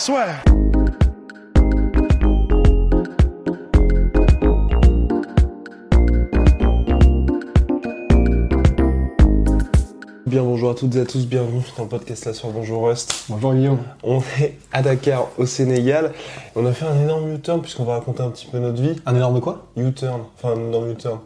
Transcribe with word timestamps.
swear. 0.00 0.42
Bien 10.24 10.42
bonjour 10.42 10.70
à 10.70 10.74
toutes 10.74 10.96
et 10.96 11.00
à 11.00 11.04
tous, 11.04 11.26
bienvenue 11.26 11.60
dans 11.76 11.82
le 11.82 11.88
podcast 11.90 12.24
La 12.24 12.32
Soirée. 12.32 12.54
Bonjour 12.56 12.88
Rust. 12.88 13.24
Bonjour 13.28 13.52
Guillaume. 13.52 13.80
On 14.02 14.20
est 14.40 14.56
à 14.72 14.80
Dakar 14.80 15.28
au 15.36 15.44
Sénégal. 15.44 16.12
On 16.56 16.64
a 16.64 16.72
fait 16.72 16.86
un 16.86 16.98
énorme 16.98 17.34
U-turn 17.34 17.60
puisqu'on 17.60 17.84
va 17.84 17.94
raconter 17.94 18.22
un 18.22 18.30
petit 18.30 18.46
peu 18.46 18.58
notre 18.58 18.80
vie. 18.80 18.96
Un 19.04 19.16
énorme 19.16 19.40
quoi? 19.40 19.66
U-turn, 19.76 20.22
enfin 20.36 20.54
un 20.54 20.68
énorme 20.68 20.92
U-turn. 20.92 21.18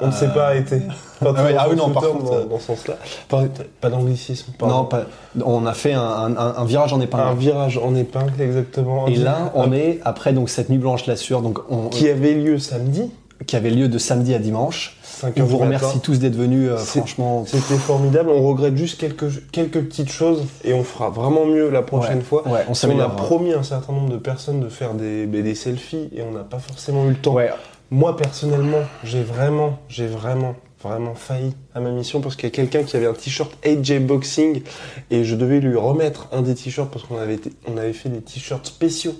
On 0.00 0.06
ne 0.06 0.12
s'est 0.12 0.28
pas 0.28 0.46
arrêté. 0.48 0.82
Enfin, 1.20 1.34
Ah 1.36 1.44
ouais, 1.44 1.56
ah 1.58 1.66
oui, 1.70 1.76
non, 1.76 1.90
par 1.90 2.02
contre, 2.04 2.24
dans, 2.24 2.34
euh, 2.34 2.44
dans 2.46 2.58
ce 2.58 2.66
sens-là. 2.68 2.94
Pas, 3.28 3.42
pas 3.80 3.90
d'anglicisme. 3.90 4.52
Non, 4.62 4.84
pas. 4.84 5.02
On 5.44 5.66
a 5.66 5.72
fait 5.74 5.92
un, 5.92 6.00
un- 6.02 6.36
un 6.56 6.64
virage 6.64 6.92
en 6.92 7.00
épingle. 7.00 7.24
Un 7.24 7.34
virage 7.34 7.76
en 7.78 7.94
épingle, 7.94 8.40
exactement. 8.40 9.06
Et 9.08 9.16
là, 9.16 9.50
on 9.54 9.64
Un- 9.64 9.72
est 9.72 10.00
après 10.04 10.32
donc 10.32 10.48
cette 10.48 10.68
nuit 10.70 10.78
blanche 10.78 11.06
l'assure, 11.06 11.42
donc 11.42 11.58
on, 11.70 11.88
Qui 11.88 12.08
avait 12.08 12.34
lieu 12.34 12.58
samedi. 12.58 13.10
qui 13.46 13.56
avait 13.56 13.70
lieu 13.70 13.88
de 13.88 13.98
samedi 13.98 14.32
à 14.34 14.38
dimanche. 14.38 14.96
5 15.02 15.34
On 15.38 15.42
vous 15.44 15.58
remercie 15.58 16.00
tous 16.00 16.18
d'être 16.18 16.36
venus. 16.36 16.70
euh, 16.70 16.76
franchement, 16.78 17.44
C'était 17.46 17.74
formidable. 17.76 18.30
On 18.30 18.46
regrette 18.46 18.76
juste 18.76 18.98
quelques, 18.98 19.50
quelques 19.50 19.80
petites 19.82 20.10
choses 20.10 20.44
et 20.64 20.72
on 20.72 20.82
fera 20.84 21.10
vraiment 21.10 21.44
mieux 21.44 21.68
la 21.68 21.82
prochaine 21.82 22.18
Ouais, 22.18 22.22
fois. 22.24 22.42
ouais, 22.48 22.60
on 22.62 22.66
qu'on 22.66 22.72
a 22.72 22.74
s'améliorera. 22.74 23.16
promis 23.16 23.52
à 23.52 23.58
un 23.58 23.62
certain 23.62 23.92
nombre 23.92 24.08
de 24.10 24.16
personnes 24.16 24.60
de 24.60 24.68
faire 24.70 24.94
des, 24.94 25.26
des 25.26 25.54
selfies 25.54 26.08
et 26.16 26.22
on 26.22 26.32
n'a 26.32 26.44
pas 26.44 26.58
forcément 26.58 27.04
eu 27.04 27.10
le 27.10 27.16
temps. 27.16 27.34
ouais. 27.34 27.50
Moi 27.92 28.16
personnellement, 28.16 28.84
j'ai 29.02 29.24
vraiment, 29.24 29.80
j'ai 29.88 30.06
vraiment, 30.06 30.54
vraiment 30.80 31.16
failli 31.16 31.54
à 31.74 31.80
ma 31.80 31.90
mission 31.90 32.20
parce 32.20 32.36
qu'il 32.36 32.44
y 32.44 32.46
a 32.46 32.54
quelqu'un 32.54 32.84
qui 32.84 32.96
avait 32.96 33.08
un 33.08 33.14
t-shirt 33.14 33.50
AJ 33.66 33.98
Boxing 33.98 34.62
et 35.10 35.24
je 35.24 35.34
devais 35.34 35.58
lui 35.58 35.76
remettre 35.76 36.28
un 36.30 36.42
des 36.42 36.54
t-shirts 36.54 36.88
parce 36.88 37.04
qu'on 37.04 37.18
avait, 37.18 37.92
fait 37.92 38.08
des 38.08 38.20
t-shirts 38.20 38.64
spéciaux 38.64 39.14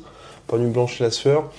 pour 0.46 0.58
Nuit 0.58 0.70
Blanche 0.70 1.00
la 1.00 1.10
sueur. 1.10 1.50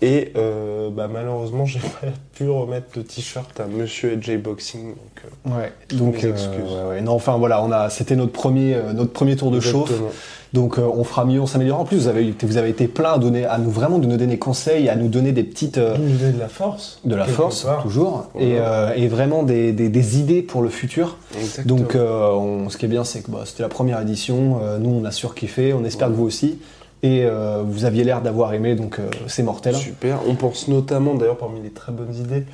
Et 0.00 0.32
euh, 0.36 0.90
bah, 0.90 1.08
malheureusement, 1.12 1.64
j'ai 1.66 1.80
pas 1.80 2.06
pu 2.34 2.48
remettre 2.48 2.86
le 2.96 3.02
t-shirt 3.04 3.58
à 3.60 3.66
Monsieur 3.66 4.12
AJ 4.12 4.36
Boxing. 4.38 4.90
Donc, 4.94 4.98
euh, 5.24 5.58
Ouais. 5.58 5.72
Donc, 5.96 6.22
mes 6.22 6.24
euh, 6.26 6.30
excuses. 6.32 6.72
ouais, 6.72 6.88
ouais. 6.90 7.00
non, 7.00 7.12
enfin 7.12 7.36
voilà, 7.36 7.62
on 7.62 7.72
a, 7.72 7.90
c'était 7.90 8.16
notre 8.16 8.32
premier, 8.32 8.74
euh, 8.74 8.92
notre 8.92 9.12
premier 9.12 9.34
tour 9.36 9.50
de 9.50 9.60
chauffe. 9.60 9.90
exactement. 9.90 10.10
Donc, 10.54 10.78
euh, 10.78 10.88
on 10.94 11.04
fera 11.04 11.26
mieux, 11.26 11.40
on 11.42 11.46
s'améliorera. 11.46 11.82
En 11.82 11.84
plus, 11.84 11.98
vous 11.98 12.08
avez, 12.08 12.32
vous 12.42 12.56
avez 12.56 12.70
été 12.70 12.88
plein 12.88 13.12
à 13.14 13.18
donner, 13.18 13.44
à 13.44 13.58
nous 13.58 13.70
vraiment 13.70 13.98
de 13.98 14.06
nous 14.06 14.16
donner 14.16 14.26
des 14.34 14.38
conseils, 14.38 14.88
à 14.88 14.96
nous 14.96 15.08
donner 15.08 15.32
des 15.32 15.42
petites, 15.44 15.76
euh, 15.76 15.96
nous 15.98 16.16
de 16.32 16.38
la 16.38 16.48
force. 16.48 17.00
de 17.04 17.14
la 17.14 17.26
force 17.26 17.64
part. 17.64 17.82
toujours, 17.82 18.28
Voilà. 18.32 18.46
et, 18.48 18.58
euh, 18.58 18.94
et 18.94 19.08
vraiment 19.08 19.42
des, 19.42 19.72
des, 19.72 19.90
des 19.90 20.18
idées 20.18 20.40
pour 20.40 20.62
le 20.62 20.70
futur. 20.70 21.18
Exactement. 21.38 21.76
Donc, 21.80 21.94
euh, 21.96 22.30
on- 22.32 22.70
ce 22.70 22.78
qui 22.78 22.86
est 22.86 22.88
bien, 22.88 23.04
c'est 23.04 23.20
que 23.20 23.30
bah, 23.30 23.42
c'était 23.44 23.62
la 23.62 23.68
première 23.68 24.00
édition. 24.00 24.60
euh, 24.62 24.78
nous, 24.78 24.88
on 24.90 25.04
a 25.04 25.10
surkiffé. 25.10 25.74
On 25.74 25.84
espère 25.84 26.08
que 26.08 26.14
vous 26.14 26.24
aussi. 26.24 26.58
Et 27.02 27.22
euh, 27.24 27.62
vous 27.64 27.84
aviez 27.84 28.02
l'air 28.04 28.22
d'avoir 28.22 28.52
aimé, 28.54 28.74
donc 28.74 28.98
euh, 28.98 29.08
c'est 29.28 29.42
mortel. 29.42 29.74
Super. 29.76 30.18
On 30.28 30.34
pense 30.34 30.66
notamment, 30.68 31.14
d'ailleurs, 31.14 31.38
parmi 31.38 31.60
les 31.62 31.70
très 31.70 31.92
bonnes 31.92 32.14
idées, 32.14 32.44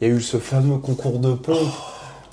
il 0.00 0.08
y 0.08 0.10
a 0.10 0.14
eu 0.14 0.20
ce 0.20 0.38
fameux 0.38 0.78
concours 0.78 1.18
de 1.20 1.32
pompe 1.34 1.56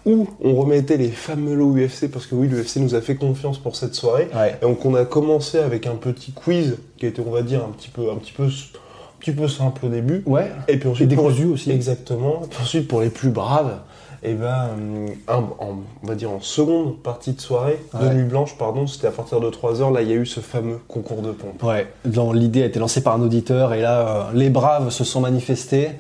où 0.06 0.28
on 0.44 0.56
remettait 0.56 0.98
les 0.98 1.10
fameux 1.10 1.54
lots 1.54 1.76
UFC 1.76 2.10
parce 2.12 2.26
que 2.26 2.34
oui, 2.34 2.48
l'UFC 2.48 2.78
nous 2.78 2.96
a 2.96 3.02
fait 3.02 3.16
confiance 3.16 3.60
pour 3.60 3.76
cette 3.76 3.94
soirée. 3.94 4.30
Ouais. 4.34 4.56
Et 4.62 4.66
donc 4.66 4.84
on 4.86 4.96
a 4.96 5.06
commencé 5.06 5.60
avec 5.60 5.86
un 5.86 5.96
petit 5.96 6.32
quiz 6.32 6.78
qui 6.98 7.06
était, 7.06 7.22
on 7.26 7.30
va 7.32 7.42
dire, 7.44 7.64
un 7.64 7.70
petit 7.72 7.90
peu, 7.90 8.10
un 8.10 8.16
petit 8.16 8.32
peu, 8.32 8.44
un 8.46 9.20
petit 9.20 9.32
peu 9.34 9.48
simple 9.48 9.86
au 9.86 9.90
début. 9.90 10.24
Ouais. 10.26 10.50
Et 10.68 10.78
puis 10.78 10.90
ensuite 10.90 11.12
Et 11.12 11.16
pour- 11.16 11.26
décousu 11.28 11.46
aussi. 11.48 11.70
Exactement. 11.72 12.42
Et 12.46 12.48
puis 12.48 12.60
ensuite 12.64 12.88
pour 12.88 13.02
les 13.02 13.10
plus 13.10 13.30
braves, 13.30 13.78
et 14.24 14.34
ben, 14.34 14.70
euh, 14.80 15.08
un- 15.28 15.38
en- 15.60 15.80
on 16.04 16.08
va 16.08 16.16
dire 16.16 16.32
en 16.32 16.42
seconde 16.42 16.98
partie 17.02 17.34
de 17.34 17.42
soirée, 17.42 17.80
de 18.00 18.08
nuit 18.10 18.24
blanche, 18.24 18.58
pardon, 18.58 18.86
c'était 18.88 19.08
à 19.08 19.12
partir 19.12 19.40
de 19.40 19.50
3h, 19.50 19.92
là 19.94 20.02
il 20.02 20.10
y 20.10 20.12
a 20.12 20.16
eu 20.16 20.26
ce 20.26 20.40
fameux 20.40 20.80
concours 20.88 21.22
de 21.22 21.32
pompe. 21.32 21.62
Ouais. 21.64 21.88
L'idée 22.34 22.64
a 22.64 22.66
été 22.66 22.80
lancée 22.80 23.02
par 23.02 23.16
un 23.16 23.22
auditeur 23.22 23.74
et 23.74 23.82
là, 23.82 24.00
euh, 24.00 24.24
les 24.34 24.50
braves 24.50 24.90
se 24.90 25.04
sont 25.04 25.22
manifestés. 25.22 25.92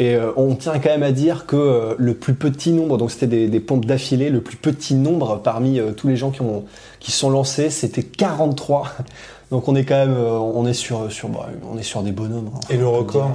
Et 0.00 0.14
euh, 0.14 0.30
on 0.36 0.54
tient 0.54 0.78
quand 0.78 0.90
même 0.90 1.02
à 1.02 1.10
dire 1.10 1.44
que 1.44 1.56
euh, 1.56 1.94
le 1.98 2.14
plus 2.14 2.34
petit 2.34 2.70
nombre, 2.72 2.98
donc 2.98 3.10
c'était 3.10 3.26
des, 3.26 3.48
des 3.48 3.58
pompes 3.58 3.84
d'affilée, 3.84 4.30
le 4.30 4.40
plus 4.40 4.56
petit 4.56 4.94
nombre 4.94 5.40
parmi 5.42 5.80
euh, 5.80 5.90
tous 5.90 6.06
les 6.06 6.16
gens 6.16 6.30
qui 6.30 6.40
ont 6.40 6.64
qui 7.00 7.10
sont 7.10 7.30
lancés, 7.30 7.68
c'était 7.70 8.04
43. 8.04 8.86
Donc 9.50 9.66
on 9.66 9.74
est 9.74 9.84
quand 9.84 9.96
même, 9.96 10.14
euh, 10.14 10.38
on 10.38 10.66
est 10.66 10.72
sur 10.74 11.10
sur 11.10 11.28
bah, 11.30 11.48
on 11.72 11.78
est 11.78 11.82
sur 11.82 12.02
des 12.02 12.12
bonhommes. 12.12 12.50
hein, 12.54 12.60
Et 12.70 12.76
le 12.76 12.86
on 12.86 12.92
peut 12.92 12.98
record. 12.98 13.30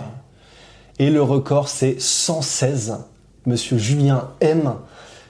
Et 1.00 1.10
le 1.10 1.22
record, 1.24 1.68
c'est 1.68 2.00
116. 2.00 2.98
Monsieur 3.46 3.78
Julien 3.78 4.30
M. 4.42 4.74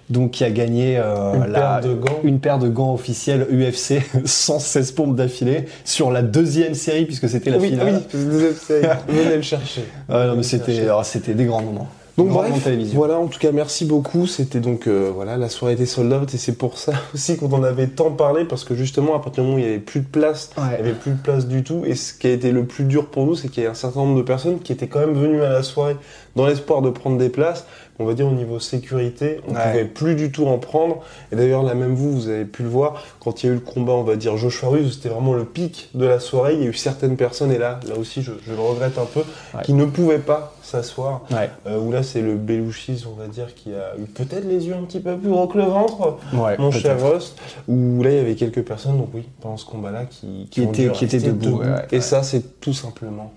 Donc 0.09 0.31
qui 0.31 0.43
a 0.43 0.51
gagné 0.51 0.97
euh, 0.97 1.33
Une 1.33 1.51
la- 1.51 1.59
paire 1.79 1.81
de 1.81 1.93
gants. 1.95 2.19
une 2.23 2.39
paire 2.39 2.59
de 2.59 2.67
gants 2.67 2.93
officiels 2.93 3.47
UFC, 3.49 4.01
116 4.25 4.91
pompes 4.91 5.15
d'affilée 5.15 5.65
sur 5.85 6.11
la 6.11 6.21
deuxième 6.21 6.73
série 6.73 7.05
puisque 7.05 7.29
c'était 7.29 7.49
la 7.51 7.57
oui, 7.57 7.69
finale. 7.69 8.01
oui, 8.13 8.19
venez 9.07 9.35
le 9.37 9.41
chercher. 9.41 9.85
Ah 10.09 10.13
non, 10.13 10.19
Venez 10.19 10.29
mais 10.31 10.35
le 10.37 10.43
c'était, 10.43 10.65
chercher. 10.73 10.81
alors, 10.83 11.05
c'était 11.05 11.33
des 11.33 11.45
grands 11.45 11.61
moments. 11.61 11.87
Donc 12.15 12.27
bref, 12.29 12.51
voilà, 12.93 13.17
en 13.17 13.25
tout 13.25 13.39
cas, 13.39 13.51
merci 13.51 13.85
beaucoup. 13.85 14.27
C'était 14.27 14.59
donc, 14.59 14.85
euh, 14.85 15.09
voilà, 15.11 15.35
la 15.35 15.49
soirée 15.49 15.73
était 15.73 15.87
sold 15.87 16.13
out 16.13 16.31
et 16.31 16.37
c'est 16.37 16.51
pour 16.59 16.77
ça 16.77 16.91
aussi 17.15 17.37
qu'on 17.37 17.51
en 17.53 17.63
avait 17.63 17.87
tant 17.87 18.11
parlé 18.11 18.45
parce 18.45 18.63
que 18.65 18.75
justement, 18.75 19.15
à 19.15 19.19
partir 19.19 19.43
du 19.43 19.49
moment 19.49 19.55
où 19.55 19.59
il 19.59 19.65
n'y 19.65 19.71
avait 19.71 19.79
plus 19.79 20.01
de 20.01 20.05
place, 20.05 20.51
Ouais. 20.55 20.63
il 20.77 20.83
n'y 20.83 20.89
avait 20.89 20.99
plus 20.99 21.11
de 21.11 21.17
place 21.17 21.47
du 21.47 21.63
tout. 21.63 21.81
Et 21.87 21.95
ce 21.95 22.13
qui 22.13 22.27
a 22.27 22.31
été 22.31 22.51
le 22.51 22.65
plus 22.65 22.83
dur 22.83 23.07
pour 23.07 23.25
nous, 23.25 23.33
c'est 23.35 23.47
qu'il 23.47 23.63
y 23.63 23.65
a 23.65 23.71
un 23.71 23.73
certain 23.73 24.01
nombre 24.01 24.17
de 24.17 24.21
personnes 24.21 24.59
qui 24.59 24.71
étaient 24.73 24.85
quand 24.87 24.99
même 24.99 25.15
venues 25.15 25.41
à 25.41 25.49
la 25.49 25.63
soirée 25.63 25.95
dans 26.35 26.45
l'espoir 26.45 26.83
de 26.83 26.91
prendre 26.91 27.17
des 27.17 27.29
places. 27.29 27.65
On 27.99 28.05
va 28.05 28.15
dire 28.15 28.27
au 28.27 28.31
niveau 28.31 28.59
sécurité, 28.59 29.39
on 29.47 29.51
ne 29.51 29.57
Ouais. 29.57 29.63
pouvait 29.71 29.85
plus 29.85 30.15
du 30.15 30.31
tout 30.31 30.47
en 30.47 30.57
prendre. 30.57 31.01
Et 31.31 31.35
d'ailleurs, 31.35 31.61
là 31.61 31.75
même 31.75 31.93
vous, 31.93 32.11
vous 32.11 32.27
avez 32.27 32.45
pu 32.45 32.63
le 32.63 32.69
voir, 32.69 33.03
quand 33.19 33.43
il 33.43 33.45
y 33.45 33.49
a 33.49 33.51
eu 33.51 33.55
le 33.55 33.61
combat, 33.61 33.91
on 33.93 34.01
va 34.03 34.15
dire 34.15 34.35
Joshua 34.35 34.69
Ruiz, 34.69 34.93
c'était 34.95 35.09
vraiment 35.09 35.33
le 35.33 35.45
pic 35.45 35.89
de 35.93 36.05
la 36.05 36.19
soirée. 36.19 36.55
Il 36.55 36.61
y 36.61 36.63
a 36.65 36.69
eu 36.69 36.73
certaines 36.73 37.15
personnes, 37.17 37.51
et 37.51 37.59
là, 37.59 37.79
là 37.87 37.95
aussi, 37.97 38.23
je, 38.23 38.31
je 38.47 38.51
le 38.53 38.59
regrette 38.59 38.97
un 38.97 39.05
peu, 39.05 39.21
Ouais. 39.53 39.61
qui 39.63 39.73
ne 39.73 39.85
pouvaient 39.85 40.17
pas 40.17 40.55
s'asseoir. 40.63 41.21
Ouais. 41.31 41.49
Euh, 41.67 41.77
où 41.79 41.91
là, 41.91 42.01
c'est 42.01 42.21
le 42.21 42.35
Belouchis, 42.35 43.05
on 43.07 43.19
va 43.19 43.27
dire, 43.27 43.53
qui 43.53 43.69
a 43.73 43.95
eu 43.99 44.05
peut-être 44.05 44.45
les 44.45 44.65
yeux 44.65 44.73
un 44.75 44.83
petit 44.85 44.99
peu 44.99 45.15
plus 45.15 45.29
gros 45.29 45.47
que 45.47 45.59
le 45.59 45.65
ventre, 45.65 46.17
mon 46.57 46.71
cher. 46.71 46.97
Rust. 46.99 47.37
Où 47.67 48.01
là, 48.01 48.09
il 48.09 48.15
y 48.15 48.19
avait 48.19 48.35
quelques 48.35 48.63
personnes, 48.63 48.97
donc 48.97 49.09
oui, 49.13 49.27
pendant 49.39 49.57
ce 49.57 49.65
combat-là, 49.65 50.05
qui, 50.05 50.47
étaient- 50.57 50.89
qui 50.91 51.05
debout, 51.19 51.59
ouais, 51.59 51.67
Et 51.91 52.01
ça, 52.01 52.23
c'est 52.23 52.59
tout 52.59 52.73
simplement 52.73 53.31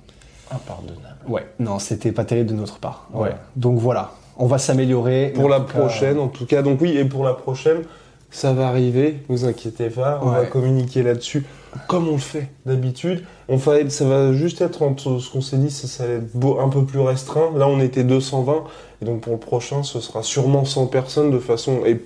impardonnable. 0.50 1.16
Ouais. 1.28 1.46
Non, 1.58 1.78
c'était 1.78 2.12
pas 2.12 2.24
terrible 2.24 2.50
de 2.50 2.54
notre 2.54 2.78
part. 2.78 3.08
Ouais. 3.12 3.22
Ouais. 3.28 3.36
Donc 3.56 3.78
voilà, 3.78 4.12
on 4.38 4.46
va 4.46 4.58
s'améliorer. 4.58 5.32
Pour 5.34 5.48
la 5.48 5.60
cas, 5.60 5.64
prochaine, 5.64 6.18
en 6.18 6.28
tout 6.28 6.46
cas. 6.46 6.62
Donc 6.62 6.80
oui, 6.80 6.96
et 6.96 7.04
pour 7.04 7.24
la 7.24 7.34
prochaine, 7.34 7.82
ça 8.30 8.52
va 8.52 8.68
arriver, 8.68 9.20
ne 9.28 9.36
vous 9.36 9.44
inquiétez 9.46 9.88
pas, 9.88 10.20
on 10.22 10.30
va 10.30 10.44
communiquer 10.44 11.02
là-dessus 11.02 11.46
comme 11.88 12.08
on 12.08 12.12
le 12.12 12.18
fait 12.18 12.48
d'habitude. 12.64 13.24
On 13.48 13.56
va, 13.56 13.88
ça 13.90 14.04
va 14.04 14.32
juste 14.32 14.60
être 14.60 14.82
entre 14.82 15.18
ce 15.18 15.30
qu'on 15.30 15.40
s'est 15.40 15.58
dit, 15.58 15.70
ça, 15.70 15.86
ça 15.86 16.04
allait 16.04 16.16
être 16.16 16.36
beau, 16.36 16.58
un 16.58 16.68
peu 16.68 16.84
plus 16.84 17.00
restreint. 17.00 17.50
Là, 17.56 17.68
on 17.68 17.80
était 17.80 18.04
220, 18.04 18.64
et 19.02 19.04
donc 19.04 19.20
pour 19.20 19.34
le 19.34 19.38
prochain, 19.38 19.82
ce 19.82 20.00
sera 20.00 20.22
sûrement 20.22 20.64
100 20.64 20.86
personnes 20.86 21.30
de 21.30 21.38
façon 21.38 21.84
et 21.84 22.00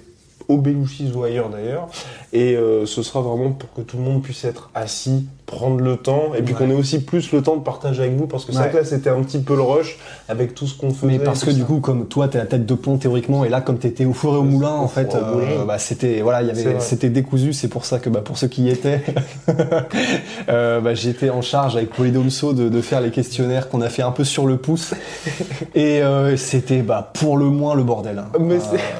au 0.50 0.62
ou 1.14 1.22
ailleurs 1.22 1.48
d'ailleurs. 1.48 1.88
Et 2.32 2.54
euh, 2.56 2.86
ce 2.86 3.02
sera 3.02 3.20
vraiment 3.20 3.50
pour 3.50 3.72
que 3.72 3.80
tout 3.80 3.96
le 3.96 4.02
monde 4.04 4.22
puisse 4.22 4.44
être 4.44 4.70
assis, 4.74 5.26
prendre 5.46 5.80
le 5.80 5.96
temps, 5.96 6.32
et 6.38 6.42
puis 6.42 6.54
Ouais. 6.54 6.60
qu'on 6.66 6.70
ait 6.70 6.74
aussi 6.74 7.00
plus 7.00 7.32
le 7.32 7.42
temps 7.42 7.56
de 7.56 7.62
partager 7.62 8.02
avec 8.02 8.14
vous, 8.16 8.26
parce 8.28 8.44
que 8.44 8.52
Ouais. 8.52 8.70
que 8.70 8.76
là, 8.76 8.84
c'était 8.84 9.10
un 9.10 9.20
petit 9.22 9.38
peu 9.40 9.56
le 9.56 9.62
rush 9.62 9.98
avec 10.28 10.54
tout 10.54 10.66
ce 10.68 10.78
qu'on 10.78 10.90
faisait. 10.90 11.06
Mais 11.12 11.18
parce 11.18 11.44
que 11.44 11.50
du 11.50 11.60
ça. 11.60 11.66
coup, 11.66 11.80
comme 11.80 12.06
toi, 12.06 12.28
t'es 12.28 12.38
la 12.38 12.46
tête 12.46 12.66
de 12.66 12.74
pont 12.74 12.98
théoriquement, 12.98 13.44
et 13.44 13.48
là, 13.48 13.60
comme 13.60 13.78
t'étais 13.78 14.04
au 14.04 14.12
four 14.12 14.34
et 14.34 14.38
au 14.38 14.44
moulin, 14.44 14.70
en 14.74 14.86
fait, 14.86 15.14
euh, 15.16 15.64
bah, 15.64 15.78
c'était 15.78 16.20
voilà, 16.20 16.42
il 16.42 16.48
y 16.48 16.50
avait, 16.52 16.78
c'était 16.78 17.08
décousu. 17.10 17.52
C'est 17.52 17.66
pour 17.68 17.84
ça 17.84 17.98
que 17.98 18.08
bah, 18.08 18.20
pour 18.20 18.38
ceux 18.38 18.46
qui 18.46 18.62
y 18.62 18.70
étaient, 18.70 19.00
euh, 20.48 20.80
bah, 20.80 20.94
j'étais 20.94 21.30
en 21.30 21.42
charge 21.42 21.76
avec 21.76 21.90
Polydomso 21.90 22.52
de, 22.52 22.68
de 22.68 22.80
faire 22.80 23.00
les 23.00 23.10
questionnaires 23.10 23.68
qu'on 23.68 23.80
a 23.80 23.88
fait 23.88 24.02
un 24.02 24.12
peu 24.12 24.24
sur 24.24 24.46
le 24.46 24.56
pouce, 24.56 24.94
et 25.74 26.00
c'était 26.36 26.82
bah 26.82 27.10
pour 27.14 27.36
le 27.36 27.46
moins 27.46 27.74
le 27.74 27.82
bordel. 27.82 28.18
hein. 28.18 28.28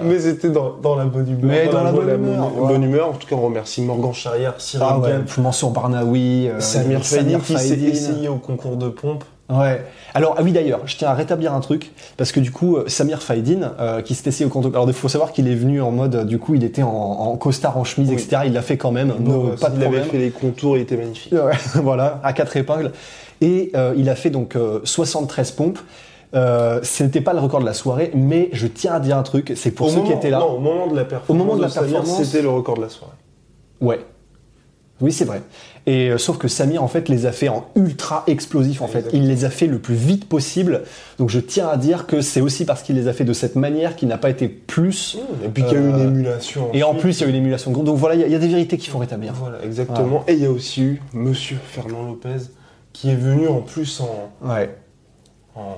Mais, 0.03 0.19
c'était 0.19 0.51
dans, 0.51 0.75
dans 0.83 0.97
la 0.97 1.05
bonne 1.05 1.25
du 1.25 1.35
beurre 1.35 1.40
Mais 1.43 1.69
dans 1.69 1.83
la 1.85 1.93
bonne 1.93 2.07
bonne 2.07 2.15
humeur, 2.25 2.39
bonne, 2.49 2.53
voilà. 2.57 2.73
bonne 2.73 2.83
humeur. 2.85 3.09
En 3.09 3.13
tout 3.13 3.27
cas, 3.27 3.37
on 3.37 3.43
remercie 3.43 3.83
Morgan 3.83 4.13
Charrière, 4.13 4.55
Cyril 4.59 4.87
Ah 4.89 4.99
ouais, 4.99 5.15
mention 5.39 5.71
Barnaoui, 5.71 6.49
euh, 6.49 6.61
Samir 6.61 7.05
Faidin 7.05 7.39
qui 7.41 7.57
s'est 7.59 7.79
essayé 7.79 8.29
au 8.29 8.37
concours 8.37 8.77
de 8.77 8.89
pompe. 8.89 9.25
Ouais. 9.49 9.85
Alors, 10.15 10.37
ah 10.39 10.43
oui, 10.45 10.53
d'ailleurs, 10.53 10.81
je 10.87 10.97
tiens 10.97 11.09
à 11.09 11.15
rétablir 11.15 11.53
un 11.53 11.59
truc, 11.59 11.91
parce 12.17 12.31
que 12.31 12.39
du 12.39 12.53
coup, 12.53 12.77
euh, 12.77 12.85
Samir 12.87 13.21
Faidin, 13.21 13.73
euh, 13.81 14.01
qui 14.01 14.15
s'est 14.15 14.29
essayé 14.29 14.47
au 14.47 14.49
compte. 14.49 14.67
Alors, 14.67 14.87
il 14.87 14.93
faut 14.93 15.09
savoir 15.09 15.33
qu'il 15.33 15.49
est 15.49 15.57
venu 15.57 15.83
en 15.83 15.91
mode, 15.91 16.15
euh, 16.15 16.25
du 16.25 16.39
coup, 16.39 16.55
il 16.55 16.63
était 16.63 16.85
en, 16.85 16.89
en 16.89 17.37
costard, 17.37 17.77
en 17.77 17.83
chemise, 17.83 18.11
Oui. 18.11 18.15
etc. 18.15 18.43
Il 18.47 18.53
l'a 18.53 18.63
fait 18.63 18.77
quand 18.77 18.93
même, 18.93 19.09
Donc, 19.09 19.19
no- 19.27 19.57
pas 19.61 19.71
de 19.71 19.77
il 19.77 19.83
avait 19.83 19.99
problème. 19.99 20.05
fait 20.05 20.19
les 20.19 20.31
contours, 20.31 20.77
il 20.77 20.83
était 20.83 20.97
magnifique. 20.97 21.33
Ouais, 21.33 21.53
voilà, 21.83 22.21
à 22.23 22.33
quatre 22.33 22.57
épingles. 22.57 22.93
Et 23.41 23.73
euh, 23.75 23.93
il 23.97 24.09
a 24.09 24.15
fait 24.15 24.31
donc 24.31 24.55
euh, 24.55 24.81
73 24.85 25.51
pompes. 25.53 25.79
Euh, 26.35 26.81
ce 26.85 27.03
n'était 27.03 27.21
pas 27.21 27.33
le 27.33 27.41
record 27.41 27.61
de 27.61 27.65
la 27.67 27.75
soirée, 27.75 28.13
mais 28.15 28.51
je 28.53 28.67
tiens 28.69 28.93
à 28.95 29.01
dire 29.01 29.17
un 29.17 29.23
truc, 29.25 29.53
c'est 29.57 29.73
pour 29.73 29.87
au 29.87 29.91
ceux 29.91 29.97
moment, 29.97 30.09
qui 30.09 30.13
étaient 30.15 30.31
là. 30.31 30.39
Non, 30.39 30.57
au 30.57 30.59
moment 30.61 30.87
de 30.87 30.95
la 30.95 31.05
performance. 31.05 31.29
Au 31.31 31.35
moment 31.35 31.57
de 31.57 31.63
la 31.63 31.69
performance. 31.69 32.23
c'était 32.25 32.43
le 32.43 32.51
record 32.51 32.77
de 32.77 32.83
la 32.83 32.89
soirée. 32.89 33.15
Ouais. 33.81 34.01
Oui, 35.01 35.13
c'est 35.13 35.25
vrai. 35.25 35.41
Et 35.87 36.11
euh, 36.11 36.19
sauf 36.19 36.37
que 36.37 36.47
Samir, 36.47 36.83
en 36.85 36.87
fait, 36.89 37.09
les 37.09 37.25
a 37.25 37.33
fait 37.33 37.49
en 37.49 37.65
ultra 37.75 38.23
explosif, 38.27 38.83
en 38.83 38.87
fait. 38.87 39.07
Il 39.15 39.27
les 39.29 39.47
a 39.47 39.51
fait 39.51 39.67
le 39.67 39.79
plus 39.79 39.95
vite 39.95 40.29
possible. 40.29 40.83
Donc, 41.19 41.31
je 41.31 41.41
tiens 41.41 41.69
à 41.69 41.79
dire 41.79 42.07
que 42.07 42.21
c'est 42.21 42.43
aussi 42.43 42.67
parce 42.67 42.83
qu'il 42.83 42.97
les 42.97 43.09
a 43.09 43.15
fait 43.15 43.25
de 43.25 43.33
cette 43.33 43.57
manière 43.57 43.97
qu'il 43.97 44.09
n'a 44.09 44.19
pas 44.19 44.29
été 44.29 44.47
plus. 44.47 45.17
Et 45.43 45.49
puis 45.49 45.65
qu'il 45.65 45.73
y 45.73 45.77
a 45.77 45.81
eu 45.81 45.89
une 45.89 45.95
Euh, 45.95 46.05
émulation. 46.09 46.69
Et 46.75 46.83
en 46.83 46.95
plus, 46.95 47.19
il 47.19 47.23
y 47.23 47.25
a 47.25 47.27
eu 47.29 47.31
une 47.31 47.37
émulation. 47.39 47.71
Donc 47.73 47.97
voilà, 47.97 48.15
il 48.15 48.21
y, 48.21 48.25
a- 48.25 48.27
il 48.27 48.33
y 48.33 48.37
a 48.37 48.39
des 48.39 48.49
vérités 48.49 48.77
qu'il 48.77 48.91
faut 48.91 48.99
rétablir. 48.99 49.33
Voilà, 49.33 49.65
exactement. 49.65 50.23
Et 50.29 50.35
il 50.35 50.43
y 50.43 50.47
a 50.47 50.51
aussi 50.51 50.83
eu 50.83 51.03
Monsieur 51.15 51.57
Fernand 51.65 52.03
Lopez 52.07 52.37
qui 52.93 53.09
est 53.11 53.17
venu 53.17 53.49
en 53.49 53.63
plus 53.63 54.01
en. 54.03 54.31
Ouais. 54.47 54.77
en- 55.57 55.77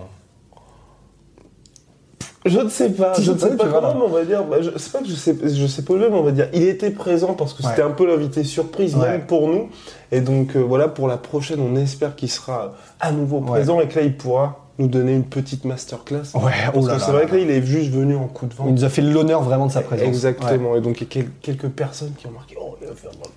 Je 2.44 2.58
ne 2.58 2.68
sais 2.68 2.90
pas, 2.90 3.12
je 3.20 3.30
ne 3.32 3.38
sais 3.38 3.56
pas 3.56 3.66
comment, 3.68 3.94
mais 3.94 4.00
on 4.04 4.08
va 4.08 4.24
dire. 4.24 4.42
bah, 4.44 4.56
je- 4.60 4.70
c'est 4.76 4.90
pas 4.92 4.98
que 4.98 5.06
je 5.06 5.14
sais, 5.14 5.36
je 5.42 5.66
sais 5.66 5.82
pas 5.82 5.94
le 5.94 6.10
mais 6.10 6.16
on 6.16 6.22
va 6.24 6.32
dire. 6.32 6.48
Il 6.52 6.62
était 6.64 6.90
présent 6.90 7.34
parce 7.34 7.54
que 7.54 7.62
Ouais. 7.62 7.68
c'était 7.70 7.82
un 7.82 7.90
peu 7.90 8.06
l'invité 8.06 8.42
surprise 8.42 8.96
Ouais. 8.96 9.08
même 9.10 9.26
pour 9.26 9.46
nous. 9.48 9.68
Et 10.10 10.20
donc 10.20 10.56
euh, 10.56 10.60
voilà, 10.60 10.88
pour 10.88 11.06
la 11.06 11.16
prochaine, 11.18 11.60
on 11.60 11.76
espère 11.76 12.16
qu'il 12.16 12.30
sera 12.30 12.72
à 13.00 13.12
nouveau 13.12 13.38
Ouais. 13.38 13.46
présent 13.50 13.80
et 13.80 13.86
que 13.86 13.96
là, 13.98 14.04
il 14.04 14.16
pourra 14.16 14.61
nous 14.78 14.86
donner 14.88 15.12
une 15.14 15.24
petite 15.24 15.64
masterclass. 15.64 16.32
Ouais, 16.34 16.50
Parce 16.66 16.76
oh 16.76 16.80
que 16.82 16.86
là 16.88 16.98
c'est 16.98 17.10
vrai 17.12 17.26
que 17.26 17.34
là, 17.34 17.40
il 17.42 17.50
est 17.50 17.62
juste 17.62 17.90
venu 17.90 18.16
en 18.16 18.26
coup 18.26 18.46
de 18.46 18.54
vent. 18.54 18.64
Il 18.66 18.74
nous 18.74 18.84
a 18.84 18.88
fait 18.88 19.02
l'honneur 19.02 19.42
vraiment 19.42 19.66
de 19.66 19.72
sa 19.72 19.82
présence. 19.82 20.06
Exactement. 20.08 20.76
Et 20.76 20.80
donc, 20.80 21.00
il 21.00 21.04
y 21.04 21.06
a 21.06 21.08
quel- 21.10 21.30
quelques 21.42 21.68
personnes 21.68 22.12
qui 22.18 22.26
ont 22.26 22.30
marqué 22.32 22.56
Oh. 22.60 22.68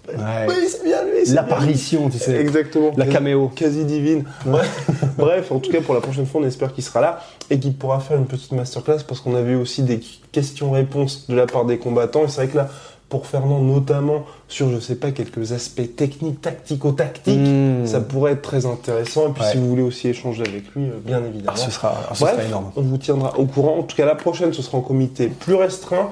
Ouais. 0.08 0.46
Oui, 0.48 0.54
c'est 0.70 0.84
bien 0.84 1.04
lui. 1.04 1.30
L'apparition, 1.34 2.10
tu 2.10 2.18
sais. 2.18 2.36
Exactement. 2.40 2.92
La 2.98 3.06
caméo. 3.06 3.50
Quasi 3.56 3.86
divine. 3.86 4.24
Bref, 4.46 4.90
bref, 5.18 5.52
en 5.52 5.60
tout 5.60 5.72
cas, 5.72 5.82
pour 5.82 5.94
la 5.94 6.02
prochaine 6.02 6.26
fois, 6.26 6.42
on 6.42 6.46
espère 6.46 6.74
qu'il 6.74 6.84
sera 6.84 7.02
là 7.02 7.20
et 7.50 7.60
qu'il 7.60 7.74
pourra 7.76 8.00
faire 8.00 8.18
une 8.18 8.26
petite 8.26 8.52
masterclass 8.52 9.04
parce 9.08 9.22
qu'on 9.22 9.36
avait 9.36 9.56
aussi 9.56 9.84
des 9.84 10.00
questions-réponses 10.32 11.28
de 11.28 11.36
la 11.36 11.46
part 11.48 11.66
des 11.66 11.78
combattants. 11.78 12.24
Et 12.26 12.28
c'est 12.28 12.42
vrai 12.42 12.48
que 12.48 12.58
là, 12.58 12.70
pour 13.10 13.28
Fernand, 13.28 13.60
notamment 13.62 14.26
sur, 14.48 14.70
je 14.72 14.80
sais 14.80 14.96
pas, 14.96 15.12
quelques 15.12 15.52
aspects 15.52 15.96
techniques, 15.96 16.42
tactico-tactiques, 16.42 17.40
Mmh. 17.40 17.86
ça 17.86 18.02
pourrait 18.02 18.34
être 18.34 18.42
très 18.42 18.66
intéressant. 18.66 19.30
Et 19.30 19.32
puis, 19.34 19.44
Ouais. 19.44 19.52
si 19.52 19.58
vous 19.58 19.70
voulez 19.70 19.84
aussi 19.84 20.08
échanger 20.08 20.42
avec 20.42 20.64
lui, 20.76 20.86
euh, 20.86 20.94
bien 21.04 21.24
évidemment. 21.24 21.54
Ah, 21.56 21.58
ce 21.58 21.72
sera, 21.72 21.94
ah, 22.10 22.16
ce 22.16 22.22
Bref, 22.22 22.36
sera 22.36 22.44
énorme. 22.46 22.72
on 22.76 22.82
vous 22.82 22.98
tiendra 22.98 23.38
au 23.40 23.46
courant. 23.46 23.78
En 23.80 23.84
tout 23.84 23.96
cas, 23.96 24.06
la 24.06 24.16
prochaine, 24.16 24.54
ce 24.54 24.62
sera 24.62 24.78
en 24.80 24.82
comité 24.82 25.28
plus 25.28 25.56
restreint. 25.56 26.10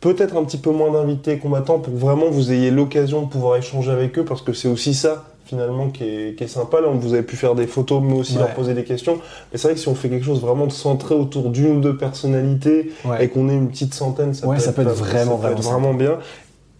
Peut-être 0.00 0.36
un 0.36 0.42
petit 0.44 0.58
peu 0.58 0.70
moins 0.72 0.90
d'invités 0.90 1.38
combattants 1.38 1.78
pour 1.78 1.92
que 1.92 1.98
vraiment 1.98 2.28
vous 2.28 2.50
ayez 2.50 2.72
l'occasion 2.72 3.22
de 3.22 3.28
pouvoir 3.28 3.56
échanger 3.56 3.92
avec 3.92 4.18
eux 4.18 4.24
parce 4.24 4.42
que 4.42 4.52
c'est 4.52 4.66
aussi 4.68 4.94
ça 4.94 5.24
finalement 5.44 5.88
qui 5.90 6.04
est, 6.04 6.36
qui 6.38 6.44
est 6.44 6.48
sympa. 6.48 6.80
Là, 6.80 6.88
vous 6.92 7.14
avez 7.14 7.22
pu 7.22 7.36
faire 7.36 7.54
des 7.54 7.66
photos, 7.66 8.02
mais 8.02 8.14
aussi 8.18 8.34
Ouais. 8.34 8.40
leur 8.40 8.54
poser 8.54 8.74
des 8.74 8.84
questions. 8.84 9.16
Mais 9.52 9.58
c'est 9.58 9.68
vrai 9.68 9.74
que 9.74 9.80
si 9.80 9.88
on 9.88 9.94
fait 9.94 10.08
quelque 10.08 10.24
chose 10.24 10.40
vraiment 10.40 10.66
de 10.66 10.72
centré 10.72 11.14
autour 11.14 11.50
d'une 11.50 11.76
ou 11.78 11.80
deux 11.80 11.96
personnalités 11.96 12.92
Ouais. 13.04 13.24
et 13.24 13.28
qu'on 13.28 13.48
ait 13.48 13.54
une 13.54 13.68
petite 13.68 13.94
centaine, 13.94 14.34
ça 14.34 14.46
Ouais, 14.46 14.56
peut, 14.56 14.62
ça 14.62 14.72
peut 14.72 14.82
être 14.82 14.88
vraiment, 14.94 15.40
ça 15.40 15.48
peut 15.48 15.52
être 15.54 15.62
vraiment 15.62 15.80
vraiment 15.92 15.94
bien. 15.94 16.18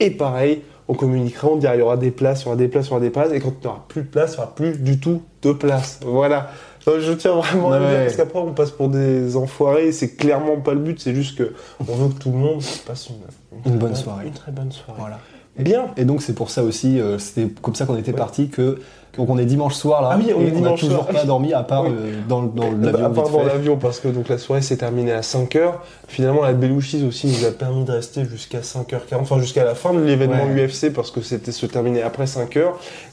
Et 0.00 0.10
pareil, 0.10 0.62
on 0.88 0.94
communiquera, 0.94 1.48
on 1.48 1.56
dira 1.56 1.76
il 1.76 1.78
y 1.78 1.82
aura 1.82 1.96
des 1.96 2.10
places, 2.10 2.42
il 2.42 2.44
y 2.44 2.48
aura 2.48 2.56
des 2.56 2.68
places, 2.68 2.86
il 2.86 2.90
y 2.90 2.92
aura 2.92 3.00
des 3.00 3.10
places. 3.10 3.32
Et 3.32 3.40
quand 3.40 3.52
il 3.60 3.60
n'y 3.60 3.66
aura 3.68 3.84
plus 3.88 4.02
de 4.02 4.08
place, 4.08 4.32
il 4.32 4.36
n'y 4.36 4.42
aura 4.42 4.54
plus 4.54 4.78
du 4.78 4.98
tout 4.98 5.22
de 5.42 5.52
place. 5.52 6.00
Voilà. 6.04 6.50
Je 6.84 7.12
tiens 7.12 7.36
vraiment 7.36 7.70
à 7.70 7.78
le 7.78 7.86
dire 7.86 7.98
parce 8.00 8.16
qu'après 8.16 8.40
on 8.40 8.52
passe 8.52 8.72
pour 8.72 8.88
des 8.88 9.36
enfoirés. 9.36 9.92
C'est 9.92 10.16
clairement 10.16 10.56
pas 10.60 10.74
le 10.74 10.80
but. 10.80 10.98
C'est 11.00 11.14
juste 11.14 11.38
que 11.38 11.52
on 11.80 11.94
veut 11.94 12.08
que 12.08 12.18
tout 12.20 12.30
le 12.32 12.38
monde 12.38 12.60
passe 12.84 13.08
une, 13.10 13.70
Une 13.72 13.78
bonne 13.78 13.94
soirée. 13.94 14.26
Une 14.26 14.32
très 14.32 14.50
bonne 14.50 14.72
soirée. 14.72 14.98
Voilà. 15.00 15.18
Bien. 15.58 15.88
Et 15.96 16.04
donc 16.04 16.22
c'est 16.22 16.34
pour 16.34 16.50
ça 16.50 16.62
aussi, 16.62 16.98
euh, 16.98 17.18
c'était 17.18 17.46
comme 17.60 17.74
ça 17.74 17.84
qu'on 17.84 17.96
était 17.98 18.12
parti 18.14 18.48
que 18.48 18.80
donc 19.18 19.28
on 19.28 19.36
est 19.36 19.44
dimanche 19.44 19.74
soir 19.74 20.00
là. 20.00 20.10
Ah 20.12 20.18
oui, 20.18 20.32
on 20.34 20.40
et 20.40 20.46
est 20.46 20.50
dimanche 20.52 20.82
a 20.82 20.86
toujours 20.86 21.02
soir. 21.04 21.14
pas 21.14 21.24
dormi 21.24 21.52
à 21.52 21.62
part 21.62 21.84
Oui. 21.84 21.90
euh, 21.94 22.14
dans, 22.26 22.42
dans 22.44 22.70
Bah, 22.72 22.90
l'avion. 22.92 23.04
à 23.04 23.10
part 23.10 23.28
dans 23.28 23.44
l'avion 23.44 23.76
parce 23.76 24.00
que 24.00 24.08
donc 24.08 24.30
la 24.30 24.38
soirée 24.38 24.62
s'est 24.62 24.78
terminée 24.78 25.12
à 25.12 25.20
5h. 25.20 25.72
Finalement 26.08 26.40
la 26.42 26.54
Belouchis 26.54 27.04
aussi 27.06 27.26
nous 27.26 27.44
a 27.44 27.50
permis 27.50 27.84
de 27.84 27.92
rester 27.92 28.24
jusqu'à 28.24 28.60
5h40, 28.60 29.16
enfin 29.20 29.38
jusqu'à 29.40 29.64
la 29.64 29.74
fin 29.74 29.92
de 29.92 30.00
l'événement 30.00 30.44
Ouais. 30.46 30.66
UFC 30.66 30.90
parce 30.90 31.10
que 31.10 31.20
c'était 31.20 31.52
se 31.52 31.66
terminer 31.66 32.00
après 32.00 32.24
5h. 32.24 32.62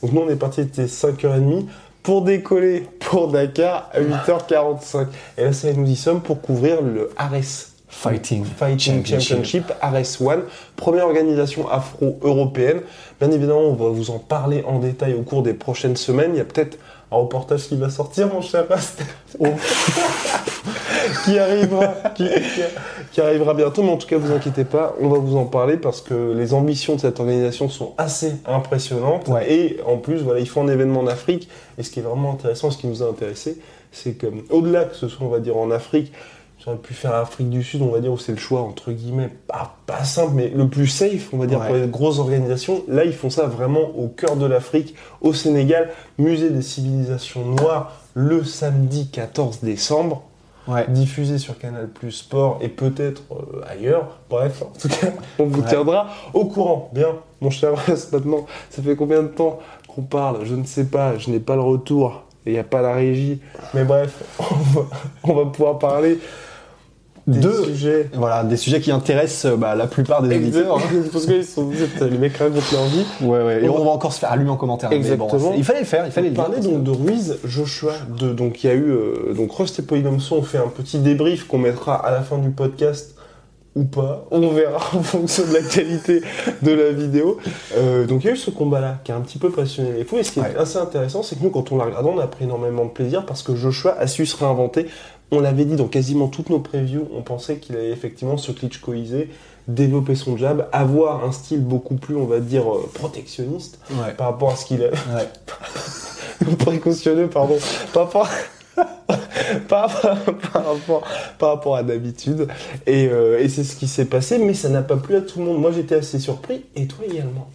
Donc 0.02 0.14
nous 0.14 0.22
on 0.22 0.30
est 0.30 0.38
parti 0.38 0.62
c'était 0.62 0.86
5h30 0.86 1.66
pour 2.04 2.22
décoller 2.22 2.88
pour 3.02 3.28
Dakar 3.28 3.90
à 3.94 4.00
8h45. 4.00 5.08
Et 5.38 5.44
là 5.44 5.52
ça 5.52 5.74
nous 5.74 5.86
y 5.90 5.98
sommes 5.98 6.22
pour 6.22 6.40
couvrir 6.40 6.82
le 6.82 7.10
Ares 7.18 7.34
Fighting, 7.90 8.46
Fighting 8.46 9.04
Championship, 9.06 9.74
RS1, 9.82 10.42
première 10.76 11.06
organisation 11.08 11.68
afro-européenne. 11.70 12.82
Bien 13.20 13.32
évidemment, 13.32 13.62
on 13.62 13.74
va 13.74 13.90
vous 13.90 14.12
en 14.12 14.20
parler 14.20 14.64
en 14.68 14.80
détail 14.80 15.16
au 15.16 15.22
cours 15.24 15.42
des 15.44 15.54
prochaines 15.54 15.96
semaines. 15.98 16.32
Il 16.34 16.38
y 16.38 16.42
a 16.42 16.46
peut-être 16.46 16.78
un 17.12 17.18
reportage 17.18 17.64
qui 17.68 17.76
va 17.76 17.90
sortir, 17.90 18.28
mon 18.32 18.42
cher 18.42 18.66
Rast. 18.70 19.02
qui 21.26 21.40
arrivera, 21.40 21.88
qui, 22.16 22.26
qui- 22.26 22.62
qui 23.12 23.22
arrivera 23.22 23.54
bientôt. 23.56 23.82
Mais 23.84 23.90
en 23.92 23.98
tout 23.98 24.08
cas, 24.08 24.18
vous 24.18 24.32
inquiétez 24.32 24.66
pas, 24.66 24.96
on 25.02 25.10
va 25.10 25.18
vous 25.18 25.36
en 25.36 25.46
parler 25.46 25.78
parce 25.78 26.02
que 26.02 26.34
les 26.34 26.54
ambitions 26.54 26.96
de 26.96 27.02
cette 27.02 27.20
organisation 27.20 27.70
sont 27.70 27.94
assez 27.98 28.34
impressionnantes. 28.46 29.28
Ouais. 29.28 29.52
Et 29.52 29.80
en 29.86 29.98
plus, 29.98 30.18
voilà, 30.22 30.40
ils 30.40 30.48
font 30.50 30.62
un 30.64 30.72
événement 30.72 31.00
en 31.02 31.08
Afrique. 31.08 31.50
Et 31.80 31.84
ce 31.84 31.90
qui 31.90 32.00
est 32.00 32.04
vraiment 32.04 32.32
intéressant, 32.34 32.70
ce 32.72 32.78
qui 32.78 32.88
nous 32.88 33.02
a 33.02 33.08
intéressé, 33.10 33.58
c'est 33.92 34.14
que 34.14 34.28
au-delà 34.52 34.84
que 34.86 34.96
ce 34.96 35.08
soit, 35.08 35.26
on 35.26 35.30
va 35.30 35.40
dire, 35.40 35.58
en 35.58 35.72
Afrique, 35.72 36.12
J'aurais 36.64 36.78
pu 36.78 36.94
faire 36.94 37.12
l'Afrique 37.14 37.50
du 37.50 37.64
Sud, 37.64 37.82
on 37.82 37.88
va 37.88 38.00
dire, 38.02 38.12
où 38.12 38.18
c'est 38.18 38.34
le 38.34 38.38
choix, 38.38 38.62
entre 38.62 38.92
guillemets, 38.92 39.30
pas, 39.48 39.78
pas 39.86 40.04
simple, 40.04 40.34
mais 40.36 40.50
le 40.54 40.68
plus 40.68 40.88
safe, 40.88 41.30
on 41.32 41.38
va 41.38 41.46
dire, 41.48 41.60
Ouais. 41.62 41.68
pour 41.68 41.76
les 41.78 41.88
grosses 41.88 42.20
organisations. 42.20 42.84
Là, 42.90 43.06
ils 43.06 43.14
font 43.14 43.30
ça 43.30 43.46
vraiment 43.46 43.80
au 43.98 44.08
cœur 44.10 44.36
de 44.36 44.46
l'Afrique, 44.46 44.94
au 45.22 45.34
Sénégal, 45.34 45.90
musée 46.18 46.50
des 46.50 46.62
civilisations 46.62 47.46
noires, 47.46 47.94
le 48.14 48.44
samedi 48.44 49.08
14 49.10 49.60
décembre, 49.62 50.24
Ouais. 50.68 50.86
diffusé 50.90 51.38
sur 51.38 51.58
Canal 51.58 51.88
Plus 51.88 52.12
Sport 52.12 52.60
et 52.62 52.68
peut-être 52.68 53.24
euh, 53.32 53.62
ailleurs. 53.68 54.18
Bref, 54.30 54.62
en 54.62 54.78
tout 54.78 54.90
cas, 54.90 55.08
on 55.40 55.46
vous 55.46 55.62
Ouais. 55.62 55.68
tiendra 55.68 56.10
au 56.34 56.46
courant. 56.46 56.92
Bien, 56.94 57.08
mon 57.42 57.50
cher 57.50 57.72
maintenant, 58.12 58.46
ça 58.70 58.84
fait 58.84 58.96
combien 58.98 59.24
de 59.24 59.30
temps 59.30 59.60
qu'on 59.88 60.02
parle? 60.04 60.46
Je 60.46 60.54
ne 60.56 60.66
sais 60.66 60.84
pas, 60.84 61.18
je 61.18 61.30
n'ai 61.32 61.40
pas 61.40 61.56
le 61.56 61.62
retour. 61.62 62.24
Et 62.46 62.52
il 62.52 62.54
n'y 62.54 62.60
a 62.60 62.64
pas 62.64 62.82
la 62.82 62.94
régie. 62.94 63.42
Mais 63.74 63.84
bref, 63.84 64.22
on 64.40 64.44
va, 64.80 64.82
on 65.24 65.34
va 65.34 65.46
pouvoir 65.52 65.80
parler 65.80 66.20
des 67.30 67.40
Deux. 67.40 67.64
sujets. 67.66 68.10
Voilà, 68.14 68.44
des 68.44 68.58
sujets 68.58 68.82
qui 68.82 68.92
intéressent 68.92 69.52
euh, 69.52 69.56
bah, 69.58 69.76
la 69.76 69.88
plupart 69.88 70.22
des 70.22 70.36
auditeurs. 70.36 70.78
hein. 70.78 70.82
Parce 71.12 71.26
qu'ils 71.26 71.46
sont 71.46 71.68
putain, 71.70 72.08
les 72.08 72.18
mecs 72.18 72.36
racontent 72.38 72.62
leur 72.72 72.86
vie. 72.86 73.06
Ouais, 73.22 73.44
ouais. 73.44 73.64
Et 73.64 73.70
On 73.70 73.80
on 73.82 73.86
va- 73.86 73.92
encore 73.92 74.14
se 74.14 74.20
faire 74.20 74.32
allumer 74.32 74.50
en 74.50 74.58
commentaire. 74.58 74.90
mais 74.90 74.98
bon, 74.98 75.02
Exactement. 75.04 75.52
c'est- 75.52 75.58
il 75.58 75.64
fallait 75.64 75.80
le 75.80 75.86
faire, 75.86 76.06
il 76.06 76.12
fallait 76.12 76.28
On 76.28 76.32
le 76.32 76.36
parlait 76.36 76.60
que- 76.60 76.64
donc 76.66 76.84
de 76.84 76.92
Ruiz 76.92 77.38
Joshua. 77.46 77.94
De, 78.20 78.34
donc 78.34 78.64
il 78.64 78.68
y 78.68 78.70
a 78.70 78.74
eu 78.76 78.90
euh, 78.92 79.34
donc 79.36 79.52
Rust 79.54 79.80
et 79.80 79.82
Polydomso 79.82 80.36
ont 80.36 80.42
fait 80.44 80.58
un 80.58 80.68
petit 80.68 80.98
débrief 81.00 81.46
qu'on 81.48 81.58
mettra 81.60 81.96
à 81.96 82.12
la 82.12 82.22
fin 82.22 82.38
du 82.38 82.50
podcast 82.50 83.16
ou 83.76 83.84
pas. 83.84 84.26
On 84.32 84.40
verra 84.50 84.78
en 84.98 85.04
fonction 85.04 85.44
de 85.48 85.54
la 85.54 85.62
qualité 85.62 86.22
de 86.64 86.72
la 86.72 86.90
vidéo. 86.92 87.38
Euh, 87.78 88.06
donc 88.08 88.24
il 88.24 88.28
y 88.28 88.30
a 88.32 88.34
eu 88.34 88.38
ce 88.38 88.50
combat-là 88.50 88.98
qui 89.04 89.12
a 89.12 89.16
un 89.16 89.22
petit 89.22 89.38
peu 89.38 89.50
passionné 89.52 89.92
les 89.96 90.04
fous. 90.04 90.18
Et 90.18 90.24
ce 90.24 90.32
qui 90.32 90.40
est 90.40 90.44
Ouais. 90.44 90.56
assez 90.58 90.78
intéressant, 90.78 91.22
c'est 91.22 91.38
que 91.38 91.44
nous, 91.44 91.52
quand 91.52 91.72
on 91.72 91.78
l'a 91.78 91.86
regardé, 91.86 92.10
on 92.12 92.18
a 92.20 92.26
pris 92.28 92.46
énormément 92.46 92.86
de 92.86 92.90
plaisir 92.90 93.26
parce 93.26 93.44
que 93.44 93.56
Joshua 93.56 93.96
a 94.00 94.08
su 94.08 94.26
se 94.26 94.36
réinventer. 94.38 94.88
On 95.32 95.40
l'avait 95.40 95.66
dit 95.66 95.76
dans 95.76 95.88
quasiment 95.88 96.28
toutes 96.28 96.50
nos 96.50 96.60
previews, 96.60 97.08
on 97.16 97.22
pensait 97.22 97.58
qu'il 97.58 97.76
allait 97.76 97.92
effectivement 97.92 98.38
se 98.38 98.52
klitschkoiser, 98.52 99.30
développer 99.68 100.16
son 100.16 100.38
jab, 100.38 100.68
avoir 100.72 101.24
un 101.24 101.32
style 101.32 101.62
beaucoup 101.64 101.96
plus, 101.96 102.16
on 102.16 102.26
va 102.26 102.40
dire, 102.40 102.64
euh, 102.72 102.90
protectionniste 102.94 103.80
Ouais. 103.92 104.14
par 104.18 104.28
rapport 104.32 104.52
à 104.52 104.56
ce 104.56 104.66
qu'il 104.66 104.82
a, 104.84 104.88
Ouais. 104.88 105.30
précautionneux, 106.60 107.28
pardon, 107.28 107.58
par 107.94 108.06
rapport, 108.06 108.28
par, 109.68 110.02
par 110.52 110.66
rapport, 110.66 111.04
par 111.38 111.50
rapport 111.50 111.76
à 111.76 111.84
d'habitude. 111.84 112.48
Et, 112.88 113.08
euh, 113.08 113.40
et 113.40 113.50
c'est 113.50 113.64
ce 113.64 113.76
qui 113.76 113.88
s'est 113.88 114.06
passé, 114.06 114.38
mais 114.40 114.54
ça 114.54 114.70
n'a 114.70 114.82
pas 114.82 114.98
plu 114.98 115.16
à 115.16 115.22
tout 115.22 115.40
le 115.40 115.46
monde. 115.46 115.60
Moi, 115.60 115.72
j'étais 115.72 115.96
assez 115.96 116.20
surpris, 116.20 116.66
et 116.76 116.88
toi 116.88 117.06
également. 117.10 117.50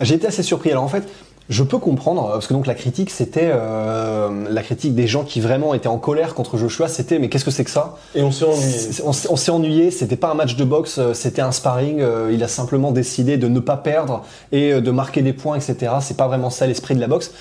J'ai 0.00 0.16
été 0.16 0.26
assez 0.26 0.42
surpris. 0.42 0.70
Alors 0.72 0.82
en 0.84 0.88
fait, 0.88 1.04
je 1.48 1.62
peux 1.64 1.78
comprendre, 1.78 2.30
parce 2.32 2.46
que 2.46 2.54
donc 2.54 2.66
la 2.66 2.74
critique, 2.74 3.10
c'était 3.10 3.50
euh, 3.52 4.46
la 4.48 4.62
critique 4.62 4.94
des 4.94 5.06
gens 5.06 5.24
qui 5.24 5.40
vraiment 5.40 5.74
étaient 5.74 5.88
en 5.88 5.98
colère 5.98 6.34
contre 6.34 6.56
Joshua, 6.56 6.88
c'était 6.88 7.18
mais 7.18 7.28
qu'est-ce 7.28 7.44
que 7.44 7.50
c'est 7.50 7.64
que 7.64 7.70
ça? 7.70 7.96
Et 8.14 8.22
on 8.22 8.30
s'est 8.30 8.44
ennuyé. 8.44 8.90
On, 9.04 9.12
s'est 9.36 9.50
ennuyé, 9.50 9.90
c'était 9.90 10.16
pas 10.16 10.30
un 10.30 10.34
match 10.34 10.56
de 10.56 10.64
boxe, 10.64 10.98
euh, 10.98 11.14
c'était 11.14 11.42
un 11.42 11.52
sparring. 11.52 12.00
euh, 12.00 12.30
il 12.32 12.42
a 12.44 12.48
simplement 12.48 12.92
décidé 12.92 13.36
de 13.36 13.48
ne 13.48 13.60
pas 13.60 13.76
perdre 13.76 14.24
et 14.52 14.72
euh, 14.72 14.80
de 14.80 14.90
marquer 14.90 15.22
des 15.22 15.32
points, 15.32 15.56
etc. 15.56 15.92
C'est 16.00 16.16
pas 16.16 16.28
vraiment 16.28 16.48
ça 16.50 16.66
l'esprit 16.66 16.94
de 16.94 17.00
la 17.00 17.08
boxe. 17.08 17.32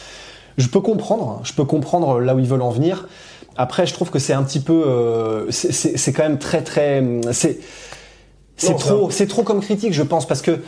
Je 0.58 0.68
peux 0.68 0.82
comprendre, 0.82 1.40
je 1.44 1.54
peux 1.54 1.64
comprendre 1.66 2.20
là 2.20 2.36
où 2.36 2.40
ils 2.40 2.48
veulent 2.48 2.62
en 2.64 2.72
venir. 2.72 3.08
Après, 3.56 3.86
je 3.86 3.94
trouve 3.94 4.10
que 4.10 4.20
c'est 4.20 4.34
un 4.34 4.44
petit 4.44 4.60
peu, 4.62 4.84
euh, 4.86 5.46
c'est- 5.52 6.12
quand 6.14 6.24
même 6.24 6.40
très 6.40 6.62
très, 6.64 7.04
c'est 7.32 7.60
trop, 8.78 9.10
c'est 9.12 9.28
trop 9.28 9.44
comme 9.44 9.62
critique, 9.62 9.94
je 9.94 10.04
pense, 10.04 10.28
parce 10.28 10.42
que 10.42 10.60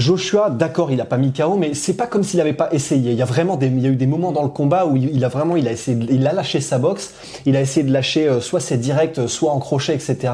Joshua, 0.00 0.48
d'accord, 0.48 0.90
il 0.90 1.00
a 1.00 1.04
pas 1.04 1.18
mis 1.18 1.32
KO, 1.32 1.56
mais 1.56 1.74
c'est 1.74 1.92
pas 1.92 2.06
comme 2.06 2.22
s'il 2.22 2.40
avait 2.40 2.54
pas 2.54 2.72
essayé. 2.72 3.12
Il 3.12 3.18
y 3.18 3.22
a 3.22 3.26
vraiment 3.26 3.58
il 3.60 3.80
y 3.80 3.86
a 3.86 3.90
eu 3.90 3.96
des 3.96 4.06
moments 4.06 4.32
dans 4.32 4.42
le 4.42 4.48
combat 4.48 4.86
où 4.86 4.96
il 4.96 5.24
a 5.24 5.28
vraiment, 5.28 5.56
il 5.56 5.68
a 5.68 5.72
essayé, 5.72 5.98
il 6.10 6.26
a 6.26 6.32
lâché 6.32 6.60
sa 6.60 6.78
boxe, 6.78 7.12
il 7.44 7.54
a 7.54 7.60
essayé 7.60 7.86
de 7.86 7.92
lâcher 7.92 8.26
euh, 8.26 8.40
soit 8.40 8.60
ses 8.60 8.78
directs, 8.78 9.18
euh, 9.18 9.28
soit 9.28 9.52
en 9.52 9.58
crochet, 9.58 9.94
etc. 9.94 10.32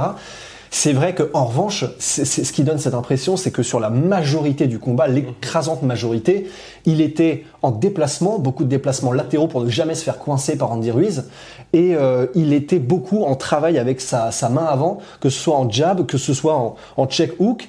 C'est 0.71 0.93
vrai 0.93 1.15
que 1.15 1.31
en 1.33 1.47
revanche, 1.47 1.85
ce 1.99 2.53
qui 2.53 2.63
donne 2.63 2.79
cette 2.79 2.95
impression, 2.95 3.37
c'est 3.37 3.51
que 3.51 3.63
sur 3.63 3.81
la 3.81 3.89
majorité 3.89 4.67
du 4.67 4.79
combat, 4.79 5.09
l'écrasante 5.09 5.83
majorité, 5.83 6.49
il 6.85 7.01
était 7.01 7.45
en 7.63 7.71
déplacement, 7.71 8.39
beaucoup 8.39 8.65
de 8.65 8.69
déplacements 8.69 9.13
latéraux 9.13 9.49
pour 9.49 9.63
ne 9.63 9.71
jamais 9.71 9.95
se 9.95 10.05
faire 10.05 10.19
coincer 10.19 10.57
par 10.57 10.73
Andy 10.73 10.91
Ruiz, 10.91 11.25
et 11.73 11.95
euh, 11.95 12.27
il 12.35 12.53
était 12.53 12.79
beaucoup 12.79 13.25
en 13.25 13.37
travail 13.37 13.79
avec 13.79 14.01
sa, 14.01 14.31
main 14.51 14.65
avant, 14.65 14.99
que 15.21 15.31
ce 15.31 15.41
soit 15.41 15.57
en 15.57 15.71
jab, 15.71 16.05
que 16.05 16.19
ce 16.19 16.35
soit 16.35 16.77
en 16.97 17.07
check 17.07 17.33
hook, 17.39 17.69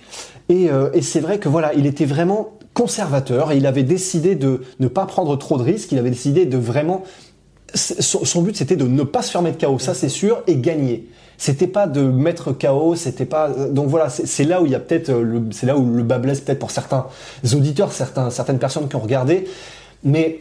et, 0.50 0.70
euh, 0.70 0.89
et 0.94 1.01
c'est 1.01 1.20
vrai 1.20 1.39
que 1.39 1.50
voilà, 1.50 1.74
il 1.74 1.86
était 1.86 2.06
vraiment 2.06 2.51
conservateur, 2.74 3.51
et 3.51 3.58
il 3.58 3.66
avait 3.66 3.84
décidé 3.84 4.36
de 4.36 4.62
ne 4.80 4.88
pas 4.88 5.06
prendre 5.06 5.36
trop 5.38 5.58
de 5.58 5.63
risques, 5.63 5.92
il 5.92 5.98
avait 5.98 6.12
décidé 6.12 6.46
de 6.46 6.58
vraiment 6.58 7.04
son, 7.74 8.24
son 8.24 8.42
but 8.42 8.56
c'était 8.56 8.75
de 8.75 8.86
ne 8.88 9.04
pas 9.04 9.22
se 9.22 9.32
faire 9.32 9.42
mettre 9.42 9.58
KO, 9.66 9.80
ça 9.80 9.94
c'est 9.94 10.10
sûr, 10.10 10.42
et 10.48 10.56
gagner. 10.58 11.08
C'était 11.39 11.68
pas 11.68 11.86
de 11.86 12.01
mettre 12.01 12.51
KO, 12.51 12.96
c'était 12.96 13.25
pas 13.25 13.50
euh, 13.50 13.70
donc 13.72 13.88
voilà, 13.89 14.10
c'est 14.10 14.44
là 14.44 14.62
où 14.62 14.66
il 14.66 14.72
y 14.72 14.75
a 14.75 14.80
peut-être 14.80 15.10
euh, 15.10 15.22
le 15.22 15.44
c'est 15.51 15.66
là 15.66 15.77
où 15.77 15.92
le 15.92 16.01
bas 16.04 16.18
blesse 16.18 16.39
peut-être 16.42 16.60
pour 16.60 16.72
certains 16.72 17.08
auditeurs, 17.54 17.92
certains 17.92 18.30
certaines 18.30 18.58
personnes 18.60 18.88
qui 18.88 18.96
ont 18.96 19.00
regardé, 19.01 19.48
mais 20.04 20.39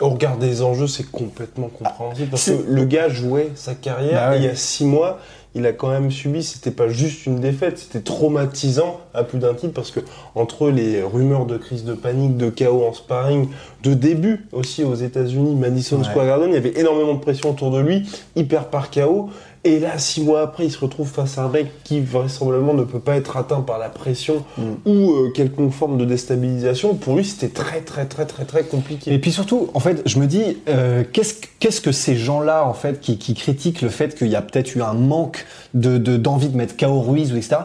Au 0.00 0.10
regard 0.10 0.36
des 0.36 0.60
enjeux, 0.62 0.86
c'est 0.88 1.10
complètement 1.10 1.68
compréhensible 1.68 2.28
parce 2.30 2.42
c'est- 2.42 2.58
que 2.58 2.70
le 2.70 2.84
gars 2.84 3.08
jouait 3.08 3.50
sa 3.54 3.74
carrière 3.74 4.28
Bah 4.30 4.36
il 4.36 4.42
y 4.44 4.48
a 4.48 4.54
six 4.54 4.84
mois, 4.84 5.18
il 5.56 5.66
a 5.66 5.72
quand 5.72 5.88
même 5.88 6.10
subi. 6.10 6.42
C'était 6.42 6.70
pas 6.70 6.88
juste 6.88 7.26
une 7.26 7.40
défaite, 7.40 7.78
c'était 7.78 8.00
traumatisant 8.00 9.00
à 9.14 9.24
plus 9.24 9.38
d'un 9.38 9.54
titre 9.54 9.72
parce 9.72 9.90
que 9.90 10.00
entre 10.34 10.70
les 10.70 11.02
rumeurs 11.02 11.46
de 11.46 11.56
crise 11.56 11.84
de 11.84 11.94
panique, 11.94 12.36
de 12.36 12.50
chaos 12.50 12.84
en 12.86 12.92
sparring, 12.92 13.48
de 13.82 13.94
début 13.94 14.46
aussi 14.52 14.84
aux 14.84 14.94
États-Unis, 14.94 15.56
Madison 15.56 15.96
Ouais. 15.96 16.04
Square 16.04 16.26
Garden, 16.26 16.50
il 16.50 16.54
y 16.54 16.58
avait 16.58 16.78
énormément 16.78 17.14
de 17.14 17.20
pression 17.20 17.50
autour 17.50 17.70
de 17.70 17.80
lui, 17.80 18.06
hyper 18.36 18.68
par 18.68 18.90
chaos. 18.90 19.30
Et 19.66 19.80
là, 19.80 19.98
six 19.98 20.22
mois 20.22 20.42
après, 20.42 20.64
il 20.66 20.70
se 20.70 20.78
retrouve 20.78 21.08
face 21.08 21.38
à 21.38 21.42
un 21.42 21.48
mec 21.48 21.66
qui 21.82 22.00
vraisemblablement 22.00 22.72
ne 22.72 22.84
peut 22.84 23.00
pas 23.00 23.16
être 23.16 23.36
atteint 23.36 23.62
par 23.62 23.78
la 23.80 23.88
pression 23.88 24.44
Mm. 24.56 24.62
ou 24.86 25.10
euh, 25.12 25.30
quelconque 25.34 25.72
forme 25.72 25.98
de 25.98 26.04
déstabilisation. 26.04 26.94
Pour 26.94 27.16
lui, 27.16 27.24
c'était 27.24 27.48
très, 27.48 27.80
très, 27.80 28.06
très, 28.06 28.26
très, 28.26 28.44
très 28.44 28.62
compliqué. 28.62 29.12
Et 29.12 29.18
puis 29.18 29.32
surtout, 29.32 29.68
en 29.74 29.80
fait, 29.80 30.02
je 30.06 30.20
me 30.20 30.26
dis, 30.28 30.58
euh, 30.68 31.02
qu'est-ce 31.12 31.34
que- 31.34 31.46
qu'est-ce 31.58 31.80
que 31.80 31.90
ces 31.90 32.14
gens-là, 32.14 32.64
en 32.64 32.74
fait, 32.74 33.00
qui, 33.00 33.18
qui 33.18 33.34
critiquent 33.34 33.82
le 33.82 33.88
fait 33.88 34.14
qu'il 34.16 34.28
y 34.28 34.36
a 34.36 34.42
peut-être 34.42 34.76
eu 34.76 34.82
un 34.82 34.94
manque 34.94 35.44
de 35.74 35.98
de- 35.98 36.16
d'envie 36.16 36.48
de, 36.48 36.56
mettre 36.56 36.76
KO 36.76 37.00
Ruiz 37.00 37.32
ou 37.32 37.36
etc. 37.36 37.56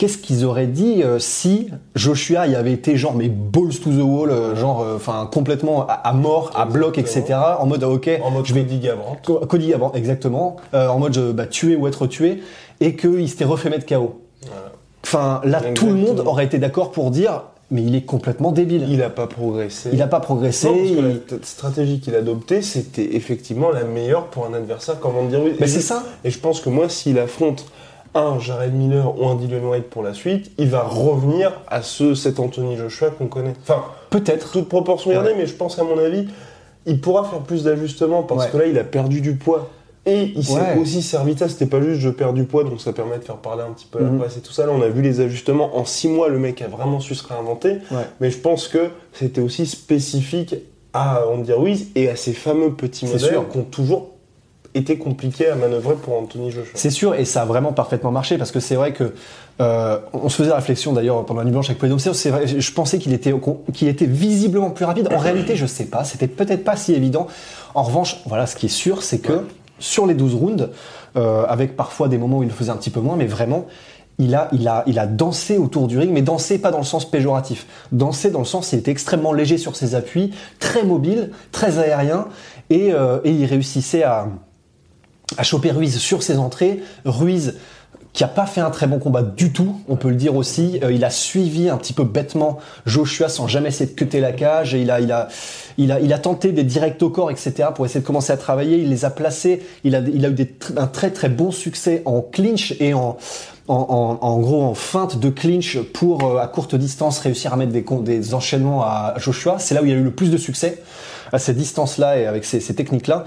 Qu'est-ce 0.00 0.16
qu'ils 0.16 0.46
auraient 0.46 0.66
dit 0.66 1.02
euh, 1.02 1.18
si 1.18 1.68
Joshua 1.94 2.46
y 2.46 2.54
avait 2.54 2.72
été 2.72 2.96
genre 2.96 3.14
mais 3.14 3.28
balls 3.28 3.78
to 3.84 3.90
the 3.90 4.02
wall, 4.02 4.30
euh, 4.30 4.56
genre 4.56 4.80
euh, 4.80 4.96
enfin 4.96 5.28
complètement 5.30 5.86
à, 5.86 5.92
à 5.92 6.14
mort, 6.14 6.52
à 6.54 6.64
bloc, 6.64 6.96
etc. 6.96 7.34
En 7.58 7.66
mode 7.66 7.82
ah, 7.84 7.90
ok, 7.90 8.08
En 8.24 8.30
mode 8.30 8.46
je 8.46 8.54
vais 8.54 8.62
Cody 8.62 8.78
Garbrandt. 8.78 9.20
Co- 9.26 9.40
Cody 9.46 9.74
avant, 9.74 9.92
exactement, 9.92 10.56
en 10.72 10.98
mode 10.98 11.18
bah, 11.34 11.44
tuer 11.44 11.76
ou 11.76 11.86
être 11.86 12.06
tué, 12.06 12.40
et 12.80 12.96
qu'il 12.96 13.28
s'était 13.28 13.44
refait 13.44 13.68
mettre 13.68 13.84
KO. 13.84 14.22
Enfin 15.04 15.42
là, 15.44 15.60
tout 15.74 15.88
le 15.88 15.94
monde 15.96 16.20
aurait 16.20 16.46
été 16.46 16.58
d'accord 16.58 16.92
pour 16.92 17.10
dire 17.10 17.42
mais 17.70 17.82
il 17.82 17.94
est 17.94 18.02
complètement 18.06 18.52
débile. 18.52 18.86
Il 18.88 18.96
n'a 18.98 19.10
pas 19.10 19.26
progressé. 19.26 19.90
Il 19.92 19.98
n'a 19.98 20.06
pas 20.08 20.18
progressé. 20.20 20.66
Non, 20.66 20.76
parce 20.76 20.88
que 20.90 20.94
il- 20.96 21.22
la 21.30 21.44
stratégie 21.44 22.00
qu'il 22.00 22.14
a 22.14 22.18
adoptée, 22.18 22.62
c'était 22.62 23.14
effectivement 23.16 23.70
la 23.70 23.84
meilleure 23.84 24.28
pour 24.28 24.46
un 24.46 24.54
adversaire 24.54 24.98
comme 24.98 25.16
Andy 25.16 25.36
Ruiz. 25.36 25.54
Mais 25.60 25.68
c'est 25.68 25.80
ça. 25.82 26.02
Et 26.24 26.30
je 26.30 26.38
pense 26.40 26.60
que 26.62 26.70
moi, 26.70 26.88
s'il 26.88 27.18
affronte 27.18 27.66
un 28.14 28.38
Jared 28.38 28.74
Miller 28.74 29.18
ou 29.20 29.26
un 29.28 29.36
Dylan 29.36 29.64
White 29.64 29.88
pour 29.90 30.02
la 30.02 30.14
suite, 30.14 30.50
il 30.58 30.68
va 30.68 30.82
revenir 30.82 31.52
à 31.68 31.82
ce 31.82 32.14
cet 32.14 32.40
Anthony 32.40 32.76
Joshua 32.76 33.10
qu'on 33.10 33.26
connaît. 33.28 33.54
Enfin, 33.62 33.84
Peut-être. 34.10 34.50
toute 34.52 34.68
proportion 34.68 35.10
gardée, 35.10 35.34
mais 35.36 35.46
je 35.46 35.54
pense 35.54 35.78
à 35.78 35.84
mon 35.84 35.98
avis, 35.98 36.26
il 36.86 37.00
pourra 37.00 37.24
faire 37.24 37.40
plus 37.40 37.64
d'ajustements 37.64 38.22
parce 38.22 38.44
Ouais. 38.46 38.50
que 38.50 38.56
là, 38.56 38.66
il 38.66 38.78
a 38.78 38.84
perdu 38.84 39.20
du 39.20 39.34
poids. 39.36 39.68
Et 40.06 40.32
il 40.34 40.42
s'est 40.44 40.54
Ouais. 40.54 40.78
aussi 40.80 41.02
servi 41.02 41.34
de 41.34 41.38
ça, 41.40 41.48
c'était 41.48 41.66
pas 41.66 41.80
juste 41.82 42.00
je 42.00 42.08
perds 42.08 42.32
du 42.32 42.44
poids, 42.44 42.64
donc 42.64 42.80
ça 42.80 42.92
permet 42.94 43.18
de 43.18 43.22
faire 43.24 43.36
parler 43.36 43.62
un 43.62 43.70
petit 43.72 43.84
peu 43.84 43.98
la 44.02 44.06
Mhm. 44.08 44.18
presse 44.18 44.38
et 44.38 44.40
tout 44.40 44.50
ça. 44.50 44.64
Là, 44.64 44.72
on 44.74 44.80
a 44.80 44.88
vu 44.88 45.02
les 45.02 45.20
ajustements. 45.20 45.76
En 45.76 45.84
six 45.84 46.08
mois, 46.08 46.28
le 46.30 46.38
mec 46.38 46.62
a 46.62 46.68
vraiment 46.68 47.00
su 47.00 47.14
se 47.14 47.26
réinventer. 47.28 47.76
Mais 48.18 48.30
je 48.30 48.38
pense 48.38 48.66
que 48.66 48.88
c'était 49.12 49.42
aussi 49.42 49.66
spécifique 49.66 50.54
à 50.94 51.26
Andy 51.28 51.52
Ruiz 51.52 51.88
et 51.94 52.08
à 52.08 52.16
ces 52.16 52.32
fameux 52.32 52.72
petits 52.72 53.04
modèles 53.06 53.40
qui 53.52 53.58
ont 53.58 53.62
toujours 53.64 54.08
été 54.74 54.98
compliqués 54.98 55.48
à 55.48 55.56
manœuvrer 55.56 55.94
pour 55.94 56.16
Anthony 56.18 56.50
Joshua. 56.50 56.72
C'est 56.74 56.90
sûr, 56.90 57.14
et 57.14 57.24
ça 57.24 57.42
a 57.42 57.44
vraiment 57.44 57.72
parfaitement 57.72 58.12
marché 58.12 58.38
parce 58.38 58.52
que 58.52 58.60
c'est 58.60 58.76
vrai 58.76 58.92
que 58.92 59.14
euh, 59.60 59.98
on 60.12 60.28
se 60.28 60.36
faisait 60.36 60.50
la 60.50 60.56
réflexion 60.56 60.92
d'ailleurs 60.92 61.24
pendant 61.26 61.40
la 61.40 61.44
nuit 61.44 61.52
blanche 61.52 61.68
avec 61.68 61.78
Polydomse. 61.78 62.12
C'est 62.12 62.30
vrai, 62.30 62.46
je 62.46 62.72
pensais 62.72 62.98
qu'il 62.98 63.12
était 63.12 63.34
qu'il 63.72 63.88
était 63.88 64.06
visiblement 64.06 64.70
plus 64.70 64.84
rapide. 64.84 65.08
En 65.12 65.18
réalité, 65.18 65.56
je 65.56 65.66
sais 65.66 65.86
pas. 65.86 66.04
C'était 66.04 66.28
peut-être 66.28 66.64
pas 66.64 66.76
si 66.76 66.94
évident. 66.94 67.26
En 67.74 67.82
revanche, 67.82 68.20
voilà, 68.26 68.46
ce 68.46 68.56
qui 68.56 68.66
est 68.66 68.70
sûr, 68.70 69.02
c'est 69.02 69.18
que 69.18 69.44
sur 69.78 70.06
les 70.06 70.14
12 70.14 70.34
rounds, 70.34 70.70
euh, 71.16 71.44
avec 71.46 71.76
parfois 71.76 72.08
des 72.08 72.18
moments 72.18 72.38
où 72.38 72.42
il 72.42 72.48
le 72.48 72.54
faisait 72.54 72.70
un 72.70 72.76
petit 72.76 72.90
peu 72.90 73.00
moins, 73.00 73.16
mais 73.16 73.26
vraiment. 73.26 73.66
Il 74.22 74.34
a, 74.34 74.50
il, 74.52 74.68
a, 74.68 74.84
il 74.86 74.98
a 74.98 75.06
dansé 75.06 75.56
autour 75.56 75.88
du 75.88 75.98
ring, 75.98 76.12
mais 76.12 76.20
dansé 76.20 76.58
pas 76.58 76.70
dans 76.70 76.76
le 76.76 76.84
sens 76.84 77.10
péjoratif. 77.10 77.66
Dansé 77.90 78.30
dans 78.30 78.40
le 78.40 78.44
sens, 78.44 78.70
il 78.74 78.78
était 78.78 78.90
extrêmement 78.90 79.32
léger 79.32 79.56
sur 79.56 79.76
ses 79.76 79.94
appuis, 79.94 80.34
très 80.58 80.84
mobile, 80.84 81.30
très 81.52 81.78
aérien, 81.78 82.26
et, 82.68 82.92
euh, 82.92 83.20
et 83.24 83.30
il 83.30 83.46
réussissait 83.46 84.02
à, 84.02 84.28
à 85.36 85.42
choper 85.42 85.70
Ruiz 85.70 85.98
sur 85.98 86.22
ses 86.22 86.38
entrées. 86.38 86.82
Ruiz 87.04 87.54
qui 88.12 88.24
a 88.24 88.28
pas 88.28 88.46
fait 88.46 88.60
un 88.60 88.70
très 88.70 88.88
bon 88.88 88.98
combat 88.98 89.22
du 89.22 89.52
tout, 89.52 89.76
on 89.88 89.94
peut 89.94 90.08
le 90.08 90.16
dire 90.16 90.34
aussi. 90.34 90.80
Euh, 90.82 90.90
il 90.92 91.04
a 91.04 91.10
suivi 91.10 91.68
un 91.68 91.76
petit 91.76 91.92
peu 91.92 92.02
bêtement 92.02 92.58
Joshua 92.84 93.28
sans 93.28 93.46
jamais 93.46 93.68
essayer 93.68 93.88
de 93.88 93.94
cutter 93.94 94.20
la 94.20 94.32
cage. 94.32 94.72
Il 94.72 94.90
a, 94.90 95.00
il 95.00 95.12
a, 95.12 95.28
il 95.78 95.92
a, 95.92 96.00
il 96.00 96.12
a 96.12 96.18
tenté 96.18 96.50
des 96.50 96.64
directs 96.64 97.00
au 97.02 97.10
corps, 97.10 97.30
etc. 97.30 97.68
pour 97.74 97.86
essayer 97.86 98.00
de 98.00 98.06
commencer 98.06 98.32
à 98.32 98.36
travailler. 98.36 98.78
Il 98.78 98.90
les 98.90 99.04
a 99.04 99.10
placés. 99.10 99.62
Il 99.84 99.94
a, 99.94 100.00
il 100.00 100.24
a 100.26 100.28
eu 100.28 100.34
des, 100.34 100.52
un 100.76 100.88
très 100.88 101.10
très 101.12 101.28
bon 101.28 101.52
succès 101.52 102.02
en 102.04 102.20
clinch 102.20 102.74
et 102.80 102.94
en, 102.94 103.16
en, 103.68 104.38
gros 104.40 104.62
en 104.62 104.74
feinte 104.74 105.20
de 105.20 105.30
clinch 105.30 105.78
pour 105.78 106.24
euh, 106.24 106.38
à 106.38 106.48
courte 106.48 106.74
distance 106.74 107.20
réussir 107.20 107.52
à 107.52 107.56
mettre 107.56 107.72
des, 107.72 108.34
enchaînements 108.34 108.82
à 108.82 109.14
Joshua. 109.18 109.60
C'est 109.60 109.74
là 109.76 109.82
où 109.82 109.86
il 109.86 109.92
a 109.92 109.96
eu 109.96 110.02
le 110.02 110.10
plus 110.10 110.30
de 110.30 110.36
succès 110.36 110.82
à 111.32 111.38
ces 111.38 111.54
distances-là 111.54 112.18
et 112.18 112.26
avec 112.26 112.44
ces, 112.44 112.58
ces 112.58 112.74
techniques-là. 112.74 113.26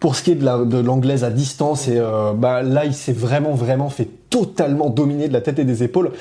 Pour 0.00 0.14
ce 0.14 0.22
qui 0.22 0.30
est 0.32 0.36
de 0.36 0.44
la- 0.44 0.64
de 0.64 0.78
l'anglaise 0.78 1.24
à 1.24 1.30
distance, 1.30 1.88
et 1.88 1.98
euh, 1.98 2.32
bah, 2.32 2.62
là, 2.62 2.84
il 2.84 2.94
s'est 2.94 3.12
vraiment, 3.12 3.52
vraiment 3.52 3.88
fait 3.90 4.08
totalement 4.30 4.90
dominer 4.90 5.26
de 5.28 5.32
la 5.32 5.40
tête 5.40 5.58
et 5.58 5.64
des 5.64 5.82
épaules. 5.82 6.12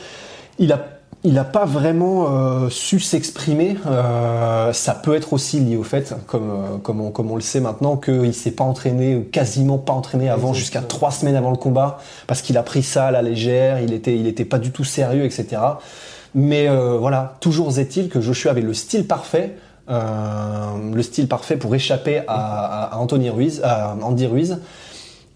Il 0.58 0.72
a, 0.72 0.80
il 1.24 1.38
a 1.38 1.44
pas 1.44 1.66
vraiment 1.66 2.26
euh, 2.30 2.70
su 2.70 3.00
s'exprimer. 3.00 3.78
Euh, 3.86 4.74
ça 4.74 4.94
peut 4.96 5.14
être 5.16 5.34
aussi 5.34 5.60
lié 5.60 5.76
au 5.76 5.84
fait, 5.84 6.16
comme, 6.26 6.50
euh, 6.50 6.78
comme, 6.82 7.02
on, 7.02 7.12
comme 7.12 7.30
on 7.30 7.36
le 7.36 7.42
sait 7.42 7.60
maintenant, 7.60 7.98
qu'il 7.98 8.34
s'est 8.34 8.52
pas 8.52 8.64
entraîné, 8.64 9.28
quasiment 9.32 9.78
pas 9.78 9.94
entraîné 9.94 10.28
avant, 10.30 10.54
jusqu'à 10.54 10.82
trois 10.82 11.12
semaines 11.12 11.36
avant 11.36 11.52
le 11.52 11.58
combat, 11.58 12.00
parce 12.26 12.42
qu'il 12.42 12.58
a 12.58 12.64
pris 12.64 12.82
ça 12.82 13.06
à 13.08 13.12
la 13.12 13.22
légère, 13.22 13.80
il 13.80 13.94
était, 13.94 14.16
il 14.18 14.26
était 14.26 14.46
pas 14.46 14.58
du 14.58 14.72
tout 14.72 14.86
sérieux, 14.86 15.24
etc. 15.26 15.62
Mais 16.34 16.68
euh, 16.68 16.98
voilà, 16.98 17.36
toujours 17.42 17.78
est-il 17.78 18.10
que 18.10 18.22
Joshua 18.22 18.52
avait 18.52 18.62
le 18.62 18.74
style 18.74 19.06
parfait, 19.06 19.56
le 19.88 21.02
style 21.02 21.28
parfait 21.28 21.58
pour 21.58 21.74
échapper 21.76 22.22
à, 22.28 22.98
Anthony 23.00 23.30
Ruiz, 23.30 23.62
à 23.64 23.96
Andy 24.02 24.26
Ruiz. 24.26 24.60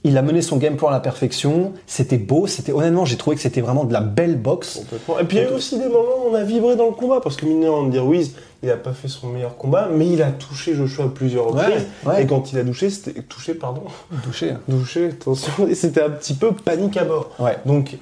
Il 0.03 0.17
a 0.17 0.23
mené 0.23 0.41
son 0.41 0.57
game 0.57 0.77
plan 0.77 0.87
à 0.87 0.91
la 0.91 0.99
perfection. 0.99 1.73
C'était 1.85 2.17
beau. 2.17 2.47
C'était 2.47 2.71
honnêtement, 2.71 3.05
j'ai 3.05 3.17
trouvé 3.17 3.35
que 3.35 3.41
c'était 3.41 3.61
vraiment 3.61 3.83
de 3.83 3.93
la 3.93 4.01
belle 4.01 4.35
boxe. 4.35 4.81
Et 5.19 5.23
puis 5.25 5.37
il 5.37 5.43
y 5.43 5.45
a 5.45 5.49
eu 5.49 5.53
aussi 5.53 5.77
des 5.77 5.85
moments 5.85 6.25
où 6.25 6.31
on 6.31 6.33
a 6.33 6.43
vibré 6.43 6.75
dans 6.75 6.87
le 6.87 6.93
combat 6.93 7.19
parce 7.21 7.35
que 7.35 7.45
mine 7.45 7.61
de 7.61 7.65
rien, 7.67 7.71
Andy 7.71 7.99
Ruiz, 7.99 8.33
il 8.63 8.69
a 8.71 8.77
pas 8.77 8.93
fait 8.93 9.07
son 9.07 9.27
meilleur 9.27 9.57
combat, 9.57 9.89
mais 9.91 10.07
il 10.07 10.21
a 10.23 10.31
touché 10.31 10.73
Joshua 10.75 11.05
à 11.05 11.07
plusieurs 11.09 11.45
reprises. 11.45 11.85
Ouais, 12.03 12.11
ouais. 12.11 12.23
Et 12.23 12.27
quand 12.27 12.51
il 12.51 12.59
a 12.59 12.63
touché, 12.63 12.89
c'était 12.89 13.21
touché, 13.21 13.53
pardon, 13.53 13.83
Touché. 14.23 14.53
touché, 14.69 15.09
attention, 15.09 15.67
et 15.67 15.75
c'était 15.75 16.01
un 16.01 16.09
petit 16.09 16.33
peu 16.33 16.51
panique 16.51 16.97
à 16.97 17.05
bord. 17.05 17.29
Ouais. 17.39 17.57
Donc 17.65 17.97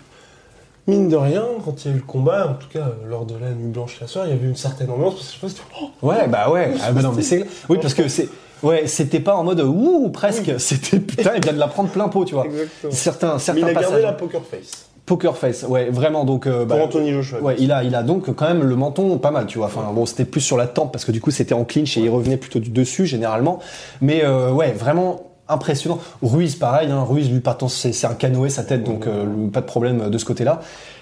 mine 0.90 1.08
de 1.10 1.16
rien, 1.16 1.46
quand 1.64 1.86
il 1.86 1.88
y 1.88 1.92
a 1.92 1.96
eu 1.96 2.00
le 2.00 2.06
combat, 2.06 2.48
en 2.50 2.54
tout 2.54 2.68
cas 2.72 2.92
lors 3.08 3.26
de 3.26 3.36
la 3.36 3.52
nuit 3.52 3.72
blanche 3.72 3.98
la 4.02 4.08
soeur, 4.08 4.26
il 4.26 4.32
y 4.32 4.34
avait 4.34 4.48
une 4.48 4.56
certaine 4.56 4.90
ambiance 4.90 5.16
parce 5.16 5.32
que 5.32 5.48
je 5.48 5.54
sais 5.54 5.60
pas 5.60 5.78
Oh, 6.02 6.08
Ouais, 6.08 6.28
bah 6.28 6.50
ouais. 6.50 6.74
Ah 6.84 6.92
bah 6.92 7.02
non, 7.02 7.12
mais 7.16 7.22
c'est 7.22 7.46
oui 7.70 7.78
parce 7.82 7.94
que 7.94 8.08
c'est 8.08 8.28
ouais, 8.64 8.88
c'était 8.88 9.20
pas 9.20 9.36
en 9.36 9.44
mode 9.44 9.62
ouh 9.62 10.10
presque. 10.10 10.52
C'était 10.60 11.00
putain, 11.00 11.32
il 11.36 11.44
vient 11.44 11.54
de 11.54 11.60
la 11.60 11.68
prendre 11.68 11.90
plein 11.90 12.10
pot, 12.10 12.26
tu 12.26 12.34
vois. 12.36 12.46
Exactement. 12.46 12.92
Certains 12.92 13.34
mais 13.34 13.40
certains 13.40 13.62
il 13.62 13.66
a 13.70 13.74
gardé 13.74 13.86
passages. 13.88 14.04
la 14.04 14.14
poker 14.14 14.42
face 14.44 14.86
Poker 15.06 15.36
face, 15.38 15.64
ouais, 15.64 15.90
vraiment. 15.90 16.24
Donc 16.24 16.46
euh, 16.46 16.66
pour 16.68 16.78
bah, 16.78 16.84
Anthony 16.84 17.12
Joshua. 17.12 17.42
Ouais, 17.42 17.56
il 17.58 17.72
a, 17.72 17.84
il 17.84 17.96
a 17.96 18.04
donc 18.04 18.32
quand 18.36 18.48
même 18.48 18.62
le 18.64 18.76
menton 18.76 19.18
pas 19.18 19.32
mal, 19.32 19.48
tu 19.48 19.58
vois. 19.58 19.66
Enfin, 19.68 19.82
bon, 19.92 20.06
c'était 20.06 20.26
plus 20.26 20.42
sur 20.42 20.56
la 20.56 20.68
tempe 20.68 20.92
parce 20.92 21.04
que 21.04 21.12
du 21.12 21.20
coup 21.20 21.32
c'était 21.32 21.56
en 21.56 21.66
clinch 21.66 21.98
et 21.98 22.02
il 22.02 22.10
revenait 22.10 22.38
plutôt 22.38 22.60
du 22.60 22.70
dessus 22.70 23.08
généralement. 23.08 23.58
Mais 24.02 24.24
euh, 24.24 24.52
ouais, 24.52 24.72
vraiment 24.72 25.29
impressionnant. 25.50 26.00
Ruiz, 26.22 26.56
pareil, 26.56 26.90
hein, 26.92 27.04
Ruiz, 27.08 27.30
lui, 27.30 27.40
partant, 27.40 27.68
c'est 27.68 27.92
c'est 27.94 28.08
un 28.08 28.14
canoë, 28.14 28.50
sa 28.50 28.64
tête, 28.64 28.84
donc 28.84 29.08
euh, 29.08 29.26
pas 29.52 29.62
de 29.62 29.66
problème 29.66 30.10
de 30.10 30.18
ce 30.18 30.26
côté-là. 30.26 30.62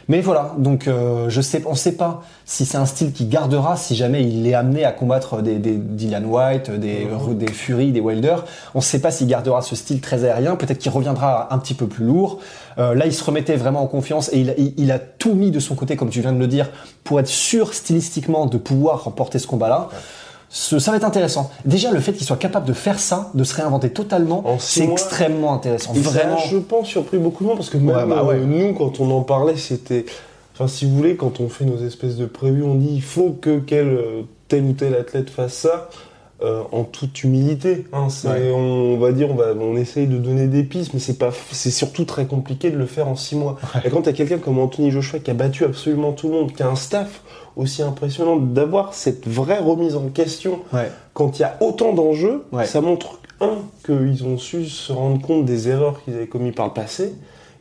Mais 0.10 0.22
voilà, 0.22 0.54
donc 0.58 0.88
euh, 0.88 1.26
je 1.28 1.42
sais, 1.42 1.62
on 1.66 1.76
sait 1.76 1.92
pas 1.98 2.22
si 2.46 2.66
c'est 2.66 2.78
un 2.78 2.86
style 2.86 3.12
qui 3.12 3.26
gardera 3.26 3.76
si 3.76 3.94
jamais 3.94 4.24
il 4.24 4.48
est 4.48 4.54
amené 4.54 4.86
à 4.86 4.94
combattre 4.94 5.42
des, 5.42 5.56
des 5.56 5.74
Dylan 5.76 6.26
White, 6.26 6.72
des, 6.72 7.06
des 7.36 7.52
Fury, 7.52 7.92
des 7.92 8.00
Wilder. 8.00 8.36
On 8.74 8.80
sait 8.80 9.00
pas 9.00 9.12
s'il 9.12 9.28
gardera 9.28 9.62
ce 9.62 9.76
style 9.76 10.00
très 10.00 10.24
aérien. 10.24 10.56
Peut-être 10.56 10.78
qu'il 10.78 10.92
reviendra 10.94 11.54
un 11.54 11.58
petit 11.58 11.74
peu 11.74 11.88
plus 11.88 12.06
lourd. 12.06 12.40
Euh, 12.78 12.96
là, 12.96 13.06
il 13.06 13.14
se 13.14 13.22
remettait 13.22 13.58
vraiment 13.58 13.82
en 13.82 13.88
confiance 13.88 14.30
et 14.32 14.40
il, 14.40 14.56
il- 14.58 14.74
il 14.78 14.92
a 14.94 15.00
tout 15.00 15.34
mis 15.34 15.52
de 15.52 15.60
son 15.60 15.76
côté, 15.76 15.98
comme 15.98 16.10
tu 16.10 16.22
viens 16.22 16.32
de 16.32 16.40
le 16.40 16.48
dire, 16.48 16.70
pour 17.04 17.20
être 17.20 17.28
sûr 17.28 17.74
stylistiquement 17.74 18.46
de 18.46 18.58
pouvoir 18.58 19.04
remporter 19.04 19.40
ce 19.40 19.48
combat-là. 19.48 19.90
Ce- 20.50 20.80
ça 20.80 20.92
va 20.92 20.98
être 20.98 21.04
intéressant. 21.04 21.52
Déjà, 21.66 21.92
le 21.92 22.00
fait 22.00 22.14
qu'il 22.14 22.26
soit 22.26 22.38
capable 22.38 22.66
de 22.66 22.74
faire 22.74 23.00
ça, 23.00 23.32
de 23.34 23.44
se 23.44 23.54
réinventer 23.56 23.90
totalement, 23.90 24.44
c'est 24.60 24.86
extrêmement 24.86 25.54
intéressant. 25.54 25.94
Et 25.94 26.02
ça 26.02 26.10
Vraiment. 26.10 26.38
je 26.50 26.58
pense, 26.58 26.88
surpris 26.88 27.18
beaucoup 27.18 27.44
de 27.44 27.50
monde 27.50 27.58
parce 27.58 27.70
que 27.70 27.78
même 27.78 27.96
Ouais, 27.96 28.06
bah 28.06 28.24
ouais. 28.24 28.36
euh, 28.36 28.46
nous, 28.46 28.74
quand 28.74 29.00
on 29.02 29.12
en 29.12 29.22
parlait, 29.22 29.58
c'était. 29.58 30.06
Enfin, 30.54 30.68
si 30.68 30.86
vous 30.86 30.96
voulez, 30.96 31.16
quand 31.18 31.40
on 31.40 31.50
fait 31.50 31.66
nos 31.66 31.78
espèces 31.86 32.16
de 32.16 32.26
prévues, 32.26 32.64
on 32.64 32.76
dit 32.76 32.90
il 32.94 33.02
faut 33.02 33.36
que 33.42 33.60
quel, 33.60 33.88
euh, 33.90 34.22
tel 34.48 34.64
ou 34.64 34.74
tel 34.74 34.96
athlète 34.96 35.30
fasse 35.30 35.54
ça. 35.54 35.90
Euh, 36.44 36.62
en 36.72 36.84
toute 36.84 37.24
humilité, 37.24 37.86
hein, 37.94 38.08
Ouais. 38.26 38.52
on 38.54 38.98
va 39.00 39.12
dire, 39.12 39.32
on, 39.32 39.36
va, 39.36 39.54
on 39.60 39.76
essaye 39.76 40.06
de 40.08 40.18
donner 40.18 40.48
des 40.48 40.64
pistes, 40.64 40.94
mais 40.94 41.00
c'est 41.00 41.18
pas, 41.18 41.32
c'est 41.52 41.72
surtout 41.72 42.06
très 42.06 42.26
compliqué 42.26 42.70
de 42.70 42.78
le 42.78 42.86
faire 42.86 43.08
en 43.08 43.16
six 43.16 43.36
mois. 43.36 43.58
Et 43.84 43.90
quand 43.90 44.04
t'as 44.04 44.14
quelqu'un 44.14 44.38
comme 44.38 44.60
Anthony 44.60 44.92
Joshua 44.92 45.20
qui 45.20 45.32
a 45.32 45.34
battu 45.34 45.64
absolument 45.66 46.12
tout 46.12 46.28
le 46.28 46.34
monde, 46.36 46.54
qui 46.54 46.62
a 46.62 46.70
un 46.70 46.76
staff 46.76 47.22
aussi 47.56 47.82
impressionnant, 47.82 48.36
d'avoir 48.36 48.94
cette 48.94 49.28
vraie 49.28 49.58
remise 49.60 49.96
en 49.96 50.10
question 50.10 50.60
Ouais. 50.72 50.92
quand 51.14 51.40
il 51.40 51.42
y 51.42 51.46
a 51.46 51.58
autant 51.60 51.94
d'enjeux, 51.94 52.44
ça 52.66 52.82
montre, 52.82 53.20
un, 53.42 53.58
qu'ils 53.86 54.24
ont 54.26 54.38
su 54.38 54.66
se 54.66 54.92
rendre 54.94 55.20
compte 55.22 55.46
des 55.46 55.70
erreurs 55.70 56.04
qu'ils 56.04 56.14
avaient 56.16 56.28
commises 56.28 56.54
par 56.56 56.68
le 56.68 56.74
passé, 56.74 57.14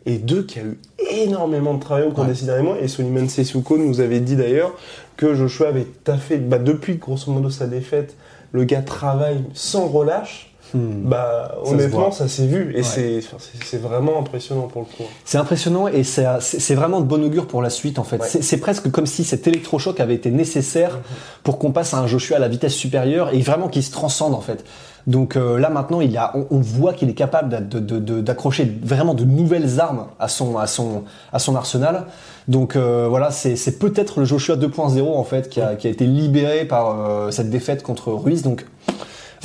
et 0.09 0.19
deux, 0.19 0.43
qu'il 0.43 0.63
y 0.63 0.65
a 0.65 0.69
eu 0.69 0.79
énormément 1.25 1.75
de 1.75 1.81
travail 1.81 2.07
au 2.07 2.13
cours 2.13 2.27
des 2.27 2.35
six 2.35 2.45
derniers 2.45 2.63
mois. 2.63 2.77
Et 2.81 2.87
Soliman 2.89 3.29
Sessuko 3.29 3.77
nous 3.77 4.01
avait 4.01 4.21
dit 4.21 4.37
d'ailleurs 4.37 4.73
que 5.17 5.35
Joshua 5.35 5.69
avait 5.69 5.87
taffé, 6.05 6.37
bah, 6.37 6.59
depuis 6.59 6.97
grosso 6.97 7.33
modo 7.33 7.51
sa 7.51 7.67
défaite, 7.67 8.15
le 8.57 8.65
gars 8.65 8.83
travaille 8.83 9.45
sans 9.53 9.87
relâche. 9.87 10.51
Bah, 10.75 11.53
Ça 11.63 11.69
se 11.71 11.75
honnêtement, 11.75 12.11
ça 12.11 12.29
s'est 12.29 12.47
vu, 12.47 12.73
et 12.75 12.79
Ouais. 12.79 13.21
c'est, 13.63 13.79
vraiment 13.79 14.19
impressionnant 14.19 14.69
pour 14.69 14.83
le 14.83 14.87
coup. 14.87 15.09
C'est 15.25 15.39
impressionnant 15.39 15.89
et 15.89 16.03
c'est 16.05 16.75
vraiment 16.75 17.01
de 17.01 17.07
bon 17.07 17.23
augure 17.25 17.47
pour 17.47 17.63
la 17.63 17.71
suite 17.71 17.99
en 17.99 18.05
fait. 18.05 18.19
Ouais. 18.21 18.27
C'est- 18.29 18.43
C'est 18.43 18.59
presque 18.59 18.91
comme 18.91 19.07
si 19.07 19.25
cet 19.25 19.47
électrochoc 19.47 20.01
avait 20.01 20.15
été 20.15 20.31
nécessaire 20.31 20.99
pour 21.43 21.59
qu'on 21.59 21.73
passe 21.73 21.95
à 21.95 21.99
un 21.99 22.07
Joshua 22.07 22.37
à 22.37 22.41
la 22.41 22.49
vitesse 22.49 22.75
supérieure 22.75 23.33
et 23.35 23.41
vraiment 23.41 23.69
qu'il 23.69 23.83
se 23.83 23.91
transcende 23.93 24.35
en 24.35 24.41
fait. 24.41 24.65
Donc 25.07 25.37
euh, 25.37 25.57
là 25.59 25.71
maintenant, 25.71 26.01
il 26.01 26.17
a, 26.17 26.33
on, 26.37 26.47
on 26.51 26.59
voit 26.59 26.93
qu'il 26.93 27.09
est 27.09 27.15
capable 27.15 27.49
d'a- 27.49 27.61
de- 27.61 27.79
de- 27.79 28.01
de- 28.01 28.21
d'accrocher 28.21 28.71
vraiment 28.83 29.15
de 29.15 29.23
nouvelles 29.25 29.79
armes 29.79 30.07
à 30.19 30.27
son, 30.27 30.59
à 30.59 30.67
son, 30.67 31.05
à 31.33 31.39
son 31.39 31.55
arsenal. 31.55 32.07
Donc 32.49 32.75
euh, 32.75 33.07
voilà, 33.09 33.31
c'est 33.31 33.55
c'est 33.55 33.79
peut-être 33.79 34.19
le 34.19 34.25
Joshua 34.27 34.57
2.0 34.57 35.15
en 35.17 35.23
fait 35.25 35.49
qui 35.49 35.61
a, 35.61 35.77
qui 35.77 35.87
a 35.87 35.91
été 35.91 36.07
libéré 36.07 36.65
par 36.65 36.99
euh, 37.09 37.31
cette 37.31 37.51
défaite 37.51 37.85
contre 37.85 38.11
Ruiz. 38.13 38.43
Donc 38.43 38.67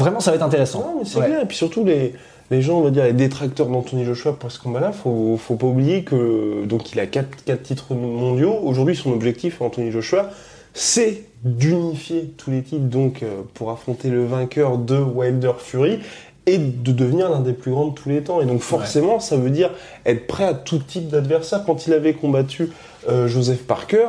vraiment, 0.01 0.19
ça 0.19 0.31
va 0.31 0.35
être 0.37 0.43
intéressant. 0.43 0.79
Non, 0.79 0.95
mais 0.99 1.05
c'est 1.05 1.19
Ouais. 1.19 1.25
clair. 1.27 1.41
Et 1.41 1.45
puis 1.45 1.57
surtout, 1.57 1.83
les, 1.85 2.13
les 2.51 2.61
gens, 2.61 2.79
on 2.79 2.81
va 2.81 2.89
dire, 2.91 3.03
les 3.05 3.13
détracteurs 3.13 3.67
d'Anthony 3.67 4.03
Joshua 4.05 4.33
pour 4.33 4.51
ce 4.51 4.59
combat-là, 4.59 4.91
faut, 4.91 5.37
faut 5.37 5.55
pas 5.55 5.67
oublier 5.67 6.03
que, 6.03 6.65
donc, 6.65 6.91
il 6.91 6.99
a 6.99 7.07
4, 7.07 7.43
quatre 7.45 7.63
titres 7.63 7.93
mondiaux. 7.95 8.55
Aujourd'hui, 8.63 8.95
son 8.95 9.11
objectif, 9.13 9.61
Anthony 9.61 9.91
Joshua, 9.91 10.29
c'est 10.73 11.23
d'unifier 11.43 12.33
tous 12.37 12.51
les 12.51 12.61
titres, 12.61 12.85
donc, 12.85 13.23
euh, 13.23 13.41
pour 13.53 13.71
affronter 13.71 14.09
le 14.09 14.25
vainqueur 14.25 14.77
de 14.77 14.97
Wilder 14.97 15.53
Fury 15.57 15.99
et 16.47 16.57
de 16.57 16.91
devenir 16.91 17.29
l'un 17.29 17.39
des 17.39 17.53
plus 17.53 17.71
grands 17.71 17.87
de 17.87 17.93
tous 17.93 18.09
les 18.09 18.21
temps. 18.21 18.41
Et 18.41 18.45
donc, 18.45 18.61
forcément, 18.61 19.19
ça 19.19 19.37
veut 19.37 19.49
dire 19.51 19.69
être 20.05 20.25
prêt 20.27 20.43
à 20.45 20.53
tout 20.53 20.79
type 20.79 21.07
d'adversaire. 21.07 21.63
Quand 21.65 21.85
il 21.87 21.93
avait 21.93 22.13
combattu 22.13 22.69
euh, 23.09 23.27
Joseph 23.27 23.63
Parker, 23.63 24.07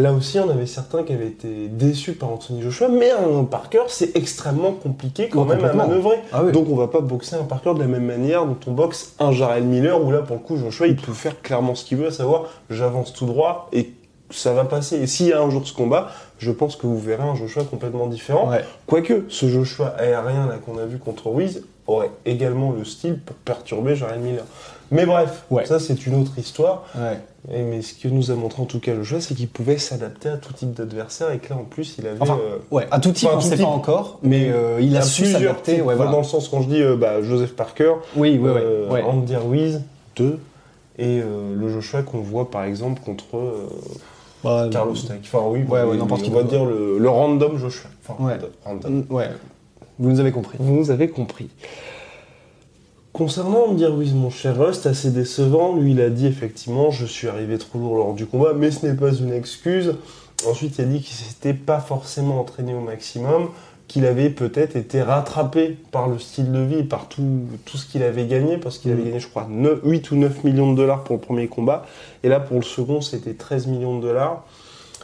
Là 0.00 0.14
aussi, 0.14 0.38
on 0.38 0.48
avait 0.48 0.64
certains 0.64 1.02
qui 1.02 1.12
avaient 1.12 1.26
été 1.26 1.68
déçus 1.68 2.12
par 2.12 2.30
Anthony 2.30 2.62
Joshua, 2.62 2.88
mais 2.88 3.10
un 3.10 3.44
Parker, 3.44 3.82
c'est 3.88 4.16
extrêmement 4.16 4.72
compliqué 4.72 5.28
quand 5.28 5.44
même 5.44 5.62
à 5.62 5.74
manœuvrer. 5.74 6.16
Ah 6.32 6.42
oui. 6.42 6.52
Donc 6.52 6.68
on 6.70 6.74
va 6.74 6.88
pas 6.88 7.00
boxer 7.00 7.36
un 7.36 7.44
Parker 7.44 7.74
de 7.74 7.80
la 7.80 7.86
même 7.86 8.06
manière 8.06 8.46
dont 8.46 8.56
on 8.66 8.72
boxe 8.72 9.14
un 9.18 9.30
Jarrell 9.30 9.64
Miller, 9.64 10.02
où 10.02 10.10
là 10.10 10.20
pour 10.20 10.36
le 10.36 10.42
coup 10.42 10.56
Joshua 10.56 10.86
il 10.86 10.96
peut 10.96 11.12
faire 11.12 11.42
clairement 11.42 11.74
ce 11.74 11.84
qu'il 11.84 11.98
veut, 11.98 12.06
à 12.06 12.10
savoir 12.10 12.46
j'avance 12.70 13.12
tout 13.12 13.26
droit 13.26 13.68
et 13.72 13.92
ça 14.30 14.54
va 14.54 14.64
passer. 14.64 14.96
Et 14.96 15.06
s'il 15.06 15.26
y 15.26 15.32
a 15.34 15.42
un 15.42 15.50
jour 15.50 15.66
ce 15.66 15.74
combat, 15.74 16.08
je 16.38 16.50
pense 16.50 16.76
que 16.76 16.86
vous 16.86 16.98
verrez 16.98 17.22
un 17.22 17.34
Joshua 17.34 17.64
complètement 17.64 18.06
différent. 18.06 18.48
Ouais. 18.48 18.64
Quoique 18.86 19.26
ce 19.28 19.48
Joshua 19.48 19.88
aérien 19.98 20.46
là 20.46 20.56
qu'on 20.64 20.78
a 20.78 20.86
vu 20.86 20.98
contre 20.98 21.28
Ruiz 21.28 21.64
aurait 21.92 22.10
également 22.26 22.72
le 22.72 22.84
style 22.84 23.18
pour 23.18 23.36
perturber 23.36 23.96
Jarrell 23.96 24.20
Miller. 24.20 24.44
Mais 24.92 25.06
bref, 25.06 25.44
Ouais. 25.50 25.66
ça 25.66 25.78
c'est 25.78 26.06
une 26.06 26.20
autre 26.20 26.32
histoire. 26.38 26.84
Ouais. 26.96 27.18
Et 27.54 27.62
mais 27.62 27.80
ce 27.80 27.94
que 27.94 28.08
nous 28.08 28.30
a 28.30 28.34
montré 28.34 28.60
en 28.60 28.66
tout 28.66 28.80
cas 28.80 28.94
Joshua, 28.96 29.20
c'est 29.20 29.34
qu'il 29.34 29.48
pouvait 29.48 29.78
s'adapter 29.78 30.28
à 30.28 30.36
tout 30.36 30.52
type 30.52 30.72
d'adversaire 30.74 31.30
et 31.30 31.38
que 31.38 31.48
là 31.50 31.56
en 31.60 31.64
plus 31.64 31.94
il 31.98 32.06
avait 32.06 32.20
Enfin, 32.20 32.38
euh, 32.44 32.58
Ouais, 32.70 32.86
à 32.90 32.98
tout 33.00 33.12
type, 33.12 33.28
Enfin, 33.28 33.38
on 33.38 33.40
tout 33.40 33.46
sait 33.48 33.56
type. 33.56 33.64
pas 33.64 33.70
encore, 33.70 34.18
mais 34.22 34.50
euh, 34.50 34.78
il 34.80 34.94
a 34.96 35.00
à 35.00 35.02
su 35.02 35.24
s'adapter. 35.26 35.80
Ouais, 35.80 35.94
voilà. 35.94 36.10
Dans 36.10 36.18
le 36.18 36.24
sens 36.24 36.48
quand 36.48 36.60
je 36.62 36.68
dis 36.68 36.82
euh, 36.82 36.96
bah, 36.96 37.22
Joseph 37.22 37.54
Parker, 37.54 37.94
Oui, 38.16 38.38
oui, 38.42 38.50
oui. 38.50 38.60
euh. 38.62 39.02
Andy 39.04 39.36
Ruiz 39.36 39.80
2 40.16 40.38
et 40.98 41.20
euh, 41.22 41.54
le 41.56 41.68
Joshua 41.70 42.02
qu'on 42.02 42.18
voit 42.20 42.50
par 42.50 42.64
exemple 42.64 43.00
contre 43.02 43.24
euh, 43.36 43.66
Bah, 44.44 44.68
Carlos 44.70 44.94
Tank. 44.94 45.20
Enfin 45.22 45.44
oui, 45.48 45.64
Ouais, 45.68 45.82
ouais, 45.84 45.96
n'importe 45.96 46.24
on 46.28 46.32
va 46.32 46.42
dire 46.42 46.64
le, 46.64 46.98
le 46.98 47.08
random 47.08 47.56
Joshua. 47.56 47.88
Enfin, 48.06 48.22
Ouais. 48.22 48.38
random. 48.64 49.04
Ouais, 49.08 49.28
vous 50.00 50.10
nous 50.10 50.18
avez 50.20 50.32
compris. 50.32 50.56
Vous 50.58 50.74
nous 50.74 50.90
avez 50.90 51.08
compris. 51.08 51.48
Concernant 53.12 53.66
Andy 53.68 53.84
Ruiz, 53.84 54.14
mon 54.14 54.30
cher 54.30 54.58
Rust, 54.58 54.86
assez 54.86 55.10
décevant. 55.10 55.76
Lui, 55.76 55.92
il 55.92 56.00
a 56.00 56.10
dit 56.10 56.26
effectivement, 56.26 56.90
je 56.90 57.04
suis 57.04 57.28
arrivé 57.28 57.58
trop 57.58 57.78
lourd 57.78 57.96
lors 57.96 58.14
du 58.14 58.24
combat, 58.26 58.52
mais 58.56 58.70
ce 58.70 58.86
n'est 58.86 58.94
pas 58.94 59.12
une 59.12 59.32
excuse. 59.32 59.96
Ensuite, 60.48 60.78
il 60.78 60.82
a 60.82 60.84
dit 60.86 61.00
qu'il 61.02 61.14
s'était 61.14 61.52
pas 61.54 61.80
forcément 61.80 62.40
entraîné 62.40 62.72
au 62.72 62.80
maximum, 62.80 63.48
qu'il 63.88 64.06
avait 64.06 64.30
peut-être 64.30 64.76
été 64.76 65.02
rattrapé 65.02 65.76
par 65.90 66.08
le 66.08 66.18
style 66.18 66.50
de 66.52 66.60
vie, 66.60 66.82
par 66.84 67.08
tout, 67.08 67.40
tout 67.66 67.76
ce 67.76 67.84
qu'il 67.84 68.02
avait 68.04 68.26
gagné, 68.26 68.56
parce 68.56 68.78
qu'il 68.78 68.92
avait 68.92 69.00
Mhm. 69.02 69.08
gagné, 69.08 69.20
je 69.20 69.28
crois, 69.28 69.46
9 69.50 69.80
8 69.84 70.10
ou 70.12 70.16
9 70.16 70.44
millions 70.44 70.70
de 70.72 70.76
dollars 70.76 71.02
pour 71.04 71.16
le 71.16 71.20
premier 71.20 71.48
combat. 71.48 71.84
Et 72.22 72.28
là, 72.28 72.40
pour 72.40 72.56
le 72.56 72.62
second, 72.64 73.00
c'était 73.02 73.34
13 73.34 73.66
millions 73.66 73.98
de 73.98 74.02
dollars. 74.02 74.44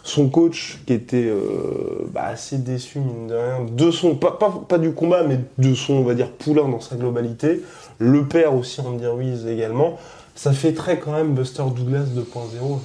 Son 0.06 0.28
coach, 0.28 0.78
qui 0.86 0.92
était 0.92 1.26
euh, 1.26 2.06
bah, 2.14 2.26
assez 2.26 2.58
déçu, 2.58 3.00
mine 3.00 3.26
de 3.26 3.34
rien, 3.34 3.66
de 3.68 3.90
son, 3.90 4.14
pas, 4.14 4.30
pas, 4.30 4.62
pas 4.68 4.78
du 4.78 4.92
combat, 4.92 5.24
mais 5.24 5.40
de 5.58 5.74
son, 5.74 5.94
on 5.94 6.04
va 6.04 6.14
dire, 6.14 6.30
poulain 6.30 6.68
dans 6.68 6.78
sa 6.80 6.94
globalité. 6.94 7.60
Le 7.98 8.24
père 8.24 8.54
aussi, 8.54 8.80
Andy 8.80 9.04
Ruiz 9.04 9.48
également. 9.48 9.98
Ça 10.36 10.52
fait 10.52 10.74
très 10.74 11.00
quand 11.00 11.10
même 11.10 11.34
Buster 11.34 11.64
Douglas 11.74 12.04
2.0. 12.16 12.78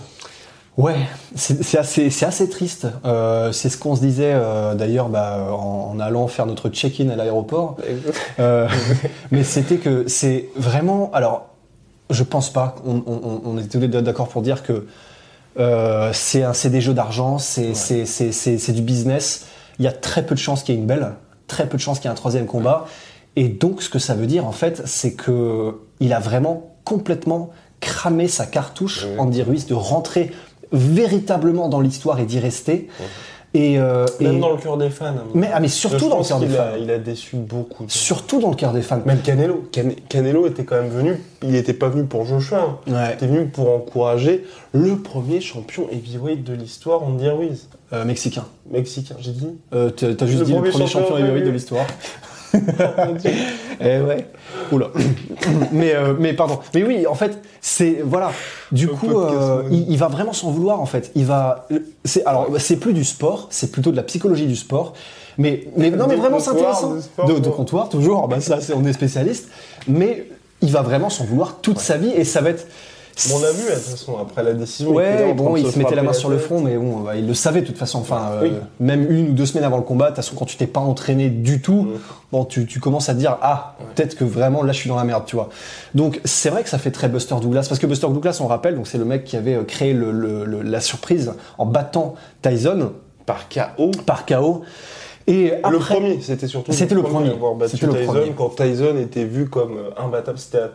Ouais, 0.78 0.96
c'est 1.36 1.78
assez, 1.78 2.10
c'est 2.10 2.26
assez 2.26 2.50
triste. 2.50 2.88
Euh, 3.06 3.52
c'est 3.52 3.70
ce 3.70 3.78
qu'on 3.78 3.96
se 3.96 4.02
disait 4.02 4.32
euh, 4.34 4.74
d'ailleurs 4.74 5.10
bah, 5.10 5.50
en, 5.52 5.92
en 5.94 6.00
allant 6.00 6.28
faire 6.28 6.48
notre 6.48 6.70
check-in 6.70 7.10
à 7.10 7.16
l'aéroport. 7.16 7.78
Mais 9.32 9.44
c'était 9.44 9.78
que 9.78 10.08
c'est 10.08 10.50
vraiment. 10.56 11.12
Alors, 11.14 11.50
je 12.10 12.24
pense 12.24 12.52
pas. 12.52 12.78
On, 12.84 13.04
on, 13.06 13.42
on 13.46 13.58
est 13.60 13.72
tous 13.72 13.80
les 13.80 13.90
deux 13.90 14.02
d'accord 14.02 14.28
pour 14.28 14.42
dire 14.42 14.64
que 14.64 14.88
euh, 15.60 16.12
c'est 16.14 16.44
un- 16.44 16.54
c'est 16.54 16.70
des 16.70 16.82
jeux 16.82 16.94
d'argent, 16.94 17.38
c'est 17.38 17.74
c'est- 17.74 18.06
c'est- 18.06 18.32
c'est- 18.32 18.58
c'est 18.58 18.72
du 18.74 18.82
business. 18.82 19.46
Il 19.80 19.86
y 19.86 19.88
a 19.88 19.92
très 19.92 20.26
peu 20.26 20.36
de 20.36 20.40
chances 20.40 20.64
qu'il 20.64 20.76
y 20.76 20.78
ait 20.78 20.82
une 20.82 20.88
belle, 20.88 21.14
très 21.48 21.68
peu 21.68 21.78
de 21.78 21.82
chances 21.82 22.00
qu'il 22.00 22.06
y 22.06 22.10
ait 22.10 22.12
un 22.12 22.16
troisième 22.16 22.46
combat. 22.46 22.86
Et 23.36 23.48
donc, 23.48 23.82
ce 23.82 23.90
que 23.90 24.00
ça 24.00 24.14
veut 24.14 24.28
dire, 24.28 24.46
en 24.46 24.52
fait, 24.52 24.82
c'est 24.86 25.14
que 25.14 25.80
il 26.00 26.14
a 26.14 26.20
vraiment 26.20 26.72
complètement 26.84 27.50
cramé 27.80 28.28
sa 28.28 28.46
cartouche, 28.46 29.06
Ouais. 29.06 29.16
Andy 29.20 29.42
Ruiz, 29.44 29.66
de 29.68 29.74
rentrer 29.74 30.32
véritablement 30.72 31.68
dans 31.70 31.80
l'histoire 31.82 32.20
et 32.20 32.26
d'y 32.26 32.40
rester. 32.40 32.88
Et, 33.54 33.78
euh, 33.78 34.06
Même 34.22 34.38
et- 34.38 34.40
dans 34.40 34.52
le 34.52 34.58
cœur 34.58 34.78
des 34.78 34.90
fans. 34.90 35.14
mais, 35.34 35.50
ah, 35.54 35.60
mais 35.60 35.68
surtout 35.68 36.08
dans 36.08 36.20
le 36.20 36.24
cœur 36.24 36.40
des 36.40 36.48
fans. 36.48 36.64
a- 36.74 36.78
Il 36.78 36.90
a 36.90 36.98
déçu 37.00 37.36
beaucoup. 37.36 37.86
de. 37.86 37.92
Surtout 37.92 38.40
dans 38.40 38.50
le 38.52 38.56
cœur 38.56 38.72
des 38.72 38.82
fans. 38.82 39.02
Même 39.06 39.20
Canelo. 39.22 39.66
Can- 39.74 39.92
Canelo 40.08 40.48
était 40.48 40.64
quand 40.64 40.78
même 40.82 40.90
venu, 40.90 41.22
il 41.44 41.50
n'était 41.52 41.74
pas 41.74 41.90
venu 41.90 42.06
pour 42.06 42.24
Joshua. 42.26 42.60
hein. 42.62 42.78
Ouais. 42.88 43.10
Il 43.10 43.14
était 43.16 43.28
venu 43.28 43.48
pour 43.48 43.70
encourager 43.76 44.46
le 44.72 44.96
premier 44.96 45.42
champion 45.42 45.88
heavyweight 45.92 46.46
de 46.46 46.54
l'histoire, 46.54 47.04
Andy 47.04 47.28
Ruiz. 47.28 47.68
Euh, 47.92 48.06
mexicain. 48.06 48.46
Mexicain, 48.72 49.16
j'ai 49.20 49.32
dit. 49.34 49.50
Euh, 49.74 49.90
t'as 49.90 50.26
juste 50.26 50.40
Le 50.40 50.46
dit 50.46 50.54
le 50.54 50.60
premier 50.60 50.72
champion 50.72 50.88
champion 50.88 51.18
heavyweight 51.18 51.44
de 51.46 51.50
l'histoire. 51.50 51.86
Eh 53.84 54.00
ouais. 54.00 54.28
Oula. 54.72 54.90
mais 55.72 55.96
euh, 55.96 56.14
mais 56.20 56.34
pardon. 56.34 56.60
Mais 56.76 56.84
oui, 56.84 57.08
en 57.08 57.16
fait, 57.16 57.42
c'est 57.62 58.02
voilà. 58.06 58.32
Du 58.72 58.88
coup, 58.88 59.20
euh, 59.20 59.64
il, 59.72 59.90
il 59.90 59.98
va 59.98 60.08
vraiment 60.08 60.34
s'en 60.34 60.52
vouloir 60.52 60.80
en 60.80 60.86
fait. 60.86 61.12
Il 61.16 61.26
va. 61.26 61.68
C'est 62.06 62.24
alors 62.26 62.48
c'est 62.60 62.78
plus 62.78 62.94
du 62.94 63.04
sport, 63.04 63.48
c'est 63.50 63.72
plutôt 63.72 63.92
de 63.92 63.96
la 63.96 64.04
psychologie 64.04 64.46
du 64.46 64.56
sport. 64.56 64.94
Mais 65.38 65.68
mais 65.78 65.90
non, 65.90 66.06
mais 66.08 66.16
vraiment 66.16 66.40
c'est 66.40 66.52
intéressant. 66.52 66.96
de 67.28 67.40
de, 67.40 67.50
comptoir 67.50 67.90
toujours. 67.90 68.28
Bah 68.28 68.40
ça, 68.40 68.62
c'est 68.62 68.74
on 68.74 68.86
est 68.86 68.94
spécialiste. 68.94 69.50
Mais 69.88 70.28
il 70.62 70.72
va 70.72 70.82
vraiment 70.82 71.10
s'en 71.10 71.24
vouloir 71.24 71.58
toute 71.62 71.80
sa 71.80 71.98
vie 71.98 72.12
et 72.12 72.24
ça 72.24 72.42
va 72.42 72.52
être. 72.52 72.68
On 73.34 73.40
l'a 73.40 73.52
vu, 73.52 73.64
de 73.66 73.70
toute 73.76 73.82
façon, 73.84 74.18
après 74.20 74.42
la 74.44 74.54
décision. 74.54 74.92
Ouais, 74.92 75.34
bon, 75.34 75.56
il 75.58 75.70
se 75.70 75.78
mettait 75.78 75.96
la 75.96 76.04
main 76.04 76.14
sur 76.14 76.30
le 76.30 76.38
front, 76.38 76.62
mais 76.62 76.76
bon, 76.78 77.02
bah, 77.02 77.16
il 77.16 77.28
le 77.28 77.34
savait 77.34 77.62
de 77.62 77.68
toute 77.68 77.78
façon. 77.78 78.00
Enfin, 78.00 78.32
euh, 78.42 78.50
même 78.80 79.12
une 79.12 79.30
ou 79.30 79.34
deux 79.34 79.46
semaines 79.46 79.64
avant 79.64 79.78
le 79.78 79.84
combat, 79.84 80.06
de 80.06 80.10
toute 80.10 80.16
façon, 80.18 80.36
quand 80.36 80.46
tu 80.46 80.58
t'es 80.58 80.66
pas 80.68 80.80
entraîné 80.80 81.30
du 81.30 81.62
tout, 81.62 81.84
Mm. 81.84 81.90
bon, 82.32 82.46
tu, 82.46 82.66
tu 82.66 82.80
commences 82.80 83.10
à 83.10 83.14
te 83.14 83.20
dire, 83.20 83.38
ah, 83.42 83.76
peut-être 83.96 84.16
que 84.16 84.24
vraiment 84.24 84.64
là, 84.64 84.74
je 84.74 84.80
suis 84.80 84.90
dans 84.90 84.96
la 84.96 85.04
merde, 85.04 85.24
tu 85.26 85.36
vois. 85.36 85.50
Donc, 85.94 86.20
c'est 86.26 86.50
vrai 86.50 86.64
que 86.64 86.70
ça 86.70 86.78
fait 86.80 86.92
très 86.92 87.10
Buster 87.10 87.36
Douglas, 87.42 87.66
parce 87.70 87.80
que 87.80 87.86
Buster 87.88 88.08
Douglas, 88.08 88.40
on 88.42 88.48
rappelle, 88.48 88.76
donc 88.76 88.88
c'est 88.88 88.98
le 88.98 89.06
mec 89.06 89.24
qui 89.24 89.36
avait 89.38 89.56
euh, 89.56 89.64
créé 89.64 89.94
le, 89.94 90.12
le- 90.12 90.46
le- 90.46 90.62
la 90.62 90.80
surprise 90.82 91.34
en 91.58 91.66
battant 91.66 92.16
Tyson 92.42 92.92
Par 93.26 93.50
KO. 93.50 93.92
par 94.06 94.26
KO. 94.26 94.64
Et 95.28 95.54
après, 95.54 95.72
Le 95.72 95.78
premier, 95.78 96.20
c'était 96.22 96.48
surtout 96.48 96.72
C'était 96.72 96.96
le 96.96 97.04
premier. 97.04 97.32
C'était 97.68 97.86
le 97.86 97.94
Tyson 97.94 98.12
premier. 98.12 98.32
quand 98.36 98.50
Tyson 98.56 98.98
était 99.00 99.24
vu 99.24 99.48
comme 99.48 99.78
euh, 99.78 99.90
imbattable. 100.04 100.40
C'était 100.40 100.58
à 100.58 100.68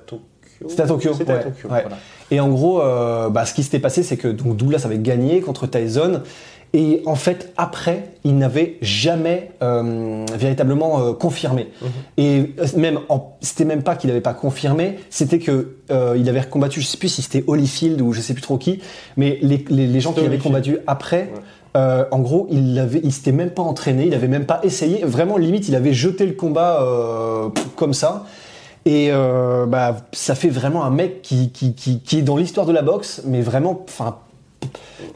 Tokyo. 0.59 0.69
C'était 0.71 0.83
à 0.83 0.87
Tokyo. 0.87 1.13
C'était 1.17 1.33
ouais, 1.33 1.39
à 1.39 1.43
Tokyo. 1.43 1.69
ouais. 1.69 1.81
voilà. 1.83 1.97
Et 2.31 2.41
en 2.41 2.49
gros, 2.49 2.81
euh, 2.81 3.29
bah, 3.31 3.45
ce 3.45 3.55
qui 3.55 3.63
s'était 3.63 3.79
passé, 3.79 4.03
c'est 4.03 4.17
que 4.17 4.29
donc 4.29 4.57
Douglas 4.57 4.83
avait 4.85 4.99
gagné 4.99 5.41
contre 5.41 5.67
Tyson. 5.67 6.23
Et 6.73 7.01
en 7.07 7.15
fait, 7.15 7.53
après, 7.57 8.11
il 8.25 8.37
n'avait 8.37 8.77
jamais 8.83 9.53
euh, 9.63 10.27
véritablement 10.37 11.01
euh, 11.01 11.13
confirmé. 11.13 11.69
Mhm. 11.81 11.89
Et 12.19 12.55
même, 12.77 12.99
c'était 13.41 13.65
même 13.65 13.83
pas 13.83 13.95
qu'il 13.95 14.09
n'avait 14.09 14.21
pas 14.21 14.35
confirmé, 14.35 14.99
c'était 15.09 15.39
que 15.39 15.77
euh, 15.91 16.17
il 16.19 16.29
avait 16.29 16.43
combattu, 16.43 16.81
je 16.81 16.87
sais 16.87 16.99
plus 16.99 17.09
si 17.09 17.23
c'était 17.23 17.45
Holyfield 17.47 18.01
ou 18.03 18.13
je 18.13 18.21
sais 18.21 18.35
plus 18.35 18.43
trop 18.43 18.59
qui, 18.59 18.81
mais 19.17 19.39
les, 19.43 19.65
les, 19.71 19.87
les 19.87 20.01
gens 20.01 20.13
qui 20.13 20.21
avaient 20.21 20.39
combattu 20.39 20.79
après, 20.87 21.31
Ouais. 21.77 22.05
en 22.11 22.19
gros, 22.21 22.49
il 22.51 22.79
avait, 22.79 23.01
il 23.05 23.13
s'était 23.13 23.33
même 23.33 23.51
pas 23.51 23.63
entraîné, 23.63 24.07
il 24.07 24.15
avait 24.15 24.29
même 24.29 24.47
pas 24.47 24.61
essayé. 24.63 25.05
Vraiment, 25.05 25.37
limite, 25.37 25.69
il 25.69 25.75
avait 25.75 25.93
jeté 25.93 26.25
le 26.27 26.33
combat 26.33 26.83
comme 27.77 27.93
ça. 27.95 28.25
Et 28.87 29.09
euh, 29.11 29.67
bah, 29.67 29.97
ça 30.13 30.35
fait 30.35 30.49
vraiment 30.49 30.85
un 30.85 30.91
mec 30.91 31.21
qui, 31.21 31.51
qui, 31.51 31.75
qui, 31.75 32.01
qui 32.01 32.19
est 32.19 32.23
dans 32.23 32.37
l'histoire 32.37 32.65
de 32.67 32.73
la 32.73 32.83
boxe, 32.83 33.23
mais 33.27 33.41
vraiment, 33.43 33.85
enfin, 33.89 34.17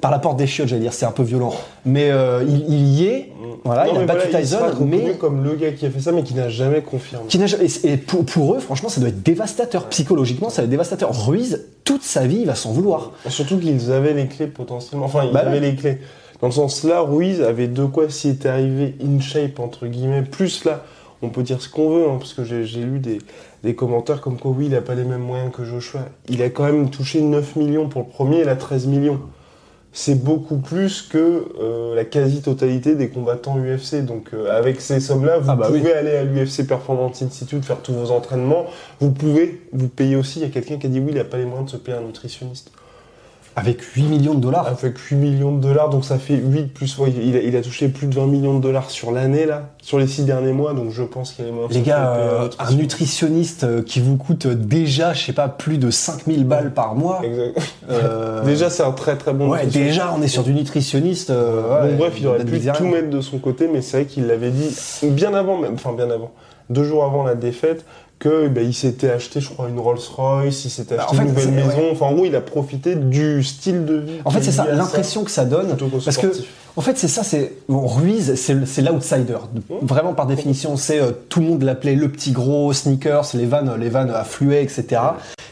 par 0.00 0.10
la 0.10 0.18
porte 0.18 0.36
des 0.36 0.46
chiottes, 0.48 0.66
j'allais 0.68 0.82
dire, 0.82 0.92
c'est 0.92 1.06
un 1.06 1.12
peu 1.12 1.22
violent. 1.22 1.54
Mais 1.84 2.10
euh, 2.10 2.42
il, 2.46 2.64
il 2.68 2.88
y 3.00 3.06
est, 3.06 3.32
voilà, 3.64 3.84
Non, 3.86 3.92
il 3.94 3.98
a 3.98 4.06
battu 4.06 4.20
voilà, 4.26 4.40
il 4.40 4.44
Tyson, 4.44 4.58
sera 4.58 4.68
reconnu 4.70 4.96
mais 5.04 5.14
comme 5.14 5.44
le 5.44 5.54
gars 5.54 5.70
qui 5.70 5.86
a 5.86 5.90
fait 5.90 6.00
ça, 6.00 6.10
mais 6.10 6.24
qui 6.24 6.34
n'a 6.34 6.48
jamais 6.48 6.80
confirmé. 6.82 7.26
qui 7.28 7.38
n'a 7.38 7.46
jamais- 7.46 7.66
et, 7.84 7.96
pour, 7.96 8.24
pour 8.24 8.54
eux, 8.54 8.58
franchement, 8.58 8.88
ça 8.88 9.00
doit 9.00 9.10
être 9.10 9.22
dévastateur. 9.22 9.86
Psychologiquement, 9.86 10.50
ça 10.50 10.56
doit 10.62 10.64
être 10.64 10.70
dévastateur. 10.70 11.26
Ruiz, 11.26 11.64
toute 11.84 12.02
sa 12.02 12.26
vie, 12.26 12.38
il 12.40 12.46
va 12.46 12.56
s'en 12.56 12.72
vouloir. 12.72 13.12
Surtout 13.28 13.58
qu'ils 13.58 13.92
avaient 13.92 14.14
les 14.14 14.26
clés 14.26 14.46
potentiellement. 14.48 15.06
Enfin, 15.06 15.24
ils 15.26 15.32
Bah 15.32 15.40
avaient 15.40 15.52
ouais. 15.52 15.60
les 15.60 15.76
clés. 15.76 15.98
Dans 16.40 16.48
le 16.48 16.52
sens 16.52 16.82
là, 16.84 17.02
Ruiz 17.02 17.40
avait 17.42 17.68
de 17.68 17.84
quoi 17.84 18.08
s'il 18.08 18.32
était 18.32 18.48
arrivé 18.48 18.96
in 19.04 19.20
shape, 19.20 19.60
entre 19.60 19.86
guillemets. 19.86 20.22
Plus 20.22 20.64
là, 20.64 20.82
on 21.22 21.28
peut 21.28 21.42
dire 21.42 21.60
ce 21.60 21.68
qu'on 21.68 21.90
veut, 21.90 22.08
hein, 22.08 22.16
parce 22.18 22.32
que 22.34 22.44
j'ai 22.44 22.82
lu 22.84 22.98
des, 22.98 23.18
des 23.62 23.74
commentaires 23.74 24.20
comme 24.20 24.38
quoi 24.38 24.52
oui, 24.52 24.66
il 24.66 24.74
a 24.74 24.80
pas 24.80 24.94
les 24.94 25.04
mêmes 25.04 25.20
moyens 25.22 25.52
que 25.52 25.64
Joshua. 25.64 26.00
Il 26.28 26.42
a 26.42 26.48
quand 26.50 26.64
même 26.64 26.90
touché 26.90 27.20
9 27.20 27.56
millions 27.56 27.88
pour 27.88 28.02
le 28.02 28.08
premier, 28.08 28.40
il 28.40 28.48
a 28.48 28.56
13 28.56 28.86
millions. 28.86 29.20
C'est 29.92 30.14
beaucoup 30.22 30.58
plus 30.58 31.02
que 31.02 31.46
euh, 31.60 31.96
la 31.96 32.04
quasi-totalité 32.04 32.94
des 32.94 33.08
combattants 33.08 33.58
UFC. 33.58 33.96
Donc 34.04 34.28
euh, 34.32 34.56
avec 34.56 34.80
ces 34.80 35.00
sommes-là, 35.00 35.38
vous 35.38 35.50
Ah 35.50 35.56
bah 35.56 35.66
pouvez 35.66 35.80
oui. 35.82 35.90
aller 35.90 36.14
à 36.14 36.22
l'UFC 36.22 36.64
Performance 36.64 37.20
Institute, 37.22 37.64
faire 37.64 37.82
tous 37.82 37.92
vos 37.92 38.12
entraînements. 38.12 38.66
Vous 39.00 39.10
pouvez 39.10 39.60
vous 39.72 39.88
payer 39.88 40.14
aussi. 40.14 40.38
Il 40.38 40.42
y 40.42 40.46
a 40.46 40.50
quelqu'un 40.50 40.76
qui 40.78 40.86
a 40.86 40.90
dit 40.90 41.00
oui, 41.00 41.08
il 41.10 41.16
n'a 41.16 41.24
pas 41.24 41.38
les 41.38 41.44
moyens 41.44 41.66
de 41.66 41.70
se 41.72 41.76
payer 41.76 41.98
un 41.98 42.02
nutritionniste. 42.02 42.70
Avec 43.60 43.82
8 43.82 44.02
millions 44.02 44.34
de 44.34 44.40
dollars. 44.40 44.66
Avec 44.66 44.98
8 44.98 45.14
millions 45.16 45.52
de 45.52 45.60
dollars, 45.60 45.90
donc 45.90 46.04
ça 46.04 46.18
fait 46.18 46.34
8 46.36 46.74
plus. 46.74 46.98
ouais, 46.98 47.10
il, 47.22 47.36
a, 47.36 47.40
il 47.40 47.54
a 47.56 47.62
touché 47.62 47.88
plus 47.88 48.06
de 48.06 48.14
20 48.14 48.26
millions 48.26 48.54
de 48.54 48.60
dollars 48.62 48.90
sur 48.90 49.12
l'année, 49.12 49.46
là, 49.46 49.70
sur 49.82 49.98
les 49.98 50.06
6 50.06 50.24
derniers 50.24 50.52
mois, 50.52 50.72
donc 50.74 50.90
je 50.90 51.02
pense 51.02 51.32
qu'il 51.32 51.44
y 51.44 51.48
a 51.48 51.52
les 51.70 51.82
gars, 51.82 52.14
euh, 52.14 52.48
un 52.58 52.66
chose. 52.66 52.76
nutritionniste 52.76 53.64
euh, 53.64 53.82
qui 53.82 54.00
vous 54.00 54.16
coûte 54.16 54.46
déjà, 54.46 55.12
je 55.12 55.24
sais 55.26 55.32
pas, 55.32 55.48
plus 55.48 55.78
de 55.78 55.90
5000 55.90 56.44
balles 56.44 56.72
par 56.74 56.94
mois. 56.94 57.20
Exact. 57.24 57.58
euh, 57.90 58.42
Déjà, 58.44 58.70
c'est 58.70 58.82
un 58.82 58.92
très 58.92 59.16
très 59.16 59.32
bon 59.32 59.48
ouais, 59.50 59.66
déjà, 59.66 60.12
on 60.16 60.22
est 60.22 60.28
sur 60.28 60.42
du 60.42 60.52
nutritionniste. 60.54 61.30
euh, 61.30 61.82
ouais, 61.82 61.88
donc 61.90 61.98
bref, 61.98 62.14
il 62.18 62.26
aurait 62.26 62.44
pu 62.44 62.60
tout 62.60 62.84
mettre 62.86 63.10
de 63.10 63.20
son 63.20 63.38
côté, 63.38 63.68
mais 63.72 63.82
c'est 63.82 63.98
vrai 63.98 64.06
qu'il 64.06 64.26
l'avait 64.26 64.50
dit 64.50 64.70
bien 65.08 65.34
avant, 65.34 65.58
même, 65.58 65.74
enfin 65.74 65.92
bien 65.92 66.10
avant, 66.10 66.32
deux 66.70 66.84
jours 66.84 67.04
avant 67.04 67.22
la 67.24 67.34
défaite, 67.34 67.84
que 68.20 68.46
ben, 68.48 68.64
il 68.64 68.74
s'était 68.74 69.10
acheté, 69.10 69.40
je 69.40 69.48
crois, 69.48 69.68
une 69.68 69.78
Rolls 69.80 69.98
Royce, 70.14 70.64
il 70.66 70.70
s'était 70.70 70.94
Bah, 70.94 71.04
acheté 71.04 71.16
en 71.16 71.18
fait, 71.18 71.22
une 71.26 71.34
nouvelle 71.34 71.50
maison. 71.52 71.88
Enfin, 71.90 72.06
en 72.06 72.12
gros, 72.12 72.26
il 72.26 72.36
a 72.36 72.40
profité 72.40 72.94
du 72.94 73.42
style 73.42 73.84
de 73.86 73.94
vie. 73.96 74.12
En 74.24 74.30
fait, 74.30 74.42
c'est 74.42 74.50
est 74.50 74.52
ça, 74.52 74.66
l'impression 74.70 75.24
que 75.24 75.30
ça 75.30 75.44
donne. 75.46 75.74
Parce 76.04 76.18
que, 76.18 76.28
en 76.76 76.82
fait, 76.82 76.96
c'est 76.98 77.08
ça, 77.08 77.24
c'est. 77.24 77.54
Bon, 77.68 77.86
Ruiz, 77.86 78.34
c'est 78.36 78.82
l'outsider. 78.82 79.38
Vraiment, 79.82 80.12
par 80.12 80.26
définition, 80.26 80.76
c'est. 80.76 81.00
euh, 81.00 81.12
tout 81.30 81.40
le 81.40 81.46
monde 81.46 81.62
l'appelait 81.62 81.96
le 81.96 82.08
petit 82.10 82.32
gros, 82.32 82.72
sneakers, 82.72 83.26
les 83.34 83.46
vannes, 83.46 83.74
les 83.80 83.88
vannes 83.88 84.10
affluaient, 84.10 84.62
etc. 84.62 85.00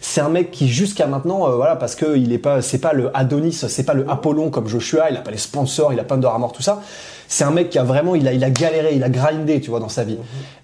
C'est 0.02 0.20
un 0.20 0.28
mec 0.28 0.50
qui, 0.50 0.68
jusqu'à 0.68 1.06
maintenant, 1.06 1.48
euh, 1.48 1.56
voilà, 1.56 1.74
parce 1.74 1.94
que 1.94 2.16
il 2.16 2.32
est 2.32 2.38
pas, 2.38 2.60
c'est 2.60 2.78
pas 2.78 2.92
le 2.92 3.10
Adonis, 3.16 3.52
c'est 3.52 3.82
pas 3.82 3.94
le 3.94 4.08
Apollon 4.10 4.50
comme 4.50 4.68
Joshua, 4.68 5.10
il 5.10 5.16
a 5.16 5.20
pas 5.20 5.30
les 5.30 5.38
sponsors, 5.38 5.92
il 5.92 6.00
a 6.00 6.04
pas 6.04 6.16
de 6.18 6.26
Armor, 6.26 6.52
tout 6.52 6.62
ça. 6.62 6.82
C'est 7.30 7.44
un 7.44 7.50
mec 7.50 7.68
qui 7.68 7.78
a 7.78 7.84
vraiment, 7.84 8.14
il 8.14 8.26
a, 8.26 8.32
il 8.32 8.42
a 8.42 8.48
galéré, 8.48 8.94
il 8.96 9.04
a 9.04 9.10
grindé, 9.10 9.60
tu 9.60 9.68
vois, 9.68 9.80
dans 9.80 9.90
sa 9.90 10.02
vie. 10.02 10.16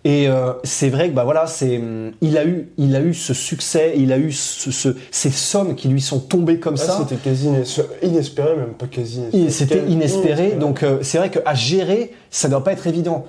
Et 0.05 0.29
euh, 0.29 0.55
c'est 0.65 0.89
vrai 0.89 1.11
que 1.11 1.15
bah 1.15 1.25
voilà, 1.25 1.47
c'est, 1.47 1.77
hum, 1.77 2.13
il 2.23 2.39
a 2.39 2.45
eu, 2.47 2.71
il 2.79 2.97
a 2.97 3.01
eu 3.01 3.13
ce 3.13 3.35
succès, 3.35 3.93
il 3.99 4.11
a 4.13 4.19
eu 4.19 4.33
ce, 4.33 4.71
ce- 4.71 4.97
ces 5.11 5.31
sommes 5.31 5.75
qui 5.75 5.89
lui 5.89 6.01
sont 6.01 6.21
tombées 6.21 6.59
comme 6.59 6.77
Ah, 6.79 6.83
ça. 6.83 6.99
C'était 7.07 7.21
quasi 7.21 7.49
inespéré, 7.49 7.89
inespéré, 8.03 8.57
même 8.57 8.73
pas 8.79 8.87
quasi 8.87 9.19
inespéré. 9.21 9.51
C'était 9.51 9.79
Quasi 9.81 9.93
inespéré, 9.93 10.51
donc 10.59 10.83
euh, 10.83 10.99
c'est 11.03 11.19
vrai 11.19 11.31
qu'à 11.31 11.53
gérer, 11.55 12.13
ça 12.31 12.49
doit 12.49 12.65
pas 12.65 12.73
être 12.73 12.87
évident. 12.87 13.27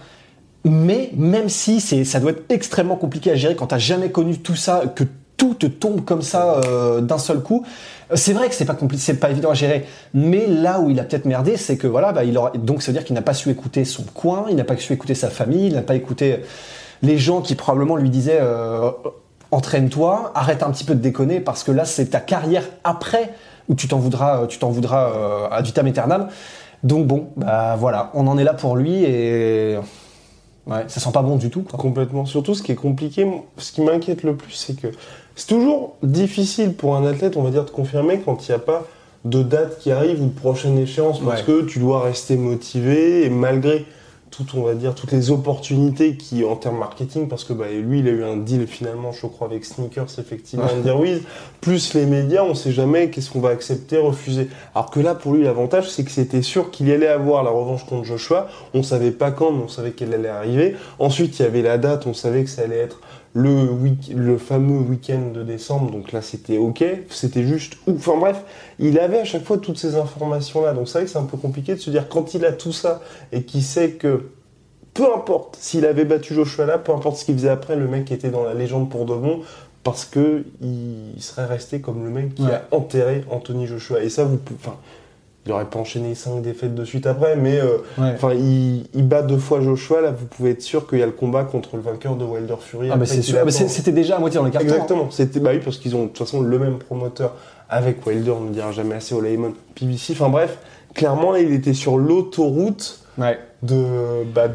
Mais 0.64 1.12
même 1.16 1.50
si 1.50 1.80
c'est, 1.82 2.06
ça 2.06 2.20
doit 2.20 2.32
être 2.32 2.44
extrêmement 2.50 2.96
compliqué 2.96 3.32
à 3.32 3.36
gérer 3.36 3.56
quand 3.56 3.68
t'as 3.68 3.78
jamais 3.78 4.10
connu 4.12 4.40
tout 4.40 4.56
ça, 4.56 4.84
que 4.96 5.04
tout 5.38 5.54
te 5.54 5.66
tombe 5.66 6.04
comme 6.04 6.22
ça 6.22 6.62
euh, 6.66 7.02
d'un 7.02 7.18
seul 7.18 7.42
coup, 7.42 7.66
euh, 8.12 8.16
c'est 8.16 8.34
vrai 8.34 8.50
que 8.50 8.56
c'est 8.56 8.66
pas 8.66 8.74
compliqué, 8.74 9.04
c'est 9.04 9.20
pas 9.20 9.30
évident 9.30 9.52
à 9.52 9.54
gérer. 9.54 9.86
Mais 10.14 10.48
là 10.48 10.80
où 10.80 10.90
il 10.90 11.00
a 11.00 11.04
peut-être 11.04 11.26
merdé, 11.26 11.58
c'est 11.58 11.78
que 11.78 11.88
voilà, 11.88 12.12
bah, 12.12 12.24
il 12.24 12.38
aura, 12.38 12.52
donc 12.52 12.82
ça 12.82 12.92
veut 12.92 12.98
dire 12.98 13.06
qu'il 13.06 13.16
n'a 13.16 13.22
pas 13.22 13.34
su 13.34 13.50
écouter 13.50 13.86
son 13.86 14.04
coin, 14.04 14.46
il 14.50 14.56
n'a 14.56 14.64
pas 14.64 14.78
su 14.78 14.94
écouter 14.94 15.16
sa 15.16 15.30
famille, 15.30 15.68
il 15.68 15.74
n'a 15.74 15.82
pas 15.82 15.96
écouté 15.96 16.40
les 17.02 17.18
gens 17.18 17.42
qui 17.42 17.56
probablement 17.56 17.96
lui 17.96 18.10
disaient 18.10 18.40
euh, 18.42 18.90
entraîne-toi, 19.52 20.32
arrête 20.36 20.64
un 20.64 20.72
petit 20.72 20.84
peu 20.84 20.96
de 20.96 21.02
déconner 21.02 21.40
parce 21.40 21.64
que 21.64 21.72
là 21.72 21.86
c'est 21.86 22.08
ta 22.08 22.20
carrière 22.20 22.64
après 22.84 23.34
où 23.68 23.76
tu 23.76 23.88
t'en 23.88 24.00
voudras, 24.00 24.48
tu 24.48 24.60
t'en 24.60 24.70
voudras 24.70 25.12
euh. 25.16 26.28
Donc 26.84 27.08
bon, 27.08 27.30
bah 27.36 27.76
voilà, 27.78 28.12
on 28.14 28.28
en 28.28 28.38
est 28.38 28.44
là 28.44 28.54
pour 28.54 28.76
lui 28.76 29.04
et 29.04 29.76
ouais, 30.68 30.84
ça 30.88 31.00
sent 31.00 31.12
pas 31.12 31.22
bon 31.22 31.38
du 31.38 31.50
tout. 31.50 31.62
Complètement. 31.62 32.26
Surtout, 32.26 32.54
ce 32.54 32.64
qui 32.64 32.72
est 32.72 32.76
compliqué, 32.76 33.28
ce 33.58 33.72
qui 33.72 33.82
m'inquiète 33.82 34.24
le 34.24 34.36
plus, 34.36 34.54
c'est 34.54 34.80
que 34.80 34.88
c'est 35.36 35.48
toujours 35.48 35.96
difficile 36.04 36.74
pour 36.74 36.96
un 36.96 37.06
athlète, 37.06 37.38
on 37.38 37.44
va 37.44 37.50
dire, 37.52 37.66
de 37.66 37.70
confirmer 37.72 38.20
quand 38.24 38.48
il 38.48 38.52
n'y 38.52 38.56
a 38.56 38.60
pas 38.60 38.86
de 39.26 39.42
date 39.42 39.80
qui 39.80 39.92
arrive 39.92 40.22
ou 40.22 40.28
de 40.28 40.40
prochaine 40.40 40.78
échéance, 40.78 41.20
parce 41.20 41.42
Ouais. 41.42 41.46
que 41.48 41.62
tu 41.64 41.80
dois 41.80 42.02
rester 42.04 42.38
motivé, 42.38 43.26
et 43.26 43.30
malgré 43.30 43.86
tout, 44.30 44.46
on 44.58 44.64
va 44.64 44.74
dire, 44.74 44.94
toutes 44.96 45.14
les 45.14 45.32
opportunités 45.32 46.18
qui, 46.18 46.44
en 46.44 46.58
termes 46.58 46.78
marketing, 46.78 47.30
parce 47.30 47.46
que 47.46 47.54
bah, 47.54 47.68
lui, 47.72 48.00
il 48.00 48.08
a 48.08 48.12
eu 48.12 48.24
un 48.24 48.36
deal 48.36 48.68
finalement, 48.68 49.14
je 49.14 49.26
crois, 49.28 49.48
avec 49.48 49.64
Sneakers, 49.64 50.08
effectivement, 50.20 50.66
Andy 50.66 50.90
Ruiz, 50.92 51.22
plus 51.62 51.94
les 51.94 52.06
médias, 52.06 52.44
on 52.44 52.54
sait 52.54 52.74
jamais 52.74 53.10
qu'est-ce 53.10 53.30
qu'on 53.32 53.40
va 53.40 53.50
accepter, 53.50 53.98
refuser. 53.98 54.50
Alors 54.76 54.92
que 54.92 55.00
là, 55.00 55.16
pour 55.16 55.34
lui, 55.34 55.44
l'avantage, 55.44 55.90
c'est 55.90 56.04
que 56.04 56.12
c'était 56.12 56.42
sûr 56.42 56.70
qu'il 56.70 56.92
allait 56.92 57.08
avoir 57.08 57.44
la 57.44 57.50
revanche 57.50 57.86
contre 57.86 58.04
Joshua. 58.04 58.48
On 58.74 58.84
savait 58.84 59.12
pas 59.12 59.32
quand, 59.32 59.52
mais 59.52 59.64
on 59.64 59.70
savait 59.70 59.92
qu'elle 59.92 60.14
allait 60.14 60.28
arriver. 60.28 60.76
Ensuite, 61.00 61.40
il 61.40 61.44
y 61.44 61.46
avait 61.46 61.62
la 61.62 61.78
date, 61.78 62.06
on 62.06 62.14
savait 62.14 62.44
que 62.44 62.50
ça 62.50 62.64
allait 62.64 62.78
être 62.80 63.00
le, 63.38 63.70
week 63.70 64.12
le 64.16 64.38
fameux 64.38 64.80
week-end 64.80 65.32
de 65.34 65.44
décembre, 65.44 65.92
donc 65.92 66.14
là 66.14 66.22
c'était 66.22 66.58
ok, 66.58 66.84
c'était 67.10 67.44
juste 67.44 67.74
ouf. 67.86 67.96
Enfin 68.08 68.18
bref, 68.18 68.42
il 68.80 68.98
avait 68.98 69.20
à 69.20 69.26
chaque 69.26 69.44
fois 69.44 69.58
toutes 69.58 69.78
ces 69.78 69.96
informations-là, 69.98 70.74
donc 70.74 70.88
c'est 70.88 71.00
vrai 71.00 71.06
que 71.06 71.12
c'est 71.12 71.18
un 71.20 71.24
peu 71.26 71.36
compliqué 71.38 71.76
de 71.76 71.80
se 71.80 71.90
dire 71.90 72.08
quand 72.08 72.34
il 72.34 72.46
a 72.46 72.54
tout 72.54 72.72
ça 72.72 73.02
et 73.34 73.44
qu'il 73.44 73.62
sait 73.62 73.92
que 73.92 74.30
peu 74.94 75.04
importe 75.14 75.58
s'il 75.60 75.86
avait 75.86 76.06
battu 76.06 76.34
Joshua 76.34 76.66
là, 76.66 76.78
peu 76.78 76.94
importe 76.94 77.18
ce 77.18 77.26
qu'il 77.26 77.36
faisait 77.36 77.50
après, 77.50 77.76
le 77.76 77.88
mec 77.90 78.10
était 78.12 78.30
dans 78.30 78.44
la 78.44 78.54
légende 78.54 78.90
pour 78.90 79.06
de 79.06 79.14
bon 79.14 79.42
parce 79.84 80.06
que 80.06 80.46
il 80.62 81.22
serait 81.22 81.46
resté 81.46 81.82
comme 81.82 82.06
le 82.06 82.10
mec 82.10 82.34
qui 82.36 82.44
Ouais. 82.44 82.54
a 82.54 82.64
enterré 82.72 83.24
Anthony 83.30 83.68
Joshua. 83.68 84.02
Et 84.02 84.10
ça, 84.10 84.24
vous, 84.24 84.40
enfin, 84.56 84.78
il 85.46 85.52
aurait 85.52 85.66
pas 85.66 85.80
enchaîné 85.80 86.16
cinq 86.16 86.42
défaites 86.42 86.74
de 86.74 86.84
suite 86.86 87.06
après, 87.06 87.36
mais 87.36 87.60
euh, 87.60 87.78
Ouais. 87.98 88.12
Enfin, 88.16 88.34
il, 88.34 88.88
il 88.94 89.08
bat 89.08 89.22
deux 89.22 89.38
fois 89.38 89.62
Joshua, 89.62 90.02
là, 90.02 90.12
vous 90.12 90.26
pouvez 90.26 90.52
être 90.52 90.62
sûr 90.62 90.88
qu'il 90.88 91.00
y 91.00 91.04
a 91.04 91.06
le 91.06 91.12
combat 91.12 91.44
contre 91.44 91.76
le 91.76 91.82
vainqueur 91.84 92.16
de 92.16 92.26
Wilder 92.26 92.56
Fury. 92.60 92.90
Ah 92.92 92.96
bah 92.98 93.06
c'est 93.06 93.22
sûr, 93.22 93.38
c'était 93.52 93.92
déjà 93.92 94.16
à 94.18 94.20
moitié 94.20 94.40
dans 94.40 94.46
les 94.46 94.52
cartons. 94.52 94.68
Exactement, 94.68 95.12
c'était 95.12 95.40
bah 95.40 95.52
oui, 95.54 95.60
parce 95.64 95.78
qu'ils 95.78 95.96
ont 95.96 96.04
de 96.04 96.08
toute 96.08 96.18
façon 96.18 96.42
le 96.42 96.58
même 96.60 96.78
promoteur 96.80 97.34
avec 97.70 98.06
Wilder, 98.06 98.32
on 98.32 98.42
ne 98.46 98.50
dira 98.54 98.72
jamais 98.72 98.96
assez 98.96 99.14
au 99.16 99.22
Layman, 99.22 99.54
PBC. 99.76 100.14
Enfin 100.14 100.30
bref, 100.30 100.58
clairement 100.94 101.32
là, 101.32 101.40
il 101.40 101.52
était 101.54 101.74
sur 101.74 101.98
l'autoroute 101.98 103.02
Ouais. 103.18 103.40
de 103.64 104.24
bah, 104.34 104.48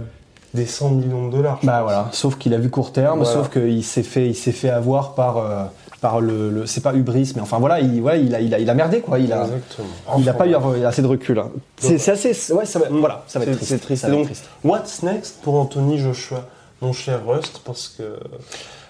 des 0.52 0.66
100 0.66 0.90
millions 0.90 1.28
de 1.28 1.32
dollars. 1.36 1.60
Bah 1.62 1.74
pense. 1.78 1.82
voilà, 1.84 2.08
sauf 2.12 2.36
qu'il 2.36 2.52
a 2.54 2.58
vu 2.58 2.68
court 2.68 2.92
terme, 2.92 3.20
Voilà. 3.20 3.32
sauf 3.32 3.48
qu'il 3.50 3.82
s'est 3.84 4.02
fait, 4.02 4.26
il 4.26 4.34
s'est 4.34 4.52
fait 4.52 4.68
avoir 4.70 5.14
par, 5.14 5.38
euh, 5.38 5.64
par 6.00 6.20
le, 6.20 6.50
le- 6.50 6.66
c'est 6.66 6.80
pas 6.82 6.94
hubris, 6.94 7.32
mais 7.36 7.42
enfin 7.42 7.58
voilà, 7.58 7.80
il, 7.80 8.00
voilà, 8.00 8.16
il 8.18 8.34
a, 8.34 8.40
il 8.40 8.54
a, 8.54 8.58
il 8.58 8.70
a 8.70 8.74
merdé 8.74 9.00
quoi. 9.00 9.18
Il 9.18 9.32
a, 9.32 9.44
Exactement. 9.44 9.88
il 10.18 10.28
a 10.28 10.32
Enfin, 10.32 10.38
pas 10.38 10.46
eu 10.78 10.84
assez 10.84 11.02
de 11.02 11.06
recul. 11.06 11.38
hein. 11.38 11.50
C'est 11.78 12.08
assez, 12.08 12.30
ouais, 12.52 12.64
ça 12.64 12.78
va, 12.78 12.86
voilà, 12.90 13.24
ça 13.26 13.38
va 13.38 13.44
être 13.46 13.58
triste. 13.58 14.04
C'est 14.04 14.10
donc, 14.10 14.24
triste. 14.26 14.46
what's 14.64 15.02
next 15.02 15.40
pour 15.42 15.54
Anthony 15.56 15.98
Joshua, 15.98 16.46
mon 16.80 16.92
cher 16.92 17.20
Rust, 17.26 17.60
parce 17.64 17.88
que 17.88 18.02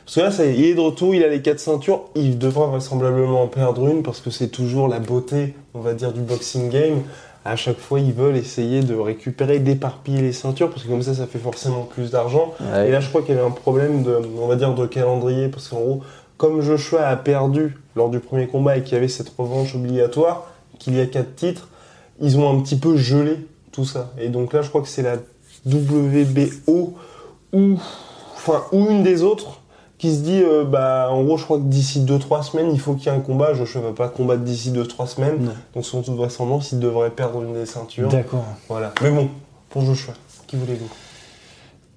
Parce 0.05 0.15
que 0.17 0.21
là, 0.21 0.31
ça 0.31 0.45
y 0.45 0.49
est, 0.49 0.55
il 0.59 0.65
est 0.67 0.75
de 0.75 0.81
retour, 0.81 1.15
il 1.15 1.23
a 1.25 1.29
les 1.29 1.43
quatre 1.43 1.61
ceintures, 1.61 2.03
il 2.15 2.39
devra 2.39 2.67
vraisemblablement 2.67 3.43
en 3.43 3.47
perdre 3.49 3.87
une 3.89 4.03
parce 4.03 4.21
que 4.21 4.31
c'est 4.31 4.49
toujours 4.49 4.89
la 4.89 4.99
beauté, 4.99 5.55
on 5.75 5.81
va 5.81 5.95
dire, 5.95 6.13
du 6.13 6.21
boxing 6.21 6.69
game. 6.71 7.03
À 7.43 7.57
chaque 7.57 7.79
fois, 7.79 8.01
ils 8.01 8.13
veulent 8.13 8.37
essayer 8.37 8.83
de 8.83 8.95
récupérer, 8.95 9.61
d'éparpiller 9.61 10.21
les 10.21 10.33
ceintures 10.35 10.69
parce 10.69 10.83
que 10.83 10.89
comme 10.89 11.01
ça, 11.03 11.15
ça 11.15 11.27
fait 11.27 11.39
forcément 11.39 11.85
plus 11.85 12.11
d'argent. 12.11 12.53
Et 12.87 12.91
là, 12.91 13.01
je 13.01 13.09
crois 13.09 13.23
qu'il 13.23 13.35
y 13.35 13.39
avait 13.39 13.47
un 13.47 13.51
problème 13.51 14.03
de, 14.03 14.19
on 14.39 14.47
va 14.47 14.57
dire, 14.57 14.75
de 14.75 14.85
calendrier 14.87 15.49
parce 15.49 15.69
qu'en 15.69 15.81
gros, 15.81 16.01
comme 16.41 16.63
Joshua 16.63 17.07
a 17.07 17.17
perdu 17.17 17.77
lors 17.95 18.09
du 18.09 18.19
premier 18.19 18.47
combat 18.47 18.79
et 18.79 18.83
qu'il 18.83 18.95
y 18.95 18.97
avait 18.97 19.09
cette 19.09 19.31
revanche 19.37 19.75
obligatoire, 19.75 20.51
qu'il 20.79 20.97
y 20.97 21.01
a 21.01 21.05
quatre 21.05 21.37
titres, 21.37 21.69
ils 22.19 22.39
ont 22.39 22.51
un 22.51 22.63
petit 22.63 22.77
peu 22.77 22.97
gelé 22.97 23.47
tout 23.73 23.85
ça. 23.85 24.11
Et 24.19 24.31
donc 24.31 24.55
là, 24.55 24.63
je 24.63 24.71
crois 24.71 24.81
que 24.81 24.89
c'est 24.89 25.03
la 25.03 25.17
WBO 25.67 26.95
ou, 27.53 27.79
enfin, 28.35 28.65
ou 28.73 28.89
une 28.89 29.03
des 29.03 29.23
autres 29.23 29.61
qui 29.99 30.15
se 30.15 30.21
dit, 30.21 30.41
euh, 30.43 30.65
bah, 30.65 31.09
en 31.11 31.25
gros, 31.25 31.37
je 31.37 31.45
crois 31.45 31.59
que 31.59 31.65
d'ici 31.65 32.01
2-3 32.01 32.43
semaines, 32.43 32.71
il 32.73 32.81
faut 32.81 32.95
qu'il 32.95 33.13
y 33.13 33.15
ait 33.15 33.19
un 33.19 33.21
combat. 33.21 33.53
Joshua 33.53 33.83
va 33.83 33.93
pas 33.93 34.09
combattre 34.09 34.41
d'ici 34.41 34.71
2-3 34.71 35.09
semaines. 35.09 35.45
Non. 35.45 35.53
Donc, 35.75 35.85
selon 35.85 36.03
toute 36.03 36.17
vraisemblance, 36.17 36.73
il 36.73 36.79
devrait 36.79 37.11
perdre 37.11 37.43
une 37.43 37.53
des 37.53 37.67
ceintures. 37.67 38.09
D'accord. 38.09 38.47
Voilà. 38.67 38.95
Mais 39.03 39.11
bon, 39.11 39.29
pour 39.69 39.83
Joshua, 39.83 40.15
qui 40.47 40.57
voulez-vous? 40.57 40.89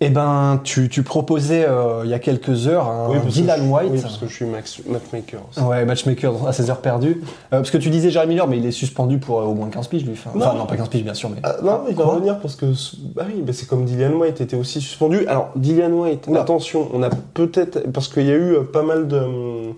Eh 0.06 0.10
ben, 0.10 0.60
tu, 0.64 0.90
tu 0.90 1.02
proposais 1.04 1.66
euh, 1.68 2.02
il 2.04 2.10
y 2.10 2.14
a 2.14 2.20
quelques 2.20 2.68
heures 2.68 2.88
un 2.90 3.10
Dylan 3.28 3.60
je- 3.64 3.70
White. 3.72 3.90
Oui, 3.92 4.00
parce 4.02 4.18
que 4.18 4.28
je 4.28 4.34
suis 4.34 4.46
max- 4.46 4.82
matchmaker. 4.88 5.42
aussi. 5.50 5.60
Ouais, 5.62 5.86
matchmaker 5.86 6.34
à 6.48 6.52
16 6.54 6.70
heures 6.70 6.82
perdues. 6.82 7.22
Euh, 7.26 7.58
parce 7.58 7.72
que 7.72 7.78
tu 7.78 7.90
disais 7.90 8.10
Jeremy 8.10 8.34
Miller, 8.34 8.48
mais 8.48 8.58
il 8.58 8.66
est 8.66 8.72
suspendu 8.72 9.18
pour 9.18 9.40
euh, 9.40 9.46
au 9.46 9.54
moins 9.54 9.70
15 9.70 9.88
piges, 9.88 10.04
lui. 10.06 10.14
Enfin, 10.14 10.32
Non. 10.36 10.46
enfin, 10.46 10.58
non, 10.58 10.66
pas 10.66 10.76
15 10.76 10.90
piges, 10.90 11.04
bien 11.04 11.14
sûr, 11.14 11.30
mais. 11.30 11.38
Ah, 11.44 11.56
non, 11.64 11.82
il 11.90 11.96
va 11.96 12.04
revenir 12.06 12.40
parce 12.40 12.56
que. 12.56 12.66
Bah 13.16 13.24
oui, 13.28 13.42
bah 13.42 13.54
c'est 13.54 13.68
comme 13.68 13.86
Dillian 13.86 14.12
White 14.14 14.42
était 14.42 14.58
aussi 14.58 14.82
suspendu. 14.82 15.26
Alors, 15.28 15.50
Dillian 15.56 15.92
White, 15.92 16.28
attention, 16.36 16.90
on 16.94 17.02
a 17.04 17.10
peut-être. 17.10 17.90
Parce 17.92 18.08
qu'il 18.08 18.26
y 18.26 18.32
a 18.32 18.36
eu 18.36 18.56
pas 18.72 18.84
mal 18.84 19.08
de. 19.08 19.18
hum, 19.18 19.74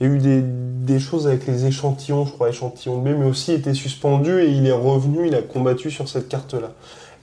Il 0.00 0.06
y 0.08 0.10
a 0.10 0.12
eu 0.14 0.18
des, 0.18 0.42
des 0.42 0.98
choses 1.00 1.26
avec 1.26 1.46
les 1.46 1.66
échantillons, 1.66 2.26
je 2.26 2.32
crois, 2.32 2.48
échantillon 2.48 2.98
B, 2.98 3.08
mais 3.18 3.26
aussi 3.26 3.52
était 3.52 3.74
suspendu 3.74 4.40
et 4.40 4.50
il 4.50 4.66
est 4.66 4.72
revenu, 4.72 5.26
il 5.28 5.34
a 5.34 5.40
combattu 5.42 5.90
sur 5.90 6.08
cette 6.08 6.28
carte-là. 6.28 6.72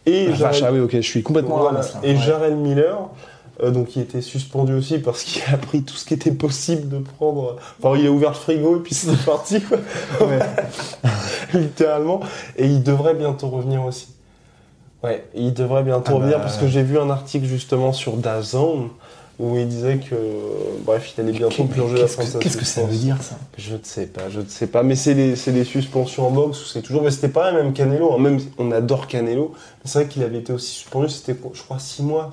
Et 0.05 0.29
Ah, 0.43 0.51
ah 0.63 0.71
oui, 0.71 0.79
ok, 0.79 0.91
je 0.95 1.01
suis 1.01 1.23
complètement 1.23 1.55
à 1.55 1.57
la 1.59 1.63
voilà. 1.71 1.79
ramasse, 1.87 1.93
là. 1.95 2.09
Et 2.09 2.15
Ouais. 2.15 2.51
Miller, 2.55 3.09
euh, 3.63 3.69
donc 3.71 3.87
qui 3.89 3.99
était 3.99 4.21
suspendu 4.21 4.73
aussi 4.73 4.97
parce 4.99 5.23
qu'il 5.23 5.41
a 5.53 5.57
pris 5.57 5.83
tout 5.83 5.95
ce 5.95 6.05
qui 6.05 6.13
était 6.15 6.31
possible 6.31 6.89
de 6.89 6.97
prendre. 6.99 7.57
Enfin, 7.81 7.97
il 7.99 8.07
a 8.07 8.11
ouvert 8.11 8.29
le 8.31 8.35
frigo 8.35 8.77
et 8.77 8.79
puis 8.79 8.95
c'est 8.95 9.15
parti, 9.25 9.61
quoi. 9.61 9.77
littéralement. 11.53 12.21
Et 12.57 12.65
il 12.65 12.83
devrait 12.83 13.13
bientôt 13.13 13.49
revenir 13.49 13.83
aussi. 13.85 14.07
Ouais, 15.03 15.25
il 15.33 15.53
devrait 15.53 15.83
bientôt 15.83 16.11
Ah 16.13 16.15
revenir 16.15 16.37
bah. 16.37 16.43
parce 16.43 16.57
que 16.57 16.67
j'ai 16.67 16.83
vu 16.83 16.99
un 16.99 17.09
article 17.09 17.45
justement 17.45 17.91
sur 17.93 18.13
DAZN 18.17 18.89
où 19.41 19.57
il 19.57 19.67
disait 19.67 19.97
que, 19.97 20.15
bref, 20.85 21.13
il 21.17 21.21
allait 21.21 21.31
bientôt 21.31 21.63
purger 21.63 21.97
la 21.97 22.07
sa 22.07 22.23
qu'est-ce 22.39 22.57
que 22.57 22.65
ça 22.65 22.83
veut 22.83 22.95
dire, 22.95 23.17
ça? 23.21 23.35
Je 23.57 23.73
ne 23.73 23.79
sais 23.81 24.05
pas, 24.05 24.29
je 24.29 24.39
ne 24.39 24.45
sais 24.45 24.67
pas. 24.67 24.83
Mais 24.83 24.95
c'est 24.95 25.15
les, 25.15 25.63
suspensions 25.63 26.27
en 26.27 26.31
boxe 26.31 26.61
où 26.61 26.65
c'est 26.67 26.81
toujours. 26.81 27.01
Mais 27.01 27.09
c'était 27.09 27.27
pareil, 27.27 27.55
même 27.55 27.73
Canelo. 27.73 28.13
hein. 28.13 28.19
Même 28.19 28.39
on 28.59 28.71
adore 28.71 29.07
Canelo. 29.07 29.53
Mais 29.55 29.81
c'est 29.85 29.99
vrai 29.99 30.07
qu'il 30.07 30.21
avait 30.23 30.37
été 30.37 30.53
aussi 30.53 30.71
suspendu, 30.71 31.09
c'était, 31.09 31.35
je 31.53 31.61
crois, 31.63 31.79
6 31.79 32.03
mois. 32.03 32.31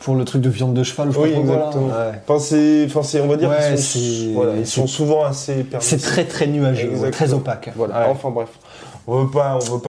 Pour 0.00 0.14
le 0.14 0.24
truc 0.24 0.40
de 0.40 0.48
viande 0.48 0.74
de 0.74 0.84
cheval 0.84 1.10
je 1.12 1.18
oui, 1.18 1.32
exactement. 1.34 1.88
Ouais. 1.88 2.22
Enfin, 2.26 2.38
c'est, 2.38 2.84
enfin, 2.86 3.02
c'est, 3.02 3.20
on 3.20 3.26
va 3.26 3.36
dire 3.36 3.50
Ouais, 3.50 3.56
qu'ils 3.70 3.78
sont, 3.78 3.98
c'est- 3.98 4.32
voilà, 4.32 4.56
ils 4.56 4.66
sont 4.66 4.86
souvent 4.86 5.24
assez 5.24 5.66
C'est 5.80 6.00
très 6.00 6.24
très 6.24 6.46
nuageux, 6.46 6.90
ouais, 6.96 7.10
très 7.10 7.34
opaque. 7.34 7.70
Voilà. 7.76 8.08
Enfin 8.08 8.30
bref, 8.30 8.48
on 9.06 9.24
veut 9.24 9.30
pas, 9.30 9.56
on 9.60 9.74
veut 9.74 9.80
pas. 9.80 9.88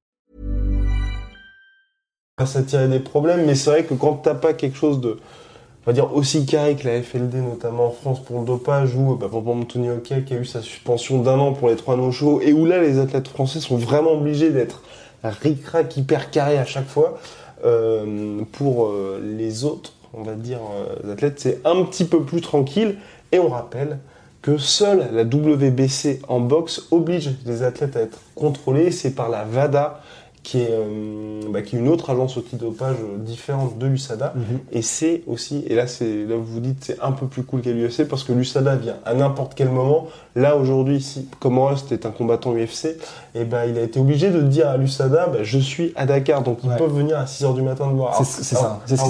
Pas 2.35 2.45
s'attirer 2.45 2.87
des 2.87 2.99
problèmes, 2.99 3.45
mais 3.45 3.55
c'est 3.55 3.69
vrai 3.69 3.83
que 3.83 3.93
quand 3.93 4.15
t'as 4.15 4.35
pas 4.35 4.53
quelque 4.53 4.77
chose 4.77 5.01
de, 5.01 5.11
on 5.11 5.85
va 5.85 5.93
dire, 5.93 6.13
aussi 6.15 6.45
carré 6.45 6.75
que 6.75 6.87
la 6.87 7.01
FLD, 7.01 7.35
notamment 7.35 7.87
en 7.87 7.91
France 7.91 8.23
pour 8.23 8.39
le 8.39 8.45
dopage, 8.45 8.95
ou 8.95 9.15
bah, 9.15 9.27
pour 9.29 9.39
exemple 9.39 9.65
Tony 9.65 9.89
Hawkey 9.89 10.23
qui 10.23 10.33
a 10.33 10.37
eu 10.37 10.45
sa 10.45 10.61
suspension 10.61 11.21
d'un 11.21 11.39
an 11.39 11.53
pour 11.53 11.69
les 11.69 11.75
trois 11.75 11.95
no 11.97 12.11
shows, 12.11 12.41
et 12.41 12.53
où 12.53 12.65
là 12.65 12.79
les 12.81 12.99
athlètes 12.99 13.27
français 13.27 13.59
sont 13.59 13.77
vraiment 13.77 14.13
obligés 14.13 14.51
d'être 14.51 14.81
ric-rac 15.23 15.95
hyper 15.97 16.31
carré 16.31 16.57
à 16.57 16.65
chaque 16.65 16.87
fois, 16.87 17.19
euh, 17.65 18.41
pour 18.53 18.87
euh, 18.87 19.21
les 19.23 19.65
autres, 19.65 19.93
on 20.13 20.23
va 20.23 20.33
dire, 20.33 20.59
euh, 20.73 21.13
athlètes, 21.13 21.39
c'est 21.39 21.61
un 21.65 21.83
petit 21.83 22.05
peu 22.05 22.23
plus 22.23 22.41
tranquille, 22.41 22.97
et 23.31 23.39
on 23.39 23.49
rappelle 23.49 23.99
que 24.41 24.57
seule 24.57 25.09
la 25.13 25.23
WBC 25.23 26.21
en 26.27 26.39
boxe 26.39 26.87
oblige 26.89 27.31
les 27.45 27.61
athlètes 27.61 27.95
à 27.95 28.01
être 28.01 28.19
contrôlés, 28.33 28.91
c'est 28.91 29.11
par 29.11 29.29
la 29.29 29.43
VADA, 29.43 30.01
qui 30.43 30.59
est, 30.59 30.69
euh, 30.71 31.41
bah, 31.49 31.61
qui 31.61 31.75
est 31.75 31.79
une 31.79 31.87
autre 31.87 32.09
agence 32.09 32.35
antidopage 32.35 32.95
euh, 32.99 33.17
différente 33.19 33.77
de 33.77 33.85
l'USADA. 33.85 34.33
Mhm. 34.35 34.59
Et 34.71 34.81
c'est 34.81 35.21
aussi, 35.27 35.63
et 35.67 35.75
là, 35.75 35.85
c'est, 35.85 36.25
là 36.25 36.35
vous 36.35 36.45
vous 36.45 36.59
dites, 36.59 36.83
c'est 36.83 36.99
un 36.99 37.11
peu 37.11 37.27
plus 37.27 37.43
cool 37.43 37.61
qu'à 37.61 37.71
l'UFC 37.71 38.07
parce 38.07 38.23
que 38.23 38.33
l'USADA 38.33 38.75
vient 38.75 38.95
à 39.05 39.13
n'importe 39.13 39.53
quel 39.55 39.69
moment. 39.69 40.07
Là, 40.35 40.55
aujourd'hui, 40.57 40.99
si, 41.01 41.27
comme 41.39 41.59
Rust 41.59 41.91
est 41.91 42.05
un 42.07 42.11
combattant 42.11 42.53
UFC, 42.55 42.97
et 43.35 43.43
ben, 43.43 43.65
il 43.69 43.77
a 43.77 43.81
été 43.81 43.99
obligé 43.99 44.31
de 44.31 44.41
dire 44.41 44.67
à 44.69 44.77
l'USADA, 44.77 45.27
bah, 45.27 45.39
je 45.43 45.59
suis 45.59 45.93
à 45.95 46.05
Dakar. 46.07 46.41
Donc, 46.41 46.59
ils 46.63 46.69
Ouais. 46.69 46.77
peuvent 46.77 46.95
venir 46.95 47.19
à 47.19 47.25
6h 47.25 47.53
du 47.53 47.61
matin 47.61 47.87
de 47.87 47.93
voir. 47.93 48.15
C'est- 48.25 48.43
ça. 48.43 48.79
C'est 48.85 48.97
ce 48.97 49.03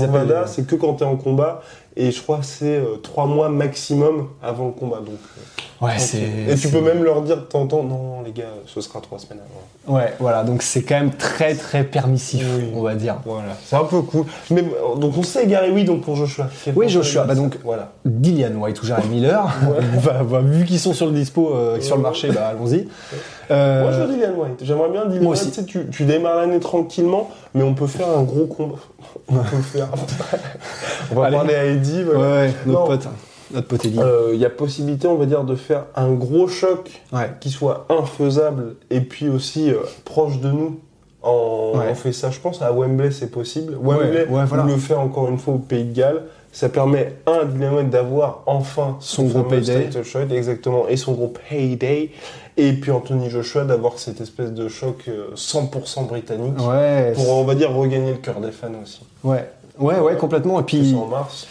c'est 0.47 0.67
que 0.67 0.75
quand 0.75 0.95
tu 0.95 1.03
es 1.03 1.07
en 1.07 1.15
combat. 1.15 1.61
Et 2.03 2.11
je 2.11 2.21
crois 2.21 2.37
que 2.39 2.45
c'est 2.45 2.81
3 3.03 3.25
mois 3.27 3.49
maximum 3.49 4.29
avant 4.41 4.65
le 4.67 4.71
combat. 4.71 4.97
Donc, 4.97 5.09
euh, 5.09 5.85
Ouais, 5.85 5.97
c'est. 5.97 6.21
Et 6.49 6.55
tu 6.61 6.69
peux 6.69 6.79
même 6.81 7.03
leur 7.03 7.21
dire 7.23 7.37
de 7.37 7.41
temps 7.41 7.61
en 7.61 7.67
temps, 7.67 7.83
non, 7.83 8.21
les 8.23 8.31
gars, 8.31 8.43
ce 8.67 8.81
sera 8.81 9.01
3 9.01 9.17
semaines 9.19 9.39
avant. 9.39 9.97
Ouais, 9.97 10.13
voilà, 10.19 10.43
donc 10.43 10.61
c'est 10.61 10.83
quand 10.83 10.93
même 10.99 11.11
très 11.11 11.55
très 11.55 11.83
permissif, 11.83 12.45
Oui. 12.57 12.65
on 12.75 12.81
va 12.83 12.93
dire. 12.93 13.15
Voilà, 13.25 13.57
c'est 13.65 13.75
un 13.75 13.83
peu 13.85 14.01
cool. 14.03 14.25
Mais 14.51 14.61
euh, 14.61 14.95
donc 14.99 15.17
on 15.17 15.23
s'est 15.23 15.43
égaré, 15.43 15.71
oui, 15.71 15.83
donc 15.83 16.01
pour 16.01 16.15
Joshua. 16.15 16.47
Oui, 16.75 16.87
Joshua, 16.87 17.23
bah 17.23 17.33
donc- 17.33 17.57
voilà. 17.63 17.93
Dillian 18.05 18.53
White 18.59 18.79
ou 18.81 18.85
Jared 18.85 19.09
Miller, 19.09 19.43
bah, 20.05 20.21
bah, 20.23 20.39
vu 20.43 20.65
qu'ils 20.65 20.79
sont 20.79 20.93
sur 20.93 21.07
le 21.07 21.13
dispo, 21.13 21.51
euh, 21.55 21.81
sur 21.81 21.95
le 21.97 22.03
marché, 22.03 22.29
bah 22.29 22.49
allons-y. 22.51 22.87
Euh, 23.49 23.81
Moi 23.81 23.91
je 23.91 24.03
dis 24.05 24.13
Dillian 24.19 24.35
White. 24.37 24.59
J'aimerais 24.61 24.89
bien 24.89 25.05
Dillian 25.07 25.23
moi 25.23 25.35
White. 25.35 25.65
tu, 25.65 25.87
tu 25.91 26.05
démarres 26.05 26.37
l'année 26.37 26.59
tranquillement, 26.59 27.29
mais 27.53 27.63
on 27.63 27.73
peut 27.73 27.87
faire 27.87 28.09
un 28.09 28.23
gros 28.23 28.45
combat. 28.45 28.75
On 29.27 29.35
peut 29.35 29.57
faire. 29.61 29.87
on 31.11 31.15
va 31.15 31.25
Allez. 31.27 31.35
parler 31.37 31.55
à 31.55 31.65
Eddie. 31.65 32.03
ouais, 32.03 32.13
voilà. 32.13 32.19
ouais, 32.41 32.53
notre 32.65 32.79
Non. 32.79 32.87
pote, 32.87 33.07
notre 33.53 33.67
pote 33.67 33.85
Eddie. 33.85 33.99
Euh, 33.99 34.31
Il 34.33 34.39
y 34.39 34.45
a 34.45 34.49
possibilité, 34.49 35.07
on 35.07 35.15
va 35.15 35.25
dire, 35.25 35.43
de 35.43 35.55
faire 35.55 35.85
un 35.95 36.11
gros 36.11 36.47
choc 36.47 37.01
Ouais. 37.11 37.31
qui 37.39 37.49
soit 37.49 37.85
infaisable 37.89 38.75
et 38.89 39.01
puis 39.01 39.29
aussi 39.29 39.69
euh, 39.71 39.77
proche 40.05 40.39
de 40.39 40.49
nous. 40.51 40.79
En, 41.23 41.59
Ouais. 41.75 41.85
On 41.91 41.95
fait 41.95 42.11
ça, 42.11 42.31
je 42.31 42.39
pense, 42.39 42.61
à 42.61 42.71
Wembley, 42.73 43.11
c'est 43.11 43.29
possible. 43.31 43.77
Wembley, 43.81 44.25
ouais, 44.27 44.45
voilà. 44.45 44.63
on 44.63 44.67
le 44.67 44.75
fait 44.77 44.95
encore 44.95 45.29
une 45.29 45.37
fois 45.37 45.53
au 45.53 45.59
Pays 45.59 45.83
de 45.85 45.93
Galles. 45.95 46.23
Ça 46.53 46.67
permet, 46.67 47.13
un, 47.27 47.45
d'avoir 47.83 48.43
enfin 48.45 48.97
Son 48.99 49.23
gros 49.23 49.43
payday. 49.43 49.89
shot, 50.03 50.19
exactement, 50.31 50.85
et 50.89 50.97
son 50.97 51.13
gros 51.13 51.31
payday. 51.49 52.11
Et 52.57 52.73
puis 52.73 52.91
Anthony 52.91 53.29
Joshua 53.29 53.63
d'avoir 53.63 53.97
cette 53.97 54.19
espèce 54.21 54.51
de 54.51 54.67
choc 54.67 55.05
euh, 55.07 55.27
100% 55.35 56.07
britannique. 56.07 56.59
Ouais, 56.59 57.13
Pour, 57.15 57.29
on 57.29 57.43
va 57.45 57.55
dire, 57.55 57.71
regagner 57.73 58.11
le 58.11 58.17
cœur 58.17 58.39
des 58.41 58.51
fans 58.51 58.67
aussi. 58.83 59.01
ouais, 59.23 59.49
ouais, 59.79 59.99
ouais, 59.99 60.17
complètement. 60.17 60.59
Et 60.59 60.63
puis, 60.63 60.93
en 60.95 61.07
mars. 61.07 61.47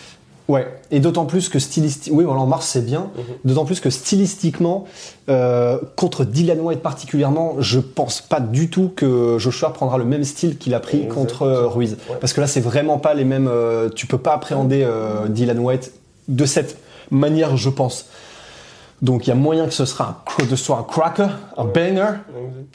ouais, 0.49 0.67
et 0.91 1.01
d'autant 1.01 1.25
plus 1.25 1.49
que 1.49 1.59
stylistiquement, 1.59 2.19
oui, 2.19 2.25
voilà, 2.25 2.41
en 2.41 2.47
mars 2.47 2.67
c'est 2.67 2.85
bien. 2.85 3.11
Mhm. 3.17 3.25
D'autant 3.45 3.65
plus 3.65 3.81
que 3.81 3.89
stylistiquement, 3.89 4.85
euh, 5.31 5.79
contre 5.97 6.25
Dylan 6.25 6.61
White 6.61 6.81
particulièrement, 6.83 7.55
je 7.61 7.81
pense 7.81 8.21
pas 8.21 8.41
du 8.41 8.69
tout 8.69 8.93
que 8.95 9.37
Joshua 9.39 9.71
prendra 9.73 9.97
le 9.97 10.05
même 10.05 10.25
style 10.25 10.59
qu'il 10.59 10.75
a 10.75 10.81
pris 10.81 11.09
contre 11.09 11.43
euh, 11.43 11.67
Ruiz. 11.67 11.97
Ouais. 12.11 12.17
Parce 12.21 12.35
que 12.35 12.41
là, 12.43 12.47
c'est 12.47 12.61
vraiment 12.61 12.99
pas 12.99 13.15
les 13.15 13.25
mêmes. 13.25 13.49
euh, 13.49 13.89
tu 13.89 14.07
peux 14.07 14.19
pas 14.19 14.35
appréhender 14.35 14.83
euh, 14.85 15.29
Dylan 15.29 15.59
White 15.61 15.93
de 16.29 16.45
cette 16.45 16.77
manière, 17.11 17.57
je 17.57 17.71
pense. 17.71 18.07
Donc 19.03 19.27
il 19.27 19.31
y 19.31 19.33
a 19.33 19.37
moyen 19.37 19.67
que 19.67 19.73
ce 19.73 19.87
sera 19.87 20.23
un, 20.39 20.57
soit 20.57 20.79
un 20.79 20.83
cracker, 20.83 21.29
un 21.57 21.65
banger, 21.65 22.19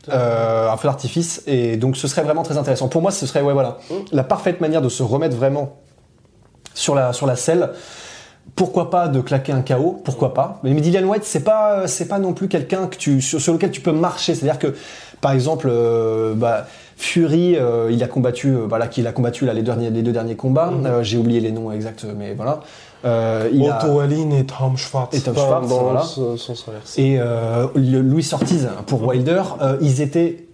euh, 0.09 0.71
un 0.71 0.77
feu 0.77 0.87
d'artifice, 0.87 1.43
et 1.45 1.77
donc 1.77 1.97
ce 1.97 2.07
serait 2.07 2.23
vraiment 2.23 2.43
très 2.43 2.57
intéressant. 2.57 2.87
Pour 2.87 3.01
moi, 3.01 3.11
ce 3.11 3.27
serait 3.27 3.41
ouais 3.41 3.53
voilà 3.53 3.77
la 4.11 4.23
parfaite 4.23 4.59
manière 4.59 4.81
de 4.81 4.89
se 4.89 5.03
remettre 5.03 5.35
vraiment 5.35 5.77
sur 6.73 6.95
la 6.95 7.13
sur 7.13 7.27
la 7.27 7.35
selle. 7.35 7.71
Pourquoi 8.55 8.89
pas 8.89 9.07
de 9.07 9.21
claquer 9.21 9.51
un 9.51 9.61
KO 9.61 10.01
Pourquoi 10.03 10.33
pas? 10.33 10.59
Mais 10.63 10.73
Dylan 10.73 11.05
White, 11.05 11.25
c'est 11.25 11.43
pas 11.43 11.87
c'est 11.87 12.07
pas 12.07 12.19
non 12.19 12.33
plus 12.33 12.47
quelqu'un 12.47 12.87
que 12.87 12.95
tu 12.95 13.21
sur, 13.21 13.41
sur 13.41 13.53
lequel 13.53 13.71
tu 13.71 13.81
peux 13.81 13.91
marcher. 13.91 14.33
C'est-à-dire 14.33 14.59
que 14.59 14.75
par 15.21 15.31
exemple, 15.31 15.67
euh, 15.69 16.33
bah, 16.35 16.67
Fury, 16.97 17.57
euh, 17.57 17.89
il 17.91 18.03
a 18.03 18.07
combattu, 18.07 18.49
euh, 18.49 18.65
voilà, 18.67 18.87
qu'il 18.87 19.05
a 19.07 19.11
combattu 19.11 19.45
là 19.45 19.53
les 19.53 19.63
derniers, 19.63 19.89
les 19.89 20.01
deux 20.01 20.11
derniers 20.11 20.35
combats. 20.35 20.71
Mhm. 20.71 20.85
Euh, 20.85 21.03
J'ai 21.03 21.17
oublié 21.17 21.39
les 21.39 21.51
noms 21.51 21.71
exacts, 21.71 22.05
mais 22.17 22.33
voilà. 22.33 22.61
Euh, 23.05 23.49
il 23.53 23.61
Otto 23.61 24.01
et 24.01 24.45
Tom 24.45 24.77
Schwartz. 24.77 25.15
Et 25.15 25.21
Tom 25.21 25.35
Schwartz, 25.35 25.69
dans 25.69 25.83
voilà. 25.83 26.01
sens 26.01 26.65
inversé. 26.67 27.01
et 27.03 27.17
euh, 27.19 27.67
le- 27.75 28.01
Louis 28.01 28.27
Ortiz 28.33 28.67
pour 28.87 29.05
Wilder, 29.05 29.43
euh, 29.61 29.77
ils 29.81 30.01
étaient, 30.01 30.47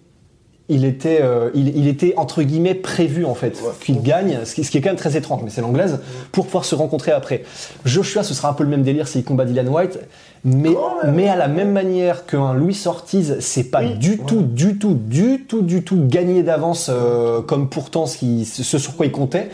il 0.68 0.84
était, 0.86 1.20
euh, 1.22 1.50
il, 1.54 1.76
il 1.78 1.88
était 1.88 2.14
entre 2.18 2.44
guillemets 2.44 2.76
prévu 2.76 3.24
en 3.26 3.36
fait 3.36 3.56
Ouais. 3.62 3.72
qu'il 3.84 4.02
gagne, 4.02 4.40
ce 4.46 4.54
qui, 4.56 4.64
ce 4.66 4.72
qui 4.72 4.78
est 4.78 4.82
quand 4.82 4.90
même 4.90 4.98
très 4.98 5.16
étrange, 5.16 5.42
mais 5.44 5.50
c'est 5.50 5.62
l'anglaise, 5.62 6.00
pour 6.32 6.46
pouvoir 6.46 6.66
se 6.66 6.76
rencontrer 6.76 7.12
après. 7.12 7.44
Joshua, 7.86 8.24
ce 8.24 8.34
sera 8.34 8.50
un 8.50 8.54
peu 8.54 8.64
le 8.64 8.70
même 8.70 8.84
délire 8.84 9.08
s'il 9.08 9.24
combat 9.24 9.46
Dylan 9.46 9.70
White, 9.70 10.00
mais, 10.44 10.76
mais 11.08 11.28
à 11.30 11.36
la 11.36 11.48
même 11.48 11.72
manière 11.72 12.26
qu'un 12.26 12.54
Louis 12.54 12.78
Ortiz, 12.86 13.38
c'est 13.40 13.66
pas 13.66 13.82
Oui, 13.82 13.96
du 13.96 14.12
ouais. 14.12 14.20
tout, 14.28 14.42
du 14.42 14.78
tout, 14.78 14.94
du 14.94 15.46
tout, 15.48 15.62
du 15.62 15.84
tout 15.84 16.00
gagné 16.08 16.42
d'avance 16.44 16.90
euh, 16.90 17.42
comme 17.42 17.70
pourtant 17.70 18.06
ce, 18.08 18.18
qui, 18.18 18.44
ce 18.46 18.78
sur 18.78 18.96
quoi 18.98 19.06
il 19.06 19.12
comptait. 19.12 19.50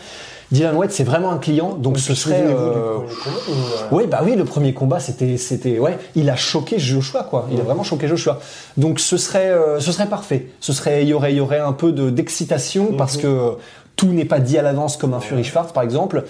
Dylan 0.51 0.75
White, 0.77 0.91
c'est 0.91 1.03
vraiment 1.03 1.31
un 1.31 1.39
client, 1.39 1.73
donc 1.73 1.99
ce 1.99 2.15
serait. 2.15 2.43
Du 2.43 2.53
euh, 2.53 2.99
premier 2.99 3.09
combat, 3.15 3.87
ou, 3.91 3.95
oui, 3.97 4.03
bah 4.07 4.21
oui, 4.23 4.35
le 4.37 4.45
premier 4.45 4.73
combat, 4.73 4.99
c'était, 4.99 5.35
c'était, 5.37 5.77
ouais, 5.77 5.97
il 6.15 6.29
a 6.29 6.35
choqué 6.37 6.79
Joshua, 6.79 7.23
quoi. 7.23 7.47
Il 7.51 7.59
a 7.59 7.63
vraiment 7.63 7.83
choqué 7.83 8.07
Joshua. 8.07 8.39
Donc 8.77 8.99
ce 9.01 9.17
serait, 9.17 9.49
euh, 9.49 9.79
ce 9.81 9.91
serait 9.91 10.07
parfait. 10.07 10.47
Ce 10.61 10.71
serait, 10.71 11.03
il 11.03 11.09
y 11.09 11.13
aurait, 11.13 11.33
il 11.33 11.37
y 11.37 11.41
aurait 11.41 11.59
un 11.59 11.73
peu 11.73 11.91
de 11.91 12.09
d'excitation 12.09 12.93
parce 12.97 13.17
que 13.17 13.57
tout 13.97 14.07
n'est 14.07 14.25
pas 14.25 14.39
dit 14.39 14.57
à 14.57 14.61
l'avance 14.61 14.95
comme 14.95 15.13
un 15.13 15.19
Fury 15.19 15.43
Schwartz, 15.43 15.73
par 15.73 15.83
exemple. 15.83 16.23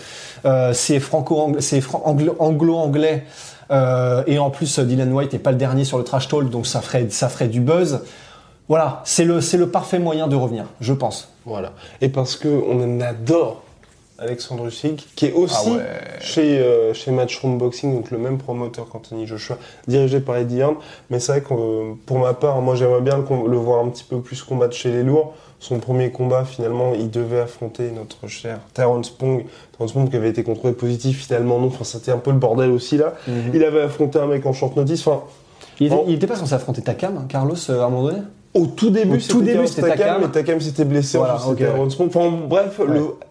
Euh, 0.45 0.73
c'est 0.73 0.99
franco, 0.99 1.51
c'est 1.59 1.81
fran- 1.81 2.01
anglo-anglais. 2.39 3.23
euh, 3.71 4.23
et 4.25 4.39
en 4.39 4.49
plus, 4.49 4.79
Dylan 4.79 5.11
White 5.13 5.33
n'est 5.33 5.39
pas 5.39 5.51
le 5.51 5.57
dernier 5.57 5.83
sur 5.83 5.97
le 5.99 6.03
trash 6.03 6.27
talk, 6.27 6.49
donc 6.49 6.65
ça 6.65 6.81
ferait, 6.81 7.07
ça 7.11 7.29
ferait 7.29 7.49
du 7.49 7.59
buzz. 7.59 7.99
Voilà, 8.69 9.01
c'est 9.05 9.25
le, 9.25 9.41
c'est 9.41 9.57
le 9.57 9.69
parfait 9.69 9.99
moyen 9.99 10.27
de 10.27 10.35
revenir, 10.35 10.65
je 10.81 10.93
pense. 10.93 11.29
Voilà. 11.45 11.71
Et 12.01 12.09
parce 12.09 12.35
que 12.35 12.47
on 12.47 12.81
en 12.83 12.99
adore 13.01 13.61
Alexandre 14.19 14.65
Usyk, 14.67 15.07
qui 15.15 15.27
est 15.27 15.33
aussi 15.33 15.55
Ah 15.57 15.69
ouais. 15.69 15.83
chez, 16.19 16.59
euh, 16.59 16.93
chez 16.93 17.11
Matchroom 17.11 17.57
Boxing, 17.57 17.93
donc 17.93 18.11
le 18.11 18.17
même 18.17 18.37
promoteur 18.37 18.89
qu'Anthony 18.89 19.27
Joshua, 19.27 19.57
dirigé 19.87 20.19
par 20.19 20.37
Eddie 20.37 20.59
Hearn. 20.59 20.75
Mais 21.09 21.19
c'est 21.19 21.31
vrai 21.33 21.41
que 21.41 21.53
euh, 21.53 21.93
pour 22.05 22.19
ma 22.19 22.33
part, 22.33 22.61
moi 22.61 22.75
j'aimerais 22.75 23.01
bien 23.01 23.17
le, 23.17 23.57
voir 23.57 23.83
un 23.85 23.89
petit 23.89 24.03
peu 24.03 24.19
plus 24.19 24.41
combattre 24.43 24.75
chez 24.75 24.91
les 24.91 25.03
lourds. 25.03 25.33
Son 25.59 25.79
premier 25.79 26.11
combat, 26.11 26.45
finalement, 26.45 26.93
il 26.93 27.09
devait 27.09 27.39
affronter 27.39 27.89
notre 27.91 28.27
cher 28.27 28.59
Terrence 28.73 29.09
Pong. 29.09 29.45
Terrence 29.75 29.91
Pong 29.93 30.09
qui 30.09 30.15
avait 30.15 30.29
été 30.29 30.43
contrôlé 30.43 30.73
positif, 30.73 31.25
finalement 31.25 31.59
non. 31.59 31.67
Enfin, 31.67 31.83
c'était 31.83 32.11
un 32.11 32.19
peu 32.19 32.31
le 32.31 32.37
bordel 32.37 32.71
aussi 32.71 32.97
là. 32.97 33.13
Il 33.53 33.63
avait 33.63 33.81
affronté 33.81 34.19
un 34.19 34.27
mec 34.27 34.45
en 34.45 34.53
short 34.53 34.75
notice. 34.75 35.07
Enfin, 35.07 35.23
Il 35.79 35.87
était, 35.87 35.95
il 36.07 36.13
était 36.15 36.27
pas 36.27 36.35
censé 36.35 36.53
affronter 36.53 36.81
Takam, 36.81 37.25
Carlos, 37.27 37.55
euh, 37.69 37.81
à 37.81 37.85
un 37.85 37.89
moment 37.89 38.07
donné? 38.09 38.21
Au 38.57 38.65
tout 38.65 38.89
début, 38.89 39.17
Au 39.17 39.19
c'était 39.19 39.33
tout 39.33 39.41
début, 39.41 39.67
c'était 39.67 39.81
Takam, 39.89 40.31
Takam. 40.31 40.59
s'était 40.61 40.85
blessé. 40.85 41.17
Voilà, 41.17 41.35
ensuite, 41.35 41.49
c'était 41.57 41.65
ok, 41.65 41.73
ouais. 41.73 41.79
Aaron 41.79 41.89
Spong. 41.89 42.07
Enfin, 42.07 42.37
bref, 42.47 42.81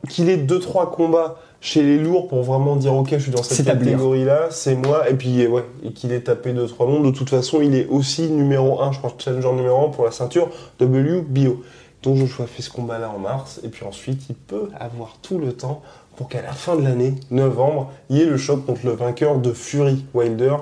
qu'il 0.09 0.29
ait 0.29 0.37
deux 0.37 0.61
trois 0.61 0.91
combats 0.91 1.37
chez 1.61 1.83
les 1.83 1.99
lourds 1.99 2.29
pour 2.29 2.43
vraiment 2.43 2.77
dire 2.77 2.95
ok, 2.95 3.09
je 3.12 3.19
suis 3.19 3.33
dans 3.33 3.43
cette 3.43 3.57
S'établir. 3.57 3.93
catégorie-là, 3.93 4.49
c'est 4.51 4.75
moi. 4.77 5.09
Et 5.11 5.15
puis 5.15 5.47
ouais, 5.47 5.65
et 5.85 5.91
qu'il 5.93 6.12
ait 6.12 6.21
tapé 6.21 6.53
deux 6.53 6.67
trois 6.67 6.87
noms. 6.87 7.01
De 7.01 7.11
toute 7.11 7.31
façon, 7.31 7.61
il 7.61 7.75
est 7.75 7.87
aussi 7.89 8.29
numéro 8.31 8.81
1, 8.81 8.93
je 8.93 9.01
pense, 9.01 9.12
challenger 9.19 9.53
numéro 9.53 9.87
1 9.87 9.89
pour 9.91 10.05
la 10.05 10.11
ceinture 10.12 10.49
WBO. 10.81 11.62
Donc 12.03 12.17
Joshua 12.17 12.47
fait 12.47 12.62
ce 12.62 12.71
combat-là 12.71 13.11
en 13.15 13.19
mars, 13.19 13.61
et 13.65 13.69
puis 13.69 13.85
ensuite, 13.85 14.23
il 14.29 14.37
peut 14.37 14.69
avoir 14.79 15.17
tout 15.23 15.39
le 15.39 15.53
temps 15.53 15.83
pour 16.17 16.29
qu'à 16.29 16.41
la 16.41 16.53
fin 16.53 16.77
de 16.77 16.83
l'année, 16.83 17.15
novembre, 17.31 17.91
il 18.11 18.19
y 18.19 18.23
ait 18.23 18.27
le 18.27 18.37
choc 18.37 18.65
contre 18.65 18.81
le 18.85 18.93
vainqueur 18.93 19.39
de 19.39 19.53
Fury 19.53 20.05
Wilder. 20.15 20.55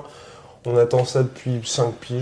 On 0.65 0.77
attend 0.77 1.05
ça 1.05 1.21
depuis 1.23 1.61
5 1.63 1.91
piges. 1.93 2.21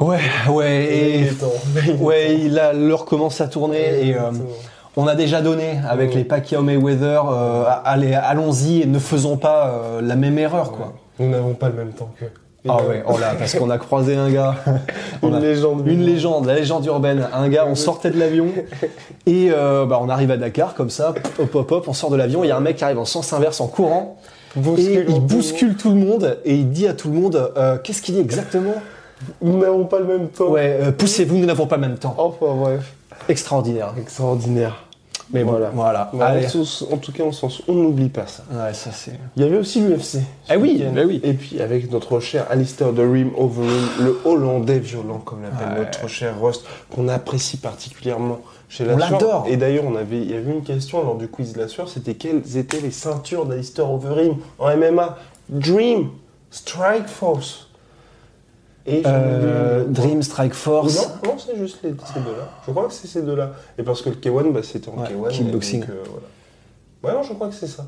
Ouais, 0.00 0.18
ouais, 0.48 0.84
Et 1.24 1.26
temps. 1.34 1.52
Ouais, 1.98 2.36
il 2.36 2.58
a, 2.58 2.72
l'heure 2.72 3.04
commence 3.04 3.40
à 3.40 3.48
tourner 3.48 4.06
et 4.06 4.14
euh, 4.14 4.30
on 4.96 5.06
a 5.08 5.14
déjà 5.16 5.40
donné 5.40 5.80
avec 5.88 6.10
Ouais. 6.10 6.16
les 6.18 6.24
Pacquiao 6.24 6.62
Mayweather. 6.62 7.24
Euh, 7.28 7.64
allez, 7.84 8.14
allons-y 8.14 8.82
et 8.82 8.86
ne 8.86 8.98
faisons 9.00 9.36
pas 9.36 9.68
euh, 9.74 10.00
la 10.02 10.14
même 10.14 10.38
erreur, 10.38 10.70
quoi. 10.72 10.92
Nous 11.18 11.28
n'avons 11.30 11.54
pas 11.54 11.68
le 11.68 11.74
même 11.74 11.90
temps 11.92 12.10
que. 12.18 12.26
Ah 12.68 12.76
ouais, 12.86 13.02
oh 13.08 13.16
là, 13.18 13.32
parce 13.38 13.54
qu'on 13.54 13.70
a 13.70 13.78
croisé 13.78 14.16
un 14.16 14.30
gars, 14.30 14.54
Une 15.22 15.34
a- 15.34 15.40
légende. 15.40 15.82
une 15.86 16.02
légende, 16.04 16.44
la 16.44 16.54
légende 16.54 16.84
urbaine. 16.84 17.26
Un 17.32 17.48
gars, 17.48 17.64
on 17.66 17.74
sortait 17.74 18.10
de 18.10 18.18
l'avion 18.18 18.48
et 19.26 19.50
euh, 19.50 19.86
bah, 19.86 19.98
on 20.02 20.10
arrive 20.10 20.30
à 20.30 20.36
Dakar 20.36 20.74
comme 20.74 20.90
ça, 20.90 21.14
hop 21.38 21.54
hop 21.54 21.72
hop, 21.72 21.88
on 21.88 21.94
sort 21.94 22.10
de 22.10 22.16
l'avion. 22.16 22.44
Il 22.44 22.48
y 22.48 22.50
a 22.50 22.56
un 22.58 22.60
mec 22.60 22.76
qui 22.76 22.84
arrive 22.84 22.98
en 22.98 23.06
sens 23.06 23.32
inverse 23.32 23.62
en 23.62 23.66
courant 23.66 24.18
et 24.56 24.82
il 24.82 25.00
le 25.00 25.18
bouscule 25.20 25.76
tout 25.76 25.90
le 25.90 25.96
monde 25.96 26.38
et 26.44 26.56
il 26.56 26.70
dit 26.70 26.88
à 26.88 26.94
tout 26.94 27.08
le 27.08 27.14
monde, 27.14 27.52
euh, 27.56 27.78
qu'est-ce 27.82 28.02
qu'il 28.02 28.14
dit 28.14 28.20
exactement? 28.20 28.74
Nous 29.42 29.58
n'avons 29.58 29.84
pas 29.84 29.98
le 29.98 30.06
même 30.06 30.28
temps. 30.28 30.48
Ouais, 30.48 30.78
euh, 30.80 30.92
poussez-vous, 30.92 31.36
nous 31.36 31.46
n'avons 31.46 31.66
pas 31.66 31.76
le 31.76 31.82
même 31.82 31.98
temps. 31.98 32.14
Enfin 32.18 32.54
bref. 32.54 32.94
Extraordinaire. 33.28 33.94
Extraordinaire. 33.98 34.84
Mais 35.32 35.44
bon, 35.44 35.52
Voilà. 35.52 36.10
voilà. 36.12 36.40
On- 36.54 36.94
en 36.94 36.96
tout 36.96 37.12
cas, 37.12 37.22
on 37.22 37.30
on 37.68 37.74
n'oublie 37.74 38.08
pas 38.08 38.26
ça. 38.26 38.42
Ouais, 38.50 38.74
ça 38.74 38.90
c'est. 38.92 39.12
Il 39.36 39.42
y 39.42 39.46
avait 39.46 39.58
aussi 39.58 39.80
l'UFC. 39.80 40.18
Ah 40.48 40.56
oui, 40.58 40.82
bah 40.92 41.02
oui. 41.06 41.20
Et 41.22 41.34
puis 41.34 41.60
avec 41.60 41.90
notre 41.90 42.18
cher 42.20 42.46
Alistair 42.50 42.92
de 42.92 43.02
Rim 43.02 43.30
Overeem, 43.36 43.88
le 44.00 44.20
Hollandais 44.24 44.78
violent, 44.80 45.18
comme 45.18 45.42
l'appelle 45.42 45.78
Ouais. 45.78 45.84
notre 45.86 46.08
cher 46.08 46.34
Rust, 46.40 46.64
qu'on 46.94 47.08
apprécie 47.08 47.56
particulièrement 47.58 48.40
chez 48.68 48.84
On 48.84 48.96
la 48.96 49.06
Sueur. 49.06 49.10
l'adore. 49.20 49.46
Et 49.48 49.56
d'ailleurs, 49.56 49.84
on 49.86 49.94
avait, 49.96 50.18
il 50.18 50.30
y 50.30 50.34
avait 50.34 50.50
une 50.52 50.62
question 50.62 51.02
lors 51.04 51.16
du 51.16 51.28
quiz 51.28 51.52
de 51.52 51.60
la 51.60 51.68
Sueur, 51.68 51.88
c'était 51.88 52.14
quelles 52.14 52.56
étaient 52.56 52.80
les 52.80 52.90
ceintures 52.90 53.46
d'Alistair 53.46 53.90
Overeem 53.90 54.34
en 54.58 54.68
MMA 54.76 55.16
Dream, 55.48 56.08
Strike 56.50 57.06
Force. 57.08 57.68
Et 58.86 59.02
Euh, 59.06 59.84
oublie- 59.84 59.92
Dream 59.94 60.22
Strike 60.22 60.54
Force. 60.54 60.96
Non, 61.24 61.30
non 61.32 61.36
c'est 61.38 61.56
juste 61.56 61.78
les- 61.82 61.90
ces 61.90 62.20
deux-là. 62.20 62.48
Je 62.66 62.70
crois 62.72 62.86
que 62.88 62.92
c'est 62.92 63.06
ces 63.08 63.22
deux-là. 63.22 63.52
Et 63.78 63.82
parce 63.82 64.00
que 64.02 64.08
le 64.10 64.16
K1, 64.16 64.50
bah, 64.52 64.60
c'était 64.62 64.88
en 64.88 64.94
Ouais, 65.00 65.08
K1. 65.08 65.28
et 65.28 65.32
kickboxing. 65.32 65.82
euh, 65.84 66.02
voilà. 67.02 67.16
Ouais, 67.16 67.22
non, 67.22 67.26
je 67.28 67.34
crois 67.34 67.48
que 67.48 67.54
c'est 67.54 67.66
ça. 67.66 67.86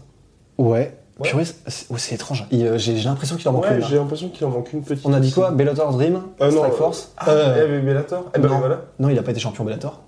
Ouais. 0.58 0.96
Ouais. 1.18 1.28
Purée, 1.28 1.44
c'est 1.44 1.86
c'est 1.98 2.14
étrange. 2.14 2.46
Euh, 2.52 2.78
J'ai 2.78 2.94
l'impression 3.00 3.36
qu'il 3.36 3.46
en 3.48 3.52
manque 3.52 3.64
Ouais, 3.64 3.74
une. 3.74 3.80
là. 3.80 3.86
j'ai 3.88 3.96
l'impression 3.96 4.28
qu'il 4.30 4.46
en 4.46 4.50
manque 4.50 4.72
une 4.72 4.82
petite. 4.82 5.04
On 5.06 5.12
a 5.12 5.20
dit 5.20 5.26
aussi. 5.26 5.34
quoi? 5.34 5.50
Bellator 5.50 5.92
Dream? 5.92 6.22
Euh, 6.40 6.50
non, 6.50 6.56
Strike 6.58 6.72
euh, 6.72 6.76
Force? 6.76 7.12
Ah, 7.18 7.28
Euh, 7.30 7.64
avait 7.64 7.80
Bellator 7.80 8.30
Eh 8.34 8.38
ben 8.38 8.48
non. 8.48 8.58
voilà. 8.58 8.80
Non, 8.98 9.08
il 9.10 9.18
a 9.18 9.22
pas 9.22 9.30
été 9.30 9.40
champion 9.40 9.64
Bellator. 9.64 10.00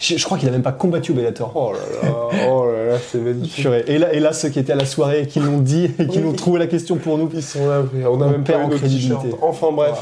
Je, 0.00 0.16
je 0.16 0.24
crois 0.24 0.38
qu'il 0.38 0.48
a 0.48 0.52
même 0.52 0.62
pas 0.62 0.72
combattu 0.72 1.12
au 1.12 1.14
Bellator. 1.14 1.52
Oh 1.54 1.72
là 1.72 1.78
là, 2.02 2.16
oh 2.50 2.64
là 2.72 2.86
là, 2.86 2.96
c'est 2.98 3.18
magnifique. 3.18 3.66
Et 3.86 3.98
là, 3.98 4.12
et 4.14 4.18
là, 4.18 4.32
ceux 4.32 4.48
qui 4.48 4.58
étaient 4.58 4.72
à 4.72 4.76
la 4.76 4.86
soirée 4.86 5.22
et 5.22 5.26
qui 5.26 5.40
l'ont 5.40 5.58
dit 5.58 5.90
et 5.98 6.06
qui 6.06 6.18
Oui. 6.20 6.24
ont 6.26 6.32
trouvé 6.32 6.58
la 6.58 6.66
question 6.66 6.96
pour 6.96 7.18
nous. 7.18 7.28
Ils 7.34 7.42
sont 7.42 7.68
là, 7.68 7.82
on 8.10 8.20
a 8.22 8.28
même 8.28 8.42
perd 8.42 8.60
pas 8.60 8.64
eu 8.64 8.66
en 8.66 8.68
nos 8.70 8.76
crédibilité. 8.78 9.28
Enfin 9.42 9.68
bref. 9.72 9.98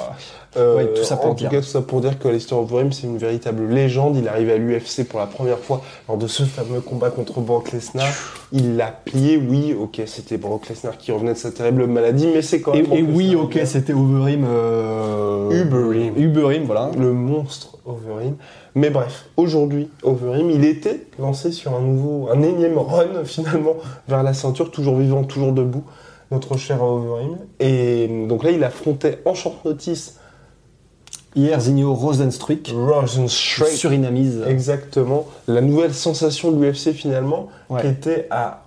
Euh, 0.56 0.76
Ouais, 0.76 0.86
tout 0.94 1.04
ça 1.04 1.16
pour 1.16 1.26
en 1.26 1.34
tout 1.34 1.40
dire. 1.40 1.50
cas, 1.50 1.58
tout 1.60 1.66
ça 1.66 1.82
pour 1.82 2.00
dire 2.00 2.18
que 2.18 2.26
Alistair 2.26 2.58
Overeem, 2.58 2.90
c'est 2.90 3.06
une 3.06 3.18
véritable 3.18 3.66
légende. 3.68 4.16
Il 4.16 4.26
arrive 4.28 4.48
à 4.50 4.56
l'UFC 4.56 5.04
pour 5.06 5.18
la 5.20 5.26
première 5.26 5.58
fois 5.58 5.82
lors 6.08 6.16
de 6.16 6.26
ce 6.26 6.44
fameux 6.44 6.80
combat 6.80 7.10
contre 7.10 7.40
Brock 7.40 7.70
Lesnar. 7.72 8.08
Il 8.52 8.76
l'a 8.78 8.86
plié, 8.86 9.36
oui, 9.36 9.76
ok, 9.78 10.00
c'était 10.06 10.38
Brock 10.38 10.68
Lesnar 10.70 10.96
qui 10.96 11.12
revenait 11.12 11.34
de 11.34 11.38
sa 11.38 11.50
terrible 11.50 11.86
maladie, 11.86 12.28
mais 12.32 12.40
c'est 12.40 12.62
quand 12.62 12.72
Et, 12.72 12.78
même. 12.78 12.86
Brock 12.86 12.98
et 12.98 13.02
oui, 13.02 13.34
ok, 13.36 13.58
c'était 13.66 13.92
Overeem. 13.92 14.46
Euh... 14.48 15.50
Uberim. 15.50 16.14
Uberim, 16.16 16.62
voilà. 16.64 16.90
le 16.98 17.12
monstre 17.12 17.76
Overeem. 17.84 18.36
Mais 18.78 18.90
bref, 18.90 19.26
aujourd'hui, 19.36 19.88
Overeem, 20.04 20.50
il 20.52 20.64
était 20.64 21.04
lancé 21.18 21.50
sur 21.50 21.74
un 21.74 21.80
nouveau, 21.80 22.28
un 22.32 22.42
énième 22.42 22.78
run 22.78 23.06
finalement 23.24 23.74
vers 24.06 24.22
la 24.22 24.32
ceinture, 24.34 24.70
toujours 24.70 24.96
vivant, 24.96 25.24
toujours 25.24 25.52
debout, 25.52 25.82
notre 26.30 26.56
cher 26.56 26.80
Overeem. 26.80 27.38
Et 27.58 28.06
donc 28.28 28.44
là, 28.44 28.52
il 28.52 28.62
affrontait 28.62 29.18
en 29.24 29.34
short 29.34 29.64
notice 29.64 30.14
Hier, 31.34 31.60
Zinho 31.60 31.92
Rosenstruik, 31.92 32.72
Rosenstruik. 32.74 33.72
surinamise. 33.72 34.42
Exactement, 34.46 35.26
la 35.48 35.60
nouvelle 35.60 35.92
sensation 35.92 36.52
de 36.52 36.64
l'UFC 36.64 36.92
finalement, 36.92 37.48
Ouais. 37.68 37.80
qui 37.82 37.88
était 37.88 38.28
à 38.30 38.62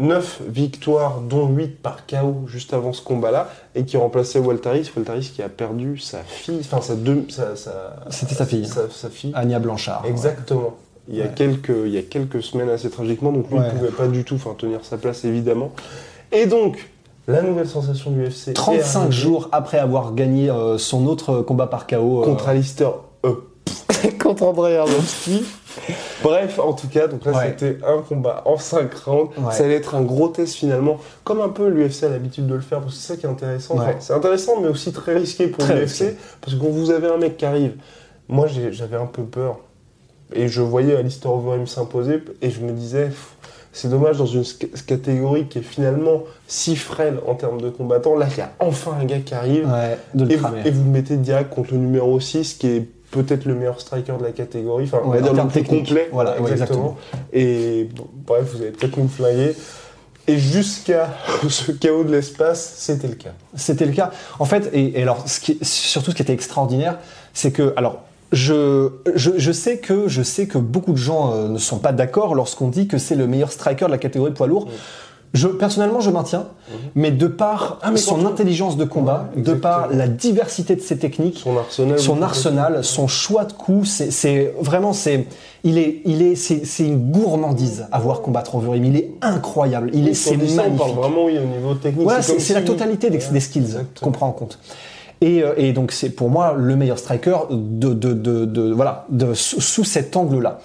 9 0.00 0.42
victoires, 0.48 1.20
dont 1.20 1.46
8 1.48 1.80
par 1.82 2.06
KO 2.06 2.46
juste 2.46 2.72
avant 2.74 2.92
ce 2.92 3.02
combat-là, 3.02 3.48
et 3.74 3.84
qui 3.84 3.96
remplaçait 3.96 4.38
Waltaris. 4.38 4.90
Waltaris 4.96 5.30
qui 5.34 5.42
a 5.42 5.48
perdu 5.48 5.98
sa 5.98 6.18
fille, 6.18 6.58
enfin 6.60 6.80
sa 6.80 6.94
deux, 6.96 7.26
sa, 7.28 7.54
sa- 7.56 7.96
C'était 8.10 8.34
sa 8.34 8.46
fille. 8.46 8.66
Sa, 8.66 8.88
sa 8.90 9.08
fille. 9.10 9.32
Anya 9.34 9.58
Blanchard. 9.58 10.02
Exactement. 10.06 10.74
Il 11.08 11.16
y, 11.16 11.22
a 11.22 11.24
Ouais. 11.24 11.30
quelques, 11.34 11.72
il 11.86 11.90
y 11.92 11.98
a 11.98 12.02
quelques 12.02 12.42
semaines 12.42 12.68
assez 12.70 12.88
tragiquement, 12.90 13.32
donc 13.32 13.50
lui 13.50 13.58
Ouais. 13.58 13.64
ne 13.66 13.70
pouvait 13.70 13.90
pas 13.90 14.06
du 14.06 14.24
tout 14.24 14.38
tenir 14.58 14.80
sa 14.84 14.96
place 14.96 15.24
évidemment. 15.24 15.70
Et 16.32 16.46
donc, 16.46 16.88
la 17.26 17.42
nouvelle 17.42 17.68
sensation 17.68 18.10
du 18.12 18.24
UFC. 18.24 18.48
est 18.48 18.52
35 18.52 18.98
arrivée 19.00 19.12
jours 19.12 19.48
après 19.52 19.78
avoir 19.78 20.14
gagné 20.14 20.50
euh, 20.50 20.78
son 20.78 21.06
autre 21.06 21.40
combat 21.42 21.66
par 21.66 21.86
KO. 21.86 22.22
euh, 22.22 22.24
Contre 22.24 22.48
Alistair. 22.48 22.92
Contre 24.22 24.42
André 24.44 24.76
Arlovski. 24.76 25.44
Bref, 26.22 26.58
en 26.58 26.72
tout 26.72 26.88
cas, 26.88 27.06
donc 27.06 27.24
là 27.24 27.32
Ouais. 27.32 27.54
c'était 27.58 27.78
un 27.86 28.02
combat 28.02 28.42
en 28.44 28.58
5 28.58 28.92
rounds. 29.04 29.30
Ouais. 29.38 29.52
Ça 29.52 29.64
allait 29.64 29.76
être 29.76 29.94
un 29.94 30.02
gros 30.02 30.28
test 30.28 30.54
finalement, 30.54 30.98
comme 31.24 31.40
un 31.40 31.48
peu 31.48 31.68
l'UFC 31.68 32.04
a 32.04 32.08
l'habitude 32.08 32.46
de 32.46 32.54
le 32.54 32.60
faire, 32.60 32.80
parce 32.80 32.94
que 32.94 33.00
c'est 33.00 33.12
ça 33.14 33.16
qui 33.18 33.26
est 33.26 33.28
intéressant. 33.28 33.74
Ouais. 33.76 33.82
Enfin, 33.84 33.94
c'est 34.00 34.12
intéressant, 34.12 34.60
mais 34.60 34.68
aussi 34.68 34.92
très 34.92 35.14
risqué 35.16 35.46
pour 35.46 35.64
l'UFC, 35.66 36.16
parce 36.40 36.54
que 36.56 36.60
quand 36.60 36.68
vous 36.70 36.90
avez 36.90 37.08
un 37.08 37.16
mec 37.18 37.36
qui 37.36 37.44
arrive, 37.46 37.74
moi 38.28 38.46
j'avais 38.48 38.96
un 38.96 39.06
peu 39.06 39.22
peur, 39.22 39.58
et 40.32 40.48
je 40.48 40.60
voyais 40.60 40.96
Alistair 40.96 41.32
Overeem 41.32 41.66
s'imposer, 41.66 42.22
et 42.42 42.50
je 42.50 42.60
me 42.60 42.72
disais, 42.72 43.06
pff, 43.06 43.34
c'est 43.72 43.88
dommage 43.88 44.18
dans 44.18 44.26
une 44.26 44.42
catégorie 44.86 45.46
qui 45.46 45.58
est 45.58 45.62
finalement 45.62 46.24
si 46.48 46.74
frêle 46.74 47.18
en 47.28 47.34
termes 47.36 47.60
de 47.60 47.70
combattants, 47.70 48.16
là 48.16 48.26
il 48.28 48.36
y 48.38 48.40
a 48.40 48.50
enfin 48.58 48.96
un 49.00 49.04
gars 49.04 49.20
qui 49.20 49.32
arrive, 49.34 49.68
Ouais, 49.68 49.96
de 50.14 50.24
le 50.24 50.32
et 50.32 50.36
vous, 50.36 50.48
et 50.64 50.70
vous 50.72 50.84
le 50.84 50.90
mettez 50.90 51.16
direct 51.16 51.50
contre 51.54 51.72
le 51.74 51.78
numéro 51.78 52.18
6 52.18 52.54
qui 52.54 52.66
est 52.66 52.88
peut-être 53.10 53.44
le 53.44 53.54
meilleur 53.54 53.80
striker 53.80 54.14
de 54.18 54.24
la 54.24 54.32
catégorie. 54.32 54.84
Enfin, 54.84 55.00
on 55.04 55.10
va 55.10 55.20
dire 55.20 55.32
le 55.32 55.48
plus 55.48 55.64
complet. 55.64 56.08
Voilà, 56.12 56.40
ouais, 56.40 56.52
exactement. 56.52 56.96
Et 57.32 57.88
bon, 57.94 58.06
bref, 58.26 58.44
vous 58.52 58.62
allez 58.62 58.70
peut-être 58.70 58.96
nous 58.96 59.08
flinguer. 59.08 59.54
Et 60.28 60.38
jusqu'à 60.38 61.10
ce 61.48 61.72
chaos 61.72 62.04
de 62.04 62.12
l'espace, 62.12 62.74
c'était 62.76 63.08
le 63.08 63.14
cas. 63.14 63.32
C'était 63.56 63.86
le 63.86 63.92
cas. 63.92 64.10
En 64.38 64.44
fait, 64.44 64.70
et, 64.72 64.98
et 64.98 65.02
alors, 65.02 65.28
ce 65.28 65.40
qui, 65.40 65.58
surtout 65.62 66.12
ce 66.12 66.16
qui 66.16 66.22
était 66.22 66.32
extraordinaire, 66.32 66.98
c'est 67.32 67.50
que, 67.50 67.72
alors, 67.76 68.02
je, 68.32 68.90
je, 69.14 69.32
je 69.38 69.52
sais 69.52 69.78
que 69.78 70.06
je 70.06 70.22
sais 70.22 70.46
que 70.46 70.58
beaucoup 70.58 70.92
de 70.92 70.98
gens 70.98 71.32
euh, 71.32 71.48
ne 71.48 71.58
sont 71.58 71.78
pas 71.78 71.92
d'accord 71.92 72.34
lorsqu'on 72.34 72.68
dit 72.68 72.86
que 72.86 72.98
c'est 72.98 73.16
le 73.16 73.26
meilleur 73.26 73.50
striker 73.50 73.86
de 73.86 73.90
la 73.90 73.98
catégorie 73.98 74.32
poids 74.32 74.46
lourd. 74.46 74.68
Je, 75.32 75.46
personnellement, 75.46 76.00
je 76.00 76.10
maintiens, 76.10 76.46
mais 76.96 77.12
de 77.12 77.28
par 77.28 77.78
Ah, 77.82 77.92
mais 77.92 77.98
son 77.98 78.26
intelligence 78.26 78.76
de 78.76 78.84
combat, 78.84 79.28
Ouais, 79.36 79.42
de 79.42 79.52
par 79.54 79.86
la 79.92 80.08
diversité 80.08 80.74
de 80.74 80.80
ses 80.80 80.98
techniques, 80.98 81.38
Son 81.44 81.56
arsenal. 81.56 81.98
son 82.00 82.22
arsenal, 82.22 82.84
son 82.84 83.06
choix 83.06 83.44
de 83.44 83.52
coups, 83.52 83.88
c'est- 84.10 84.52
vraiment 84.60 84.92
c'est 84.92 85.26
il 85.62 85.78
est 85.78 86.02
il 86.04 86.20
est 86.22 86.34
c'est 86.34 86.64
c'est 86.66 86.84
une 86.84 87.12
gourmandise 87.12 87.86
à 87.92 88.00
voir 88.00 88.22
combattre 88.22 88.56
Overeem. 88.56 88.84
Il 88.84 88.96
est 88.96 89.10
incroyable. 89.22 89.90
Il 89.94 90.08
est 90.08 90.14
c'est 90.14 90.34
Quand 90.36 90.42
on 90.42 90.54
magnifique. 90.56 90.78
parle 90.78 90.90
vraiment 90.92 91.24
oui, 91.26 91.38
au 91.38 91.46
niveau 91.46 91.74
technique. 91.74 92.02
Voilà, 92.04 92.22
c'est 92.22 92.54
la 92.54 92.62
totalité 92.62 93.08
des, 93.08 93.20
skills 93.20 93.76
qu'on 94.02 94.10
prend 94.10 94.26
en 94.26 94.32
compte. 94.32 94.58
Et, 95.20 95.44
euh, 95.44 95.52
et 95.58 95.72
donc 95.72 95.92
c'est 95.92 96.10
pour 96.10 96.28
moi 96.28 96.54
le 96.56 96.74
meilleur 96.74 96.98
striker 96.98 97.36
de, 97.50 97.92
de, 97.94 98.14
de, 98.14 98.46
de- 98.46 98.72
voilà 98.72 99.04
de, 99.10 99.34
sous, 99.34 99.60
sous 99.60 99.84
cet 99.84 100.16
angle-là. 100.16 100.58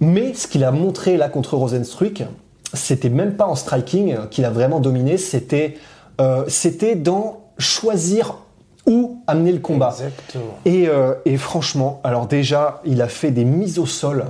Mais 0.00 0.32
ce 0.32 0.46
qu'il 0.46 0.64
a 0.64 0.70
montré 0.70 1.16
là 1.18 1.28
contre 1.28 1.56
Rosenstruck, 1.56 2.22
c'était 2.74 3.08
même 3.08 3.34
pas 3.36 3.46
en 3.46 3.54
striking 3.54 4.16
qu'il 4.30 4.44
a 4.44 4.50
vraiment 4.50 4.80
dominé, 4.80 5.16
c'était 5.18 5.74
euh, 6.20 6.44
c'était 6.48 6.94
dans 6.96 7.40
choisir 7.58 8.36
où 8.86 9.22
amener 9.26 9.52
le 9.52 9.58
combat. 9.58 9.90
Exactement. 9.96 10.44
Et, 10.64 10.88
euh, 10.88 11.14
et 11.24 11.36
franchement, 11.36 12.00
alors 12.04 12.26
déjà, 12.26 12.80
il 12.84 13.00
a 13.02 13.08
fait 13.08 13.30
des 13.30 13.44
mises 13.44 13.78
au 13.78 13.86
sol. 13.86 14.24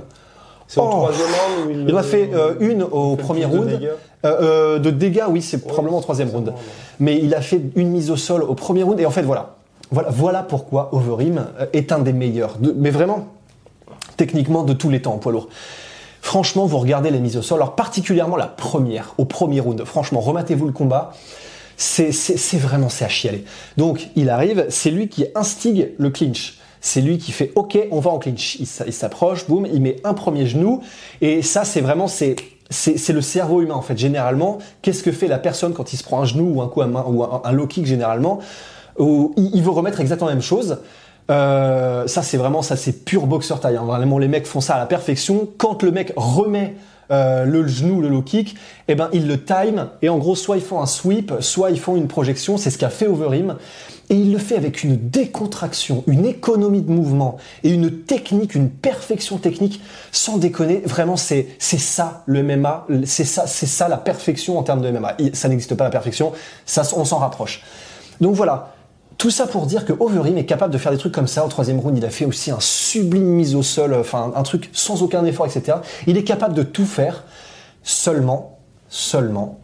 C'est 0.69 0.81
au 0.81 0.85
Oh. 0.85 0.89
troisième 0.91 1.27
round 1.29 1.67
où 1.67 1.71
il. 1.71 1.89
Il 1.89 1.95
en 1.95 1.99
a 1.99 2.03
fait 2.03 2.31
euh, 2.33 2.55
une 2.61 2.83
au 2.83 3.17
premier 3.17 3.43
de 3.43 3.47
round. 3.47 3.69
dégâts. 3.69 3.89
Euh, 4.25 4.77
euh, 4.77 4.79
de 4.79 4.91
dégâts, 4.91 5.25
oui, 5.29 5.41
c'est 5.43 5.59
probablement 5.67 5.99
au 5.99 6.03
troisième 6.03 6.29
round. 6.31 6.53
Mais 6.99 7.19
il 7.19 7.35
a 7.35 7.41
fait 7.41 7.61
une 7.75 7.89
mise 7.91 8.11
au 8.11 8.17
sol 8.17 8.43
au 8.43 8.55
premier 8.55 8.83
round. 8.83 9.01
Et 9.01 9.07
en 9.07 9.11
fait, 9.11 9.23
voilà. 9.23 9.55
Voilà, 9.91 10.11
voilà 10.11 10.43
pourquoi 10.45 10.91
Overeem 10.93 11.39
euh, 11.59 11.67
est 11.73 11.91
un 11.91 11.99
des 12.01 12.13
meilleurs. 12.13 12.59
De- 12.59 12.73
mais 12.77 12.91
vraiment, 12.91 13.27
techniquement, 14.17 14.63
de 14.63 14.73
tous 14.73 14.91
les 14.91 15.03
temps 15.03 15.15
en 15.15 15.19
poids 15.19 15.33
lourd. 15.33 15.49
Franchement, 16.31 16.65
vous 16.65 16.79
regardez 16.79 17.11
les 17.11 17.19
mises 17.19 17.37
au 17.37 17.43
sol, 17.43 17.59
alors 17.59 17.75
particulièrement 17.75 18.37
la 18.37 18.47
première, 18.47 19.15
au 19.19 19.25
premier 19.25 19.59
round. 19.59 19.85
Franchement, 19.85 20.21
rematez-vous 20.21 20.65
le 20.65 20.73
combat. 20.73 21.13
C'est 21.77 22.13
vraiment, 22.57 22.89
c'est 22.89 23.05
à 23.05 23.09
chialer. 23.09 23.45
Donc, 23.77 24.11
il 24.15 24.31
arrive, 24.31 24.65
c'est 24.69 24.93
lui 24.93 25.09
qui 25.09 25.27
instigue 25.35 25.91
le 25.99 26.09
clinch. 26.11 26.61
C'est 26.81 27.01
lui 27.01 27.19
qui 27.19 27.33
fait 27.33 27.51
OK, 27.57 27.77
on 27.91 27.99
va 27.99 28.13
en 28.13 28.21
clinch. 28.21 28.59
Il 28.61 28.93
s'approche, 28.93 29.49
boum, 29.49 29.67
il 29.67 29.83
met 29.83 29.97
un 30.05 30.15
premier 30.15 30.47
genou. 30.47 30.83
Et 31.21 31.43
ça, 31.43 31.65
c'est 31.65 31.81
vraiment, 31.81 32.07
c'est 32.07 32.37
c'est 32.71 33.13
le 33.13 33.23
cerveau 33.23 33.61
humain 33.61 33.75
en 33.75 33.83
fait. 33.83 33.99
Généralement, 33.99 34.59
qu'est-ce 34.83 35.03
que 35.03 35.11
fait 35.11 35.27
la 35.27 35.39
personne 35.39 35.73
quand 35.73 35.93
il 35.93 35.97
se 35.97 36.05
prend 36.05 36.23
un 36.23 36.27
genou 36.27 36.55
ou 36.55 36.63
un 36.63 36.69
coup 36.69 36.81
à 36.81 36.87
main 36.87 37.05
ou 37.09 37.25
un, 37.25 37.51
low 37.51 37.67
kick 37.67 37.87
généralement? 37.87 38.39
Où 39.01 39.35
il 39.37 39.65
veut 39.65 39.71
remettre 39.71 40.01
exactement 40.01 40.29
la 40.29 40.37
même 40.37 40.45
chose. 40.45 40.79
Euh, 41.31 42.07
ça, 42.07 42.23
c'est 42.23 42.37
vraiment, 42.37 42.63
ça, 42.63 42.77
c'est 42.77 43.05
pur 43.05 43.27
boxeur 43.27 43.61
taille. 43.61 43.77
hein. 43.77 43.85
Vraiment, 43.85 44.19
les 44.19 44.29
mecs 44.29 44.47
font 44.47 44.61
ça 44.61 44.75
à 44.75 44.79
la 44.79 44.87
perfection. 44.87 45.49
Quand 45.59 45.83
le 45.83 45.93
mec 45.93 46.13
remet 46.17 46.75
euh, 47.11 47.45
le 47.45 47.67
genou, 47.67 48.01
le 48.01 48.09
low 48.09 48.23
kick, 48.23 48.57
eh 48.89 48.95
ben, 48.95 49.09
ils 49.13 49.27
le 49.27 49.43
time. 49.43 49.89
Et 50.03 50.09
en 50.09 50.19
gros, 50.19 50.35
soit 50.35 50.57
ils 50.57 50.63
font 50.63 50.81
un 50.81 50.87
sweep, 50.87 51.33
soit 51.41 51.71
ils 51.71 51.81
font 51.81 51.97
une 51.97 52.09
projection. 52.09 52.57
C'est 52.57 52.71
ce 52.71 52.79
qu'a 52.79 52.91
fait 52.91 53.07
Overeem. 53.07 53.57
Et 54.11 54.17
il 54.17 54.33
le 54.33 54.39
fait 54.39 54.57
avec 54.57 54.83
une 54.83 54.97
décontraction, 54.97 56.03
une 56.09 56.27
économie 56.27 56.83
de 56.83 56.91
mouvement 56.91 57.37
et 57.63 57.71
une 57.71 58.03
technique, 58.03 58.57
une 58.57 58.69
perfection 58.69 59.39
technique. 59.39 59.81
Sans 60.11 60.37
déconner, 60.37 60.83
vraiment, 60.85 61.17
c'est, 61.17 61.47
c'est 61.61 61.79
ça 61.79 62.25
le 62.27 62.43
MMA. 62.43 62.87
C'est 63.05 63.25
ça, 63.25 63.47
c'est 63.47 63.67
ça 63.67 63.87
la 63.87 63.99
perfection 63.99 64.59
en 64.59 64.65
termes 64.65 64.81
de 64.83 64.91
MMA. 64.91 65.17
Ça 65.33 65.49
n'existe 65.49 65.77
pas 65.77 65.85
la 65.85 65.91
perfection. 65.91 66.33
Ça, 66.67 66.83
on 66.97 67.05
s'en 67.05 67.19
rapproche. 67.19 67.63
Donc 68.21 68.35
voilà. 68.35 68.75
Tout 69.21 69.31
ça 69.31 69.47
pour 69.47 69.67
dire 69.67 69.85
que 69.85 69.93
Overeem 69.93 70.39
est 70.39 70.47
capable 70.47 70.73
de 70.73 70.79
faire 70.79 70.93
des 70.93 70.97
trucs 70.97 71.13
comme 71.13 71.27
ça. 71.27 71.45
Au 71.45 71.49
troisième 71.49 71.79
round, 71.79 71.95
il 71.99 72.05
a 72.07 72.09
fait 72.09 72.25
aussi 72.25 72.51
un 72.51 72.59
sublime 72.59 73.25
mise 73.27 73.55
au 73.55 73.63
sol, 73.63 73.93
enfin 73.95 74.33
un 74.35 74.43
truc 74.43 74.71
sans 74.73 75.03
aucun 75.03 75.27
effort, 75.27 75.45
etc. 75.45 75.77
Il 76.07 76.17
est 76.17 76.25
capable 76.25 76.55
de 76.55 76.63
tout 76.63 76.87
faire. 76.87 77.25
Seulement, 77.83 78.59
seulement, 78.89 79.59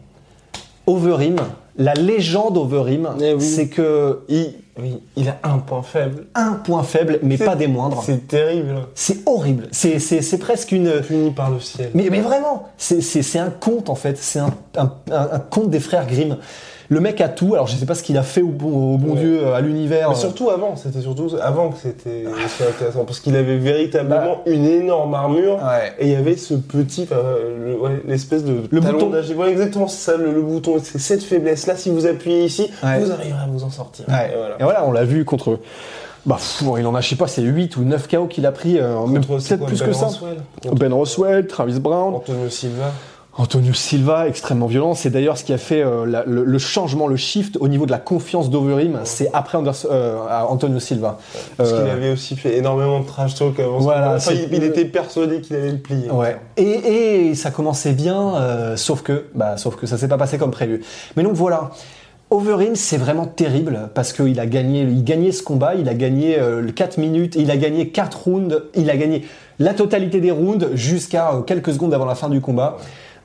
Overeem, 0.85 1.37
la 1.75 1.95
légende 1.95 2.55
Overeem, 2.57 3.09
Eh 3.19 3.33
oui. 3.33 3.41
c'est 3.41 3.67
que 3.67 4.19
Il, 4.29 4.53
oui, 4.79 5.01
il 5.15 5.27
a 5.27 5.37
un 5.43 5.57
point 5.57 5.81
faible. 5.81 6.27
un 6.35 6.53
point 6.53 6.83
faible, 6.83 7.19
mais 7.23 7.37
pas 7.37 7.55
des 7.55 7.65
moindres. 7.67 8.03
C'est 8.05 8.27
terrible. 8.27 8.75
C'est 8.93 9.27
horrible. 9.27 9.69
C'est 9.71 10.37
presque 10.39 10.71
une. 10.71 11.01
Puni 11.01 11.31
par 11.31 11.49
le 11.49 11.59
ciel. 11.59 11.89
Mais, 11.95 12.09
mais 12.11 12.21
vraiment, 12.21 12.67
c'est- 12.77 13.39
un 13.39 13.49
conte 13.49 13.89
en 13.89 13.95
fait. 13.95 14.19
C'est 14.19 14.37
un, 14.39 14.53
un, 14.77 14.93
un- 15.11 15.29
un 15.33 15.39
conte 15.39 15.71
des 15.71 15.79
frères 15.79 16.05
Grimm. 16.05 16.37
Le 16.89 16.99
mec 17.01 17.19
a 17.21 17.27
tout. 17.29 17.53
Alors 17.53 17.67
je 17.67 17.75
sais 17.75 17.85
pas 17.85 17.95
ce 17.95 18.03
qu'il 18.03 18.17
a 18.17 18.23
fait 18.23 18.41
au 18.41 18.47
bon, 18.47 18.93
au 18.95 18.97
bon 18.97 19.13
Ouais. 19.13 19.19
Dieu, 19.19 19.47
à 19.53 19.59
l'univers. 19.61 20.09
Mais 20.09 20.15
surtout 20.15 20.49
avant, 20.49 20.75
c'était 20.75 21.01
surtout 21.01 21.29
avant 21.41 21.69
que 21.69 21.77
c'était 21.77 22.25
aussi 22.27 22.63
intéressant 22.63 23.03
parce 23.05 23.19
qu'il 23.19 23.35
avait 23.35 23.57
véritablement 23.57 24.41
une 24.45 24.65
énorme 24.65 25.13
armure 25.13 25.57
Bah. 25.57 25.79
Ouais. 25.79 25.93
et 25.99 26.07
il 26.07 26.11
y 26.13 26.15
avait 26.15 26.37
ce 26.37 26.53
petit, 26.53 27.03
enfin, 27.03 27.21
le- 27.65 27.77
ouais, 27.77 28.01
l'espèce 28.07 28.43
de 28.45 28.63
Le 28.71 28.79
bouton. 28.79 29.11
Voilà, 29.35 29.51
exactement 29.51 29.87
c'est 29.87 30.11
ça, 30.11 30.17
le, 30.17 30.31
le 30.31 30.41
bouton. 30.41 30.77
C'est 30.81 30.99
cette 30.99 31.23
faiblesse 31.23 31.67
là. 31.67 31.75
Si 31.75 31.89
vous 31.89 32.05
appuyez 32.05 32.45
ici, 32.45 32.69
vous 32.81 32.87
arriverez 33.11 33.31
à 33.43 33.47
vous 33.49 33.63
en 33.63 33.69
sortir. 33.69 34.05
Ouais. 34.07 34.31
Et 34.33 34.37
voilà. 34.37 34.55
Et 34.59 34.63
voilà, 34.63 34.85
on 34.85 34.91
l'a 34.91 35.03
vu 35.03 35.25
contre. 35.25 35.59
Bah, 36.25 36.35
pff, 36.35 36.63
il 36.77 36.85
en 36.85 36.93
a, 36.93 36.99
je 36.99 37.07
sais 37.09 37.15
pas, 37.15 37.27
c'est 37.27 37.41
8 37.41 37.77
ou 37.77 37.83
9 37.85 38.07
KO 38.09 38.25
qu'il 38.27 38.45
a 38.45 38.51
pris, 38.51 38.79
euh, 38.79 39.05
même 39.07 39.23
peut-être 39.23 39.65
plus 39.65 39.79
Ben 39.79 39.87
que 39.87 39.93
ça. 39.93 40.07
Roswell? 40.07 40.37
Ben 40.73 40.91
Roswell, 40.93 41.47
Travis 41.47 41.79
Brown, 41.79 42.15
Antonio 42.15 42.49
Silva. 42.49 42.91
Antonio 43.39 43.71
Silva, 43.73 44.27
extrêmement 44.27 44.65
violent. 44.65 44.95
C'est 44.95 45.11
d'ailleurs 45.11 45.37
ce 45.37 45.43
qui 45.43 45.53
a 45.53 45.59
fait 45.59 45.83
euh, 45.83 46.05
la- 46.07 46.23
le, 46.25 46.43
le 46.43 46.57
changement, 46.57 47.07
le 47.07 47.17
shift 47.17 47.57
au 47.59 47.67
niveau 47.67 47.85
de 47.85 47.91
la 47.91 47.99
confiance 47.99 48.49
d'Overim. 48.49 48.99
C'est 49.03 49.29
après 49.31 49.57
Anders- 49.59 49.85
euh, 49.91 50.17
Antonio 50.49 50.79
Silva. 50.79 51.19
Parce 51.55 51.71
Euh, 51.71 51.81
qu'il 51.83 51.91
avait 51.91 52.09
aussi 52.11 52.35
fait 52.35 52.57
énormément 52.57 52.99
de 52.99 53.05
trash 53.05 53.35
talk 53.35 53.59
avant. 53.59 53.77
Voilà. 53.77 54.15
Enfin, 54.15 54.31
il, 54.33 54.51
il 54.57 54.63
était 54.63 54.85
persuadé 54.85 55.41
qu'il 55.41 55.55
allait 55.55 55.71
le 55.71 55.77
plier. 55.77 56.09
Ouais. 56.09 56.37
Et, 56.57 57.29
et 57.29 57.35
ça 57.35 57.51
commençait 57.51 57.93
bien, 57.93 58.35
euh, 58.37 58.75
sauf 58.75 59.03
que, 59.03 59.25
bah, 59.35 59.57
sauf 59.57 59.75
que 59.75 59.85
ça 59.85 59.97
s'est 59.99 60.07
pas 60.07 60.17
passé 60.17 60.39
comme 60.39 60.51
prévu. 60.51 60.83
Mais 61.15 61.21
donc 61.23 61.33
voilà. 61.33 61.69
Overeem, 62.29 62.75
c'est 62.75 62.97
vraiment 62.97 63.25
terrible 63.25 63.89
parce 63.93 64.11
qu'il 64.11 64.37
a 64.41 64.45
gagné, 64.47 64.81
il 64.81 65.03
gagnait 65.05 65.31
ce 65.31 65.41
combat, 65.41 65.75
il 65.75 65.87
a 65.87 65.93
gagné 65.93 66.37
euh, 66.37 66.59
le 66.59 66.71
4 66.73 66.97
minutes, 66.97 67.35
il 67.39 67.49
a 67.51 67.55
gagné 67.55 67.87
4 67.87 68.23
rounds, 68.25 68.63
il 68.75 68.89
a 68.89 68.97
gagné 68.97 69.23
la 69.59 69.73
totalité 69.73 70.19
des 70.19 70.31
rounds 70.31 70.67
jusqu'à 70.73 71.31
euh, 71.35 71.41
quelques 71.41 71.71
secondes 71.71 71.93
avant 71.93 72.03
la 72.03 72.15
fin 72.15 72.27
du 72.27 72.41
combat 72.41 72.77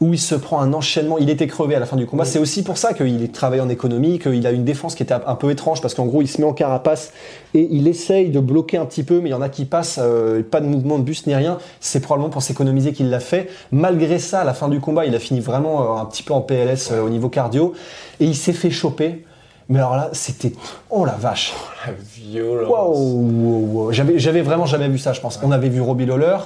où 0.02 0.12
il 0.12 0.18
se 0.18 0.34
prend 0.34 0.60
un 0.60 0.72
enchaînement, 0.72 1.16
il 1.18 1.30
était 1.30 1.46
crevé 1.46 1.76
à 1.76 1.78
la 1.78 1.86
fin 1.86 1.94
du 1.96 2.06
combat. 2.06 2.24
C'est 2.24 2.40
aussi 2.40 2.64
pour 2.64 2.76
ça 2.76 2.92
qu'il 2.92 3.30
travaille 3.30 3.60
en 3.60 3.68
économie, 3.68 4.18
qu'il 4.18 4.44
a 4.48 4.50
une 4.50 4.64
défense 4.64 4.96
qui 4.96 5.04
était 5.04 5.14
un 5.14 5.34
peu 5.36 5.48
étrange 5.52 5.80
parce 5.80 5.94
qu'en 5.94 6.06
gros 6.06 6.22
il 6.22 6.26
se 6.26 6.40
met 6.40 6.46
en 6.46 6.52
carapace 6.52 7.12
et 7.54 7.68
il 7.70 7.86
essaye 7.86 8.30
de 8.30 8.40
bloquer 8.40 8.78
un 8.78 8.84
petit 8.84 9.04
peu, 9.04 9.20
mais 9.20 9.28
il 9.28 9.32
y 9.32 9.34
en 9.34 9.40
a 9.40 9.48
qui 9.48 9.64
passent, 9.64 10.00
euh, 10.02 10.42
pas 10.42 10.60
de 10.60 10.66
mouvement 10.66 10.98
de 10.98 11.04
bus 11.04 11.24
ni 11.28 11.36
rien. 11.36 11.58
C'est 11.78 12.00
probablement 12.00 12.30
pour 12.30 12.42
s'économiser 12.42 12.92
qu'il 12.92 13.10
l'a 13.10 13.20
fait. 13.20 13.48
Malgré 13.70 14.18
ça, 14.18 14.40
à 14.40 14.44
la 14.44 14.54
fin 14.54 14.68
du 14.68 14.80
combat, 14.80 15.06
il 15.06 15.14
a 15.14 15.20
fini 15.20 15.38
vraiment 15.38 15.98
euh, 15.98 16.00
un 16.00 16.04
petit 16.06 16.24
peu 16.24 16.34
en 16.34 16.40
PLS 16.40 16.90
euh, 16.90 17.00
au 17.00 17.08
niveau 17.08 17.28
cardio 17.28 17.72
et 18.18 18.24
il 18.24 18.34
s'est 18.34 18.52
fait 18.52 18.70
choper. 18.70 19.24
Mais 19.68 19.78
alors 19.78 19.96
là, 19.96 20.10
c'était 20.12 20.52
oh 20.90 21.04
la 21.04 21.12
vache. 21.12 21.54
La 21.86 21.92
violence. 21.92 22.68
Waouh, 22.68 22.92
waouh, 22.94 23.66
waouh. 23.72 23.92
J'avais, 23.92 24.18
j'avais 24.18 24.42
vraiment 24.42 24.66
jamais 24.66 24.88
vu 24.88 24.98
ça, 24.98 25.12
je 25.12 25.20
pense. 25.20 25.38
On 25.42 25.50
avait 25.52 25.68
vu 25.68 25.80
Robbie 25.80 26.04
Lawler, 26.06 26.36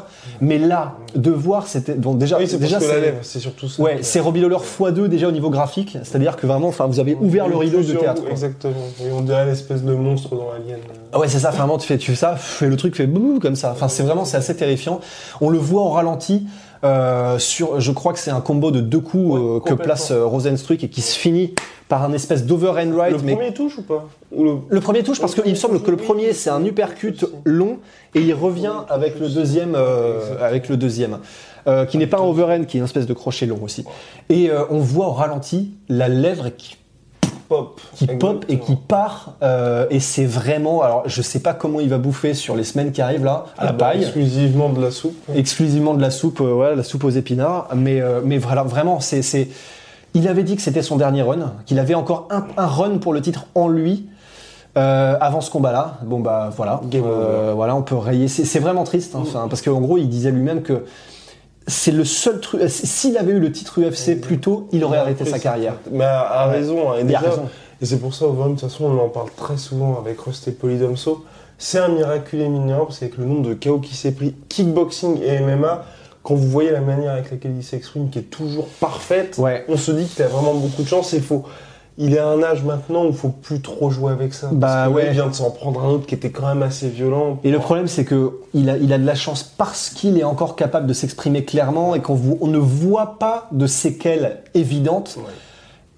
mais 0.40 0.58
là, 0.58 0.94
de 1.14 1.30
voir, 1.30 1.66
c'était 1.66 1.94
bon 1.94 2.14
déjà. 2.14 2.38
Oui, 2.38 2.46
c'est 2.46 2.58
déjà 2.58 2.78
c'est- 2.78 3.00
lèvre, 3.00 3.18
c'est 3.22 3.40
surtout 3.40 3.68
ça. 3.68 3.82
Ouais, 3.82 3.98
c'est 4.02 4.20
Robbie 4.20 4.40
Lawler 4.40 4.56
x2 4.56 5.08
déjà 5.08 5.28
au 5.28 5.32
niveau 5.32 5.50
graphique, 5.50 5.98
c'est-à-dire 6.02 6.36
que 6.36 6.46
vraiment, 6.46 6.68
enfin, 6.68 6.86
vous 6.86 7.00
avez 7.00 7.14
ouvert 7.20 7.48
le 7.48 7.56
rideau 7.56 7.80
de 7.82 7.92
théâtre. 7.94 8.22
quoi. 8.22 8.30
Exactement. 8.30 8.74
Et 9.04 9.10
on 9.12 9.22
dirait 9.22 9.46
l'espèce 9.46 9.82
de 9.82 9.94
monstre 9.94 10.30
dans 10.36 10.50
Alien. 10.54 10.78
Ah 11.12 11.18
ouais, 11.18 11.28
c'est 11.28 11.38
ça, 11.40 11.50
vraiment, 11.50 11.78
tu 11.78 11.86
fais, 11.86 11.98
tu 11.98 12.10
fais 12.12 12.16
ça, 12.16 12.36
et 12.62 12.66
le 12.66 12.76
truc 12.76 12.94
fait 12.96 13.06
bouh 13.06 13.38
comme 13.40 13.56
ça. 13.56 13.72
Enfin, 13.72 13.88
c'est 13.88 14.02
vraiment, 14.02 14.24
c'est 14.24 14.36
assez 14.36 14.54
terrifiant. 14.56 15.00
On 15.40 15.48
le 15.50 15.58
voit 15.58 15.82
au 15.82 15.90
ralenti. 15.90 16.46
Euh, 16.84 17.38
sur, 17.38 17.80
je 17.80 17.92
crois 17.92 18.12
que 18.12 18.18
c'est 18.18 18.30
un 18.30 18.40
combo 18.40 18.70
de 18.70 18.80
deux 18.80 19.00
coups 19.00 19.38
Ouais, 19.38 19.40
euh, 19.40 19.60
que 19.60 19.74
place 19.74 20.10
euh, 20.10 20.24
Rosenstruck 20.26 20.84
et 20.84 20.88
qui 20.88 21.00
se 21.00 21.18
finit 21.18 21.54
par 21.88 22.02
un 22.02 22.12
espèce 22.12 22.44
d'overhand 22.44 22.94
right. 22.96 23.12
Le 23.12 23.22
mais 23.22 23.34
premier 23.34 23.54
touche 23.54 23.78
ou 23.78 23.82
pas 23.82 24.08
Ou 24.32 24.44
le... 24.44 24.52
le 24.68 24.80
premier 24.80 25.02
touche 25.02 25.20
parce 25.20 25.34
qu'il 25.34 25.50
me 25.50 25.54
semble 25.54 25.80
que 25.80 25.90
le 25.90 25.96
premier 25.96 26.32
c'est 26.32 26.50
un 26.50 26.64
uppercut 26.64 27.24
long 27.44 27.78
et 28.14 28.20
il 28.20 28.34
revient 28.34 28.72
Oui, 28.74 28.84
avec 28.88 29.20
le 29.20 29.28
deuxième, 29.28 29.74
euh, 29.76 30.44
avec 30.44 30.68
le 30.68 30.76
deuxième, 30.76 31.18
euh, 31.66 31.84
qui 31.84 31.98
n'est 31.98 32.06
pas 32.06 32.18
un 32.18 32.24
overhand, 32.24 32.64
qui 32.64 32.76
est 32.76 32.80
une 32.80 32.84
espèce 32.84 33.06
de 33.06 33.14
crochet 33.14 33.46
long 33.46 33.58
aussi. 33.62 33.84
Et 34.28 34.50
euh, 34.50 34.64
on 34.70 34.78
voit 34.78 35.08
au 35.08 35.12
ralenti 35.12 35.72
la 35.88 36.08
lèvre 36.08 36.50
qui 36.56 36.76
pop. 37.48 37.80
qui 37.94 38.06
pop 38.06 38.44
et 38.48 38.58
qui 38.58 38.76
part 38.76 39.34
euh, 39.42 39.86
et 39.90 40.00
c'est 40.00 40.24
vraiment 40.24 40.82
alors 40.82 41.02
je 41.06 41.22
sais 41.22 41.40
pas 41.40 41.54
comment 41.54 41.80
il 41.80 41.88
va 41.88 41.98
bouffer 41.98 42.34
sur 42.34 42.56
les 42.56 42.64
semaines 42.64 42.92
qui 42.92 43.00
arrivent 43.02 43.24
là 43.24 43.46
à 43.58 43.66
la 43.66 43.72
paille. 43.72 44.02
Exclusivement 44.02 44.68
de 44.70 44.80
la 44.82 44.90
soupe. 44.90 45.16
exclusivement 45.34 45.94
de 45.94 46.02
la 46.02 46.10
soupe 46.10 46.40
euh, 46.40 46.52
ouais, 46.54 46.76
la 46.76 46.82
soupe 46.82 47.04
aux 47.04 47.10
épinards. 47.10 47.68
Mais 47.74 48.00
euh, 48.00 48.20
mais 48.24 48.38
voilà 48.38 48.62
vraiment 48.62 49.00
c'est 49.00 49.22
c'est 49.22 49.48
il 50.14 50.28
avait 50.28 50.44
dit 50.44 50.56
que 50.56 50.62
c'était 50.62 50.82
son 50.82 50.96
dernier 50.96 51.22
run 51.22 51.52
qu'il 51.66 51.78
avait 51.78 51.94
encore 51.94 52.28
un, 52.30 52.44
un 52.56 52.66
run 52.66 52.98
pour 52.98 53.12
le 53.12 53.20
titre 53.20 53.46
en 53.54 53.68
lui 53.68 54.06
Euh, 54.78 55.16
avant 55.22 55.40
ce 55.40 55.50
combat-là, 55.50 55.96
bon 56.04 56.20
bah 56.20 56.50
voilà, 56.54 56.82
Game 56.90 57.02
Euh, 57.06 57.54
voilà, 57.56 57.74
on 57.74 57.80
peut 57.80 57.96
rayer. 57.96 58.28
C'est 58.28 58.60
vraiment 58.60 58.84
triste, 58.84 59.14
hein, 59.14 59.22
enfin, 59.22 59.48
parce 59.48 59.62
qu'en 59.62 59.80
gros, 59.80 59.96
il 59.96 60.06
disait 60.06 60.30
lui-même 60.30 60.60
que 60.60 60.84
c'est 61.66 61.90
le 61.92 62.04
seul 62.04 62.40
truc. 62.40 62.60
euh, 62.62 62.68
S'il 62.68 63.16
avait 63.18 63.32
eu 63.32 63.40
le 63.40 63.50
titre 63.52 63.80
UFC 63.80 64.20
plus 64.20 64.38
tôt, 64.38 64.68
il 64.72 64.84
aurait 64.84 64.98
arrêté 64.98 65.24
sa 65.24 65.38
carrière. 65.38 65.74
Mais 65.90 66.04
a 66.04 66.46
raison. 66.46 66.92
hein, 66.92 66.98
et 67.00 67.04
déjà- 67.04 67.20
raison. 67.20 67.48
Et 67.82 67.86
c'est 67.86 67.98
pour 67.98 68.14
ça, 68.14 68.26
Overeem, 68.26 68.54
de 68.54 68.60
toute 68.60 68.70
façon, 68.70 68.84
on 68.86 68.98
en 68.98 69.08
parle 69.08 69.28
très 69.36 69.56
souvent 69.58 69.98
avec 69.98 70.18
Rust 70.20 70.48
et 70.48 70.52
Polydomso. 70.52 71.24
C'est 71.58 71.78
un 71.78 71.88
miraculé 71.88 72.48
mineur 72.48 72.86
parce 72.86 72.98
qu'avec 72.98 73.16
le 73.18 73.24
nombre 73.26 73.48
de 73.48 73.54
KO 73.54 73.78
qui 73.80 73.94
s'est 73.94 74.12
pris, 74.12 74.34
kickboxing 74.48 75.20
et 75.22 75.40
MMA, 75.40 75.84
quand 76.22 76.34
vous 76.34 76.48
voyez 76.48 76.70
la 76.70 76.80
manière 76.80 77.12
avec 77.12 77.30
laquelle 77.30 77.54
il 77.56 77.62
s'exprime, 77.62 78.08
qui 78.10 78.18
est 78.18 78.30
toujours 78.30 78.66
parfaite, 78.80 79.36
Ouais. 79.38 79.64
on 79.68 79.76
se 79.76 79.90
dit 79.92 80.04
qu'il 80.06 80.22
a 80.24 80.28
vraiment 80.28 80.54
beaucoup 80.54 80.82
de 80.82 80.88
chance. 80.88 81.12
Et 81.14 81.20
faut, 81.20 81.44
il 81.98 82.14
est 82.14 82.18
à 82.18 82.26
un 82.28 82.42
âge 82.42 82.62
maintenant 82.62 83.04
où 83.04 83.08
il 83.08 83.14
faut 83.16 83.30
plus 83.30 83.60
trop 83.62 83.90
jouer 83.90 84.12
avec 84.12 84.34
ça. 84.34 84.48
Bah 84.52 84.88
que 84.92 85.00
il 85.06 85.10
vient 85.12 85.28
de 85.28 85.34
s'en 85.34 85.50
prendre 85.50 85.82
un 85.82 85.88
autre 85.88 86.06
qui 86.06 86.14
était 86.14 86.30
quand 86.30 86.46
même 86.46 86.62
assez 86.62 86.88
violent. 86.88 87.38
Et 87.44 87.50
le 87.50 87.58
problème, 87.58 87.86
c'est 87.88 88.04
que 88.04 88.32
il 88.54 88.68
a, 88.68 88.76
il 88.76 88.92
a 88.92 88.98
de 88.98 89.06
la 89.06 89.14
chance 89.14 89.42
parce 89.42 89.88
qu'il 89.90 90.18
est 90.18 90.24
encore 90.24 90.56
capable 90.56 90.86
de 90.86 90.92
s'exprimer 90.92 91.44
clairement 91.44 91.94
et 91.94 92.00
qu'on 92.02 92.18
on 92.40 92.46
ne 92.48 92.58
voit 92.58 93.18
pas 93.18 93.48
de 93.52 93.66
séquelles 93.66 94.38
évidentes. 94.54 95.16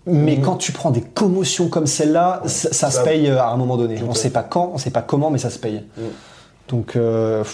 Mais 0.07 0.37
Mhm. 0.37 0.43
quand 0.43 0.57
tu 0.57 0.73
prends 0.73 0.91
des 0.91 1.03
commotions 1.03 1.69
comme 1.69 1.87
celle-là, 1.87 2.41
ça, 2.47 2.73
ça 2.73 2.91
se 2.91 2.97
Ça- 2.99 3.03
paye 3.03 3.29
euh, 3.29 3.43
à 3.43 3.49
un 3.51 3.57
moment 3.59 3.77
donné. 3.77 3.97
Tout 3.97 4.07
On 4.09 4.13
à 4.13 4.15
sait 4.15 4.31
pas 4.31 4.43
quand, 4.43 4.71
on 4.73 4.79
sait 4.79 4.91
pas 4.91 5.03
comment, 5.03 5.31
mais 5.31 5.37
ça 5.39 5.51
se 5.51 5.59
paye. 5.59 5.83
Mhm. 5.99 6.05
Donc, 6.71 6.97
euh, 6.97 7.45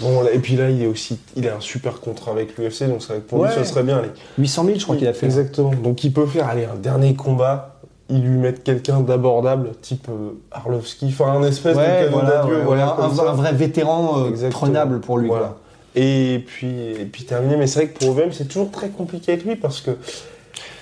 Bon, 0.00 0.22
et 0.32 0.38
puis 0.38 0.56
là, 0.56 0.70
il 0.70 0.82
est 0.82 0.86
aussi, 0.86 1.18
il 1.36 1.46
a 1.48 1.56
un 1.56 1.60
super 1.60 2.00
contrat 2.00 2.32
avec 2.32 2.56
l'UFC, 2.58 2.88
donc 2.88 3.06
que 3.06 3.12
pour 3.20 3.40
Ouais. 3.40 3.48
lui, 3.48 3.54
ce 3.56 3.64
serait 3.64 3.82
bien. 3.84 3.98
allez. 3.98 4.08
800 4.38 4.64
000, 4.64 4.78
je 4.78 4.84
crois 4.84 4.96
qu'il 4.96 5.06
a 5.06 5.12
fait. 5.12 5.26
Exactement. 5.26 5.70
Donc 5.82 6.02
il 6.02 6.12
peut 6.12 6.26
faire 6.26 6.48
aller 6.48 6.64
un 6.64 6.74
dernier 6.76 7.14
combat, 7.14 7.71
ils 8.12 8.22
lui 8.22 8.36
mettent 8.36 8.62
quelqu'un 8.62 9.00
d'abordable, 9.00 9.70
type 9.80 10.06
euh, 10.10 10.32
Arlovski, 10.50 11.06
enfin 11.08 11.32
un 11.32 11.42
espèce 11.42 11.76
de 11.76 11.80
Ouais, 11.80 12.08
voilà, 12.08 12.42
d'adieu, 12.42 12.58
ouais, 12.58 12.64
voilà, 12.64 12.96
un, 12.98 13.08
vrai 13.08 13.52
vétéran 13.52 14.26
euh, 14.26 14.50
prenable 14.50 15.00
pour 15.00 15.18
lui. 15.18 15.28
Voilà. 15.28 15.46
quoi. 15.46 15.58
Et 15.94 16.44
puis, 16.46 16.72
et 16.72 17.06
puis 17.06 17.24
terminé. 17.24 17.56
Mais 17.56 17.66
c'est 17.66 17.80
vrai 17.80 17.88
que 17.88 17.98
pour 17.98 18.10
OVM, 18.10 18.32
c'est 18.32 18.46
toujours 18.46 18.70
très 18.70 18.88
compliqué 18.88 19.32
avec 19.32 19.44
lui 19.44 19.56
parce 19.56 19.80
que 19.80 19.96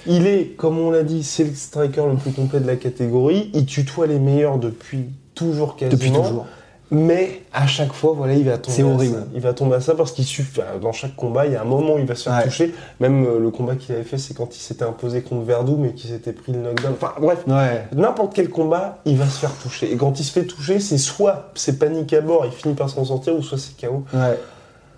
il 0.06 0.26
est, 0.26 0.56
comme 0.56 0.78
on 0.78 0.90
l'a 0.90 1.02
dit, 1.02 1.22
c'est 1.22 1.44
le 1.44 1.54
striker 1.54 2.02
le 2.10 2.16
plus 2.16 2.32
complet 2.32 2.60
de 2.60 2.66
la 2.66 2.76
catégorie. 2.76 3.50
Il 3.54 3.66
tutoie 3.66 4.06
les 4.06 4.18
meilleurs 4.18 4.58
depuis 4.58 5.10
toujours 5.34 5.76
quasiment. 5.76 5.98
Depuis 5.98 6.12
toujours. 6.12 6.46
Mais 6.92 7.42
à 7.52 7.66
chaque 7.68 7.92
fois, 7.92 8.14
voilà, 8.16 8.34
il 8.34 8.44
va 8.44 8.58
tomber. 8.58 8.76
C'est 8.76 8.82
à 8.82 8.86
horrible. 8.86 9.14
ça. 9.14 9.24
Il 9.34 9.40
va 9.40 9.52
tomber 9.52 9.76
à 9.76 9.80
ça 9.80 9.94
parce 9.94 10.10
qu'il 10.12 10.24
suffit. 10.24 10.60
Dans 10.82 10.92
chaque 10.92 11.14
combat, 11.14 11.46
il 11.46 11.52
y 11.52 11.56
a 11.56 11.62
un 11.62 11.64
moment 11.64 11.94
où 11.94 11.98
il 11.98 12.04
va 12.06 12.16
se 12.16 12.24
faire 12.24 12.36
Ouais. 12.38 12.42
toucher. 12.44 12.74
Même 12.98 13.24
euh, 13.26 13.38
le 13.38 13.50
combat 13.50 13.76
qu'il 13.76 13.94
avait 13.94 14.02
fait, 14.04 14.18
c'est 14.18 14.34
quand 14.34 14.56
il 14.56 14.60
s'était 14.60 14.84
imposé 14.84 15.22
contre 15.22 15.42
Verdou, 15.44 15.76
mais 15.78 15.92
qu'il 15.92 16.10
s'était 16.10 16.32
pris 16.32 16.52
le 16.52 16.58
knockdown. 16.60 16.94
Enfin 17.00 17.12
bref, 17.20 17.44
Ouais. 17.46 17.84
n'importe 17.94 18.34
quel 18.34 18.48
combat, 18.50 18.98
il 19.04 19.16
va 19.16 19.26
se 19.26 19.38
faire 19.38 19.52
toucher. 19.54 19.92
Et 19.92 19.96
quand 19.96 20.18
il 20.18 20.24
se 20.24 20.32
fait 20.32 20.44
toucher, 20.44 20.80
c'est 20.80 20.98
soit 20.98 21.50
c'est 21.54 21.78
panique 21.78 22.12
à 22.12 22.20
bord, 22.22 22.44
il 22.44 22.52
finit 22.52 22.74
par 22.74 22.90
s'en 22.90 23.04
sortir, 23.04 23.36
ou 23.36 23.42
soit 23.42 23.58
c'est 23.58 23.76
KO. 23.86 24.02
Ouais. 24.12 24.38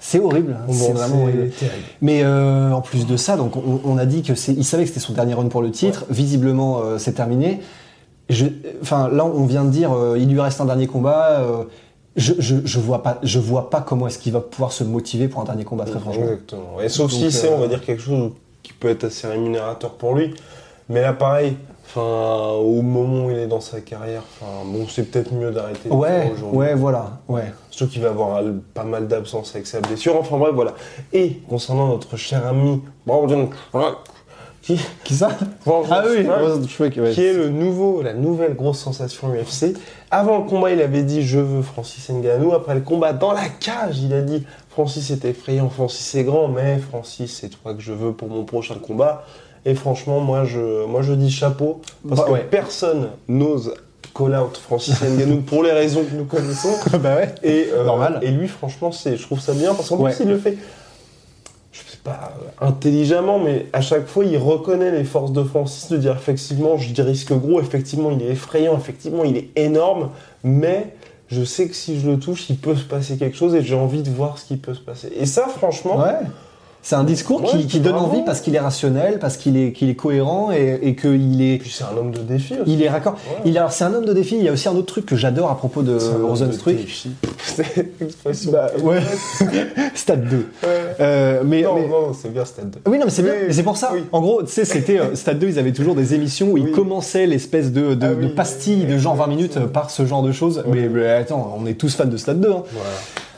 C'est 0.05 0.19
horrible. 0.19 0.57
hein. 0.59 0.65
Bon, 0.67 0.73
c'est 0.73 0.93
vraiment 0.93 1.23
horrible. 1.23 1.51
terrible. 1.51 1.85
Mais 2.01 2.23
euh, 2.25 2.73
en 2.73 2.81
plus 2.81 3.07
de 3.07 3.17
ça, 3.17 3.37
donc 3.37 3.55
on, 3.57 3.81
on 3.85 3.99
a 3.99 4.07
dit 4.07 4.23
que 4.23 4.35
c'est, 4.35 4.53
il 4.53 4.65
savait 4.65 4.83
que 4.85 4.89
c'était 4.89 4.99
son 5.01 5.13
dernier 5.13 5.35
run 5.35 5.47
pour 5.49 5.63
le 5.63 5.71
titre. 5.71 6.07
Visiblement, 6.11 6.81
euh, 6.83 6.99
c'est 6.99 7.13
terminé. 7.13 7.61
Je, 8.29 8.47
enfin, 8.81 9.09
là, 9.09 9.25
on 9.25 9.45
vient 9.47 9.65
de 9.65 9.71
dire, 9.71 9.93
euh, 9.93 10.17
il 10.19 10.29
lui 10.33 10.41
reste 10.41 10.61
un 10.61 10.65
dernier 10.65 10.87
combat. 10.87 11.41
euh, 11.41 11.65
je, 12.17 12.35
je, 12.39 12.57
je 12.65 12.79
vois 12.79 13.03
pas, 13.03 13.19
je 13.23 13.39
vois 13.39 13.71
pas 13.71 13.81
comment 13.81 14.07
est-ce 14.07 14.19
qu'il 14.19 14.33
va 14.33 14.41
pouvoir 14.41 14.73
se 14.73 14.85
motiver 14.85 15.29
pour 15.29 15.41
un 15.41 15.45
dernier 15.45 15.65
combat, 15.65 15.85
très 15.85 15.99
franchement. 15.99 16.25
Exactement. 16.25 16.81
Et 16.81 16.89
sauf 16.89 17.11
Donc, 17.11 17.21
si 17.21 17.33
c'est, 17.33 17.51
euh, 17.51 17.57
on 17.57 17.61
va 17.61 17.69
dire, 17.69 17.83
quelque 17.83 18.03
chose 18.03 18.33
qui 18.63 18.73
peut 18.75 18.89
être 18.89 19.05
assez 19.05 19.27
rémunérateur 19.27 19.93
pour 19.93 20.15
lui. 20.15 20.35
Mais 20.89 21.01
là, 21.01 21.15
pareil, 21.15 21.57
enfin, 21.87 22.53
au 22.61 22.83
moment 22.83 23.27
où 23.27 23.31
il 23.31 23.39
est 23.39 23.47
dans 23.47 23.61
sa 23.61 23.81
carrière, 23.81 24.23
enfin, 24.41 24.53
bon, 24.67 24.87
c'est 24.89 25.05
peut-être 25.05 25.33
mieux 25.33 25.51
d'arrêter. 25.51 25.89
Ouais, 25.89 26.33
ouais, 26.53 26.75
voilà, 26.75 27.21
ouais. 27.29 27.53
Surtout 27.71 27.93
qu'il 27.93 28.03
va 28.03 28.11
avoir 28.11 28.37
euh, 28.39 28.53
pas 28.75 28.85
mal 28.85 29.09
d'absence 29.09 29.55
avec 29.55 29.67
sa 29.67 29.81
blessure. 29.81 30.17
Enfin 30.17 30.37
bref, 30.37 30.53
voilà. 30.55 30.75
Et 31.15 31.41
concernant 31.49 31.89
notre 31.89 32.17
cher 32.17 32.47
ami, 32.47 32.83
qui, 34.63 34.79
Qui 35.05 35.15
ça 35.15 35.31
Ah 35.67 36.05
oui, 36.09 36.25
ouais. 36.27 37.13
qui 37.13 37.21
est 37.25 37.33
le 37.33 37.49
nouveau, 37.49 38.01
la 38.03 38.15
nouvelle 38.15 38.55
grosse 38.55 38.79
sensation 38.79 39.29
UFC. 39.35 39.75
Avant 40.11 40.39
le 40.39 40.45
combat, 40.45 40.71
il 40.71 40.81
avait 40.81 41.03
dit 41.03 41.23
je 41.23 41.39
veux 41.41 41.63
Francis 41.63 42.09
Ngannou. 42.11 42.53
Après 42.53 42.75
le 42.75 42.81
combat, 42.81 43.13
dans 43.13 43.33
la 43.33 43.49
cage, 43.49 43.99
il 44.01 44.13
a 44.15 44.23
dit 44.23 44.45
Francis 44.71 45.11
est 45.11 45.25
effrayant, 45.25 45.69
Francis 45.69 46.15
est 46.15 46.25
grand, 46.25 46.49
mais 46.49 46.79
Francis 46.79 47.39
c'est 47.41 47.49
toi 47.49 47.75
que 47.75 47.81
je 47.83 47.93
veux 47.93 48.13
pour 48.13 48.29
mon 48.29 48.45
prochain 48.45 48.77
combat. 48.77 49.25
Et 49.65 49.75
franchement, 49.75 50.21
moi 50.21 50.45
je, 50.45 50.87
moi 50.87 51.03
je 51.03 51.13
dis 51.13 51.31
chapeau 51.31 51.81
parce 52.09 52.21
Bah, 52.21 52.27
que 52.27 52.33
ouais. 52.33 52.47
personne 52.51 53.09
n'ose 53.29 53.75
call 54.15 54.35
out 54.37 54.57
Francis 54.59 55.01
Ngannou 55.03 55.41
pour 55.43 55.63
les 55.63 55.73
raisons 55.73 56.05
que 56.05 56.15
nous 56.15 56.25
connaissons. 56.25 56.75
bah 57.03 57.17
ouais. 57.17 57.35
Et, 57.43 57.69
euh, 57.73 57.85
Normal. 57.85 58.19
Et 58.23 58.31
lui, 58.31 58.47
franchement, 58.49 58.93
c'est, 58.93 59.17
je 59.17 59.23
trouve 59.23 59.41
ça 59.41 59.55
bien 59.55 59.75
parce 59.75 59.89
qu'en 59.89 59.97
Ouais. 59.99 60.13
plus, 60.15 60.25
il 60.25 60.31
le 60.31 60.39
fait, 60.39 60.57
pas, 62.05 62.33
intelligemment, 62.61 63.39
mais 63.39 63.67
à 63.73 63.81
chaque 63.81 64.07
fois, 64.07 64.25
il 64.25 64.37
reconnaît 64.37 64.91
les 64.91 65.05
forces 65.05 65.33
de 65.33 65.43
Francis 65.43 65.91
de 65.91 65.97
dire 65.97 66.15
effectivement, 66.17 66.77
je 66.77 66.93
dis 66.93 67.03
risque 67.03 67.33
gros, 67.33 67.61
effectivement, 67.61 68.11
il 68.11 68.23
est 68.23 68.31
effrayant, 68.31 68.77
effectivement, 68.77 69.25
il 69.25 69.37
est 69.37 69.51
énorme, 69.57 70.11
mais 70.43 70.95
je 71.29 71.45
sais 71.45 71.69
que 71.69 71.75
si 71.75 71.99
je 71.99 72.11
le 72.11 72.19
touche, 72.19 72.51
il 72.51 72.59
peut 72.59 72.77
se 72.77 72.85
passer 72.85 73.17
quelque 73.17 73.37
chose 73.37 73.55
et 73.55 73.63
j'ai 73.63 73.75
envie 73.75 74.03
de 74.03 74.11
voir 74.11 74.39
ce 74.39 74.47
qui 74.47 74.57
peut 74.57 74.75
se 74.75 74.81
passer. 74.81 75.13
Et 75.17 75.27
ça, 75.27 75.47
franchement, 75.49 75.99
Ouais. 75.99 76.19
C'est 76.85 76.97
un 76.97 77.05
discours 77.05 77.45
qui, 77.45 77.57
Ouais, 77.59 77.63
qui 77.65 77.79
donne 77.79 77.95
envie 77.95 78.23
parce 78.27 78.41
qu'il 78.41 78.57
est 78.57 78.61
rationnel, 78.61 79.21
parce 79.21 79.37
qu'il 79.37 79.57
est, 79.57 79.71
qu'il 79.73 79.89
est 79.89 79.95
cohérent 79.95 80.51
et, 80.51 80.81
et 80.83 80.97
qu'il 80.97 81.41
est, 81.41 81.59
puis 81.59 81.71
c'est 81.71 81.85
un 81.85 81.97
homme 81.97 82.11
de 82.11 82.19
défi 82.19 82.55
aussi. 82.55 82.73
il 82.73 82.83
est 82.83 82.89
raccord. 82.89 83.13
Ouais. 83.15 83.43
Il, 83.45 83.57
alors 83.57 83.71
c'est 83.71 83.85
un 83.85 83.95
homme 83.95 84.05
de 84.05 84.13
défi. 84.13 84.35
Il 84.37 84.43
y 84.43 84.49
a 84.49 84.53
aussi 84.53 84.69
un 84.69 84.73
autre 84.75 84.87
truc 84.87 85.07
que 85.07 85.15
j'adore 85.15 85.49
à 85.51 85.57
propos 85.57 85.83
de 85.83 85.97
Rosenstruck. 86.25 86.75
défi. 86.75 87.11
C'est 87.45 87.89
l'expression. 88.01 88.51
Bah, 88.53 88.71
ouais. 88.83 89.01
Stade 89.95 90.29
2. 90.29 90.37
Ouais. 90.37 90.45
Euh, 91.01 91.43
mais, 91.45 91.63
Non, 91.63 91.75
mais- 91.75 91.89
non, 91.89 92.13
c'est 92.21 92.33
bien 92.33 92.45
Stade 92.45 92.71
2. 92.71 92.91
Oui, 92.91 92.99
non, 92.99 93.05
mais 93.07 93.11
c'est 93.11 93.23
bien. 93.23 93.33
C'est 93.51 93.63
pour 93.63 93.77
ça. 93.77 93.91
oui. 93.95 94.05
En 94.13 94.21
gros, 94.21 94.43
tu 94.43 94.51
sais, 94.53 94.65
c'était 94.65 94.99
euh, 94.99 95.15
Stade 95.17 95.39
2, 95.39 95.49
ils 95.49 95.59
avaient 95.59 95.73
toujours 95.73 95.95
des 95.95 96.15
émissions 96.15 96.51
où 96.53 96.57
ils 96.59 96.71
commençaient 96.73 97.27
l'espèce 97.27 97.73
de, 97.73 97.95
de, 97.95 98.07
Ah 98.07 98.15
de 98.15 98.27
oui, 98.27 98.29
pastilles 98.35 98.85
oui, 98.87 98.93
de 98.95 98.99
genre 98.99 99.15
20 99.17 99.27
minutes 99.27 99.45
exactement. 99.53 99.73
par 99.73 99.91
ce 99.91 100.07
genre 100.07 100.23
de 100.23 100.33
choses. 100.33 100.63
Mais 100.67 101.09
attends, 101.11 101.57
on 101.61 101.67
est 101.67 101.75
tous 101.75 101.95
fans 101.95 102.05
de 102.07 102.17
Stade 102.17 102.41
2. 102.41 102.49
hein. 102.51 102.63
Voilà. 102.73 102.91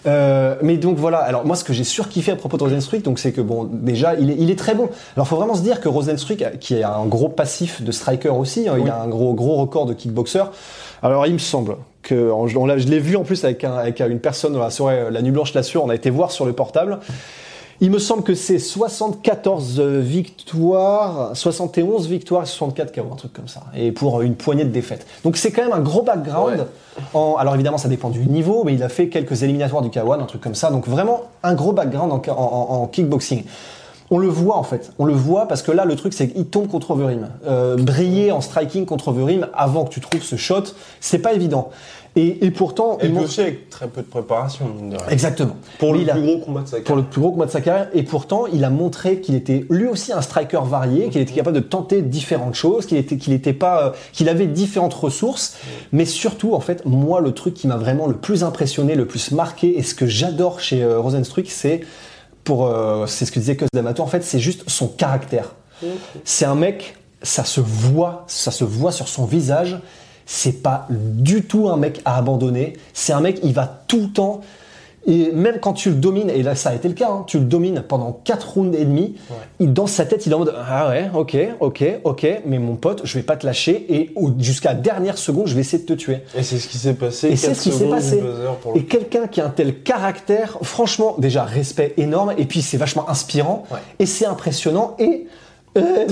Euh, 0.07 0.57
mais 0.63 0.77
donc 0.77 0.99
voilà, 0.99 1.19
alors 1.19 1.47
moi 1.47 1.57
ce 1.57 1.65
que 1.65 1.73
j'ai 1.73 1.85
surkiffé 1.85 2.33
à 2.33 2.37
propos 2.37 2.57
de 2.59 2.63
Rosenstruck, 2.65 3.03
donc 3.03 3.19
c'est 3.19 3.33
que 3.33 3.41
bon, 3.41 3.65
déjà 3.65 4.15
il 4.15 4.31
est, 4.31 4.37
il 4.39 4.51
est 4.51 4.59
très 4.59 4.75
bon. 4.75 4.89
Alors 5.17 5.27
faut 5.27 5.37
vraiment 5.37 5.55
se 5.55 5.63
dire 5.63 5.81
que 5.81 5.89
Rosenstruck, 5.89 6.45
qui 6.61 6.83
a 6.83 6.95
un 6.95 7.07
gros 7.07 7.29
passif 7.31 7.83
de 7.83 7.91
striker 7.91 8.29
aussi, 8.29 8.69
hein, 8.69 8.77
il 8.79 8.91
a 8.91 9.01
un 9.01 9.09
gros 9.09 9.33
gros 9.35 9.57
record 9.57 9.87
de 9.87 9.95
kickboxer. 9.95 10.45
Alors 11.03 11.27
il 11.27 11.33
me 11.33 11.39
semble 11.39 11.77
que 12.03 12.31
on, 12.31 12.47
on 12.57 12.67
l'a- 12.67 12.77
je 12.79 12.87
l'ai 12.87 12.99
vu 12.99 13.17
en 13.17 13.23
plus 13.23 13.45
avec, 13.45 13.65
un- 13.65 13.77
avec 13.77 14.01
une 14.01 14.21
personne 14.21 14.53
dans 14.53 14.59
la 14.61 14.71
soirée 14.71 15.07
La 15.11 15.23
Nuit 15.23 15.31
Blanche 15.31 15.55
l'assure, 15.55 15.83
on 15.85 15.89
a 15.89 15.95
été 15.95 16.11
voir 16.11 16.31
sur 16.33 16.45
le 16.45 16.53
portable. 16.53 16.99
Il 17.81 17.91
me 17.91 17.99
semble 17.99 18.23
que 18.23 18.35
c'est 18.35 18.59
74 18.59 19.81
victoires, 19.81 21.31
71 21.37 22.09
victoires 22.09 22.43
et 22.43 22.47
64 22.47 22.95
KO, 22.95 23.03
un 23.13 23.17
truc 23.17 23.33
comme 23.33 23.49
ça. 23.49 23.63
Et 23.77 23.93
pour 23.93 24.23
une 24.23 24.35
poignée 24.37 24.65
de 24.65 24.71
défaites. 24.71 25.07
Donc 25.25 25.37
c'est 25.37 25.51
quand 25.51 25.63
même 25.63 25.73
un 25.73 25.81
gros 25.81 26.03
background. 26.03 26.59
Ouais. 26.61 26.65
En- 27.15 27.35
alors 27.37 27.55
évidemment, 27.55 27.79
ça 27.79 27.89
dépend 27.89 28.11
du 28.11 28.21
niveau, 28.27 28.63
mais 28.65 28.75
il 28.75 28.83
a 28.83 28.89
fait 28.89 29.09
quelques 29.09 29.43
éliminatoires 29.43 29.83
du 29.83 29.89
K1, 29.91 30.21
un 30.21 30.25
truc 30.27 30.41
comme 30.41 30.55
ça. 30.55 30.71
Donc 30.71 30.87
vraiment 30.89 31.23
un 31.43 31.55
gros 31.55 31.73
background 31.73 32.13
en, 32.13 32.23
en- 32.31 32.33
en- 32.33 32.83
en 32.83 32.87
kickboxing. 32.87 33.45
On 34.11 34.19
le 34.19 34.29
voit 34.29 34.57
en 34.59 34.63
fait, 34.63 34.93
on 34.99 35.07
le 35.07 35.15
voit 35.15 35.49
parce 35.49 35.63
que 35.63 35.73
là 35.73 35.87
le 35.87 35.97
truc 35.97 36.13
c'est 36.13 36.29
qu'il 36.29 36.45
tombe 36.47 36.69
contre 36.69 36.91
Overeem. 36.91 37.31
Euh, 37.47 37.77
briller 37.77 38.33
en 38.33 38.43
striking 38.43 38.85
contre 38.85 39.09
Overeem 39.09 39.49
avant 39.55 39.85
que 39.85 39.91
tu 39.91 40.01
trouves 40.01 40.23
ce 40.23 40.37
shot, 40.37 40.63
c'est 41.01 41.19
pas 41.19 41.33
évident. 41.33 41.71
Et, 42.17 42.45
et 42.47 42.51
pourtant, 42.53 42.97
Et 43.01 43.07
il 43.07 43.13
montre- 43.13 43.27
aussi 43.27 43.41
avec 43.41 43.69
très 43.71 43.89
peu 43.89 44.01
de 44.01 44.07
préparation, 44.07 44.67
de 44.67 44.97
exactement. 45.13 45.57
Pour 45.81 45.93
Mais 45.93 45.99
le 45.99 46.05
il 46.05 46.11
a- 46.11 46.13
plus 46.15 46.23
gros 46.23 46.39
combat 46.39 46.61
de 46.63 46.69
sa 46.69 46.81
pour 46.81 46.95
le 46.95 47.03
plus 47.03 47.21
gros 47.21 47.33
combat 47.33 47.47
de 47.47 47.51
sa 47.51 47.61
carrière. 47.61 47.89
Et 47.93 48.05
pourtant, 48.05 48.47
il 48.47 48.63
a 48.65 48.71
montré 48.71 49.21
qu'il 49.21 49.35
était 49.35 49.67
lui 49.69 49.89
aussi 49.89 50.13
un 50.13 50.23
striker 50.23 50.61
varié, 50.65 51.09
qu'il 51.09 51.21
était 51.21 51.35
capable 51.35 51.57
de 51.57 51.63
tenter 51.63 52.03
différentes 52.03 52.55
choses, 52.55 52.87
qu'il 52.87 52.99
était, 52.99 53.17
qu'il 53.17 53.33
était 53.33 53.53
pas, 53.53 53.87
euh, 53.87 53.91
qu'il 54.13 54.29
avait 54.29 54.47
différentes 54.47 54.95
ressources. 54.95 55.57
Mais 55.91 56.05
surtout, 56.05 56.55
en 56.55 56.61
fait, 56.61 56.85
moi, 56.85 57.21
le 57.21 57.33
truc 57.33 57.55
qui 57.55 57.67
m'a 57.67 57.77
vraiment 57.77 58.07
le 58.07 58.15
plus 58.17 58.45
impressionné, 58.45 58.95
le 58.95 59.07
plus 59.07 59.33
marqué, 59.33 59.77
et 59.77 59.83
ce 59.83 59.97
que 59.97 60.07
j'adore 60.07 60.61
chez 60.61 60.85
euh, 60.85 61.01
Rosenstruck, 61.01 61.47
c'est 61.49 61.81
pour, 62.45 62.67
euh, 62.67 63.07
c'est 63.09 63.25
ce 63.25 63.33
que 63.33 63.41
disait 63.41 63.57
Cos 63.57 63.67
D'Amato, 63.75 64.05
en 64.05 64.07
fait, 64.07 64.23
c'est 64.23 64.39
juste 64.39 64.63
son 64.71 64.87
caractère. 64.87 65.55
C'est 66.25 66.45
un 66.45 66.55
mec, 66.55 66.97
ça 67.23 67.43
se 67.45 67.61
voit, 67.61 68.23
ça 68.29 68.53
se 68.53 68.63
voit 68.63 68.93
sur 68.93 69.09
son 69.09 69.25
visage. 69.25 69.79
C'est 70.27 70.63
pas 70.63 70.87
du 70.91 71.43
tout 71.43 71.69
un 71.69 71.77
mec 71.77 72.01
à 72.05 72.17
abandonner. 72.17 72.75
C'est 72.93 73.13
un 73.13 73.21
mec, 73.21 73.41
il 73.43 73.53
va 73.53 73.67
tout 73.87 74.01
le 74.01 74.09
temps. 74.09 74.41
Et 75.07 75.33
même 75.33 75.59
quand 75.61 75.75
tu 75.75 75.91
le 75.91 75.97
domines, 75.97 76.31
et 76.31 76.43
là 76.43 76.55
ça 76.55 76.71
a 76.71 76.75
été 76.75 76.89
le 76.89 76.95
cas, 76.95 77.11
hein, 77.11 77.25
tu 77.27 77.39
le 77.39 77.45
domines 77.45 77.85
pendant 77.87 78.19
4 78.25 78.49
rounds 78.55 78.75
et 78.75 78.87
demi, 78.87 79.17
il, 79.61 79.71
dans 79.75 79.87
sa 79.87 80.07
tête 80.07 80.25
il 80.25 80.33
est 80.33 80.35
en 80.35 80.39
mode 80.39 80.55
Ah 80.67 80.89
ouais, 80.89 81.11
ok, 81.13 81.37
ok, 81.61 81.85
ok, 82.05 82.27
mais 82.47 82.59
mon 82.59 82.77
pote, 82.77 83.03
je 83.05 83.19
vais 83.19 83.23
pas 83.23 83.37
te 83.37 83.45
lâcher 83.45 83.85
et 83.95 84.15
jusqu'à 84.39 84.71
la 84.71 84.77
dernière 84.77 85.19
seconde, 85.19 85.47
je 85.47 85.55
vais 85.55 85.61
essayer 85.61 85.83
de 85.83 85.87
te 85.87 85.93
tuer. 85.93 86.21
Et 86.35 86.43
c'est 86.43 86.57
ce 86.57 86.67
qui 86.69 86.79
s'est 86.79 86.95
passé. 86.95 87.29
Et 87.29 87.37
c'est 87.37 87.53
ce 87.53 87.65
qui 87.65 87.71
s'est 87.71 87.81
secondes 87.81 87.91
passé. 87.97 88.19
le 88.23 88.79
Et 88.79 88.85
quelqu'un 88.85 89.27
qui 89.27 89.43
a 89.43 89.45
un 89.45 89.51
tel 89.51 89.83
caractère, 89.83 90.57
franchement, 90.63 91.17
déjà 91.19 91.45
respect 91.45 91.93
énorme, 91.99 92.33
et 92.39 92.47
puis 92.47 92.63
c'est 92.63 92.79
vachement 92.79 93.07
inspirant, 93.11 93.65
Ouais. 93.71 93.81
et 93.99 94.07
c'est 94.07 94.25
impressionnant, 94.25 94.97
et 94.99 95.27
euh, 95.77 96.07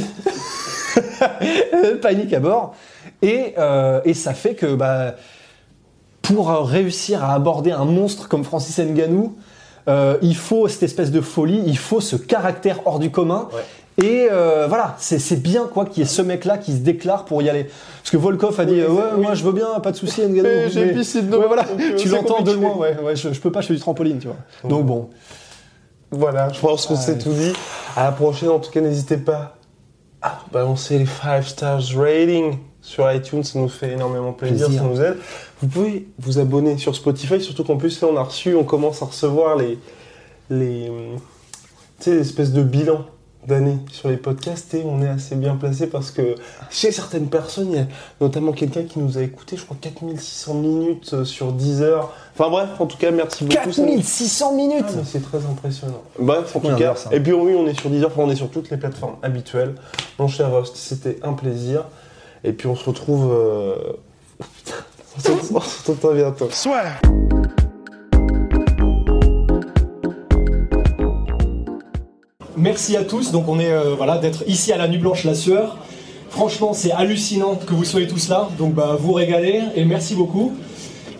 panique 2.02 2.34
à 2.34 2.40
bord. 2.40 2.74
Et, 3.22 3.54
euh, 3.56 4.00
et 4.04 4.14
ça 4.14 4.34
fait 4.34 4.54
que 4.54 4.74
bah, 4.74 5.14
pour 6.22 6.48
réussir 6.50 7.24
à 7.24 7.34
aborder 7.34 7.72
un 7.72 7.84
monstre 7.84 8.28
comme 8.28 8.44
Francis 8.44 8.78
Ngannou, 8.78 9.36
euh, 9.88 10.16
il 10.22 10.36
faut 10.36 10.68
cette 10.68 10.84
espèce 10.84 11.10
de 11.10 11.20
folie, 11.20 11.62
il 11.66 11.78
faut 11.78 12.00
ce 12.00 12.16
caractère 12.16 12.80
hors 12.86 12.98
du 12.98 13.10
commun. 13.10 13.48
Et 14.02 14.28
euh, 14.30 14.66
voilà, 14.68 14.96
c'est 14.98 15.42
bien 15.42 15.66
quoi 15.66 15.84
qu'il 15.84 16.02
y 16.02 16.06
ait 16.06 16.08
ce 16.08 16.22
mec-là 16.22 16.56
qui 16.56 16.72
se 16.72 16.78
déclare 16.78 17.24
pour 17.24 17.42
y 17.42 17.50
aller. 17.50 17.64
Parce 17.64 18.10
que 18.10 18.16
Volkov 18.16 18.58
a 18.58 18.64
dit 18.64 18.80
euh, 18.80 18.88
ouais, 18.88 19.20
moi 19.20 19.34
je 19.34 19.44
veux 19.44 19.52
bien, 19.52 19.80
pas 19.80 19.92
de 19.92 19.96
souci 19.96 20.22
Ngannou. 20.22 20.42
Mais 20.42 20.70
j'ai 20.70 20.92
piscine 20.92 21.28
de 21.28 21.36
ouais, 21.36 21.46
voilà, 21.46 21.66
tu 21.98 22.08
l'entends 22.08 22.42
de 22.42 22.52
loin, 22.52 22.76
ouais, 22.76 22.96
ouais, 23.02 23.16
je, 23.16 23.32
je 23.32 23.40
peux 23.40 23.52
pas, 23.52 23.60
je 23.60 23.66
fais 23.66 23.74
du 23.74 23.80
trampoline, 23.80 24.18
tu 24.18 24.28
vois. 24.28 24.36
Donc 24.64 24.86
bon, 24.86 25.10
Voilà, 26.10 26.50
je 26.52 26.60
pense 26.60 26.86
que 26.86 26.94
c'est 26.94 27.18
tout 27.18 27.32
dit. 27.32 27.52
À 27.96 28.04
la 28.04 28.12
prochaine, 28.12 28.48
en 28.48 28.60
tout 28.60 28.70
cas, 28.70 28.80
n'hésitez 28.80 29.18
pas 29.18 29.56
à 30.22 30.38
balancer 30.52 30.98
les 30.98 31.06
5 31.06 31.42
stars 31.42 31.82
rating 31.96 32.56
sur 32.82 33.10
iTunes, 33.10 33.44
ça 33.44 33.58
nous 33.58 33.68
fait 33.68 33.92
énormément 33.92 34.32
plaisir, 34.32 34.66
Plaisir. 34.66 34.82
ça 34.82 34.88
nous 34.88 35.00
aide. 35.00 35.16
Vous 35.62 35.68
pouvez 35.68 36.08
vous 36.18 36.38
abonner 36.40 36.76
sur 36.78 36.94
Spotify, 36.94 37.40
surtout 37.40 37.62
qu'en 37.64 37.76
plus, 37.76 38.00
là, 38.02 38.08
on 38.12 38.16
a 38.16 38.22
reçu, 38.24 38.54
on 38.56 38.64
commence 38.64 39.00
à 39.02 39.06
recevoir 39.06 39.56
les, 39.56 39.78
les, 40.50 40.90
tu 42.00 42.04
sais, 42.10 42.14
l'espèce 42.16 42.52
de 42.52 42.62
bilan 42.62 43.06
d'année 43.46 43.78
sur 43.90 44.08
les 44.08 44.16
podcasts 44.16 44.72
et 44.74 44.84
on 44.86 45.02
est 45.02 45.08
assez 45.08 45.34
bien 45.34 45.56
placé 45.56 45.88
parce 45.88 46.12
que 46.12 46.36
chez 46.70 46.92
certaines 46.92 47.26
personnes, 47.26 47.70
il 47.72 47.76
y 47.76 47.80
a 47.80 47.86
notamment 48.20 48.52
quelqu'un 48.52 48.84
qui 48.84 49.00
nous 49.00 49.18
a 49.18 49.22
écouté, 49.22 49.56
je 49.56 49.64
crois 49.64 49.76
4600 49.80 50.54
minutes 50.54 51.10
euh, 51.14 51.24
sur 51.24 51.50
10 51.52 51.82
heures. 51.82 52.12
Enfin 52.34 52.50
bref, 52.50 52.68
en 52.78 52.86
tout 52.86 52.96
cas, 52.96 53.10
merci 53.10 53.42
beaucoup. 53.44 53.72
ça 53.72 53.82
nous- 53.82 53.88
4600 53.88 54.54
minutes 54.54 54.84
ah, 54.88 55.00
c'est 55.04 55.22
très 55.22 55.38
impressionnant. 55.38 56.02
Bref, 56.20 56.54
en 56.54 56.60
tout 56.60 56.76
cas, 56.76 56.94
ça 56.94 57.10
et 57.12 57.18
puis 57.18 57.32
oui, 57.32 57.54
on 57.56 57.66
est 57.66 57.78
sur 57.80 57.90
Deezer, 57.90 58.08
enfin, 58.12 58.22
on 58.22 58.30
est 58.30 58.36
sur 58.36 58.48
toutes 58.48 58.70
les 58.70 58.76
plateformes 58.76 59.16
habituelles. 59.24 59.74
Mon 60.20 60.28
cher 60.28 60.48
Rost, 60.50 60.76
c'était 60.76 61.18
un 61.24 61.32
plaisir. 61.32 61.84
Et 62.44 62.52
puis 62.52 62.66
on 62.68 62.76
se 62.76 62.84
retrouve. 62.84 63.32
euh, 63.32 63.74
on 65.16 65.20
se 65.20 65.52
on 65.54 65.60
se 65.60 65.90
retrouve 65.90 66.14
bientôt. 66.14 66.48
Soit. 66.50 66.82
Merci 72.56 72.96
à 72.96 73.04
tous. 73.04 73.32
Donc 73.32 73.48
on 73.48 73.58
est 73.58 73.72
euh, 73.72 73.94
voilà 73.96 74.18
d'être 74.18 74.44
ici 74.46 74.72
à 74.72 74.76
la 74.76 74.88
Nuit 74.88 74.98
Blanche 74.98 75.24
La 75.24 75.34
Sueur. 75.34 75.76
Franchement, 76.30 76.72
c'est 76.72 76.92
hallucinant 76.92 77.56
que 77.56 77.74
vous 77.74 77.84
soyez 77.84 78.06
tous 78.06 78.28
là. 78.28 78.48
Donc 78.58 78.74
bah 78.74 78.96
vous 78.98 79.12
régalez 79.12 79.62
et 79.74 79.84
merci 79.84 80.14
beaucoup. 80.14 80.52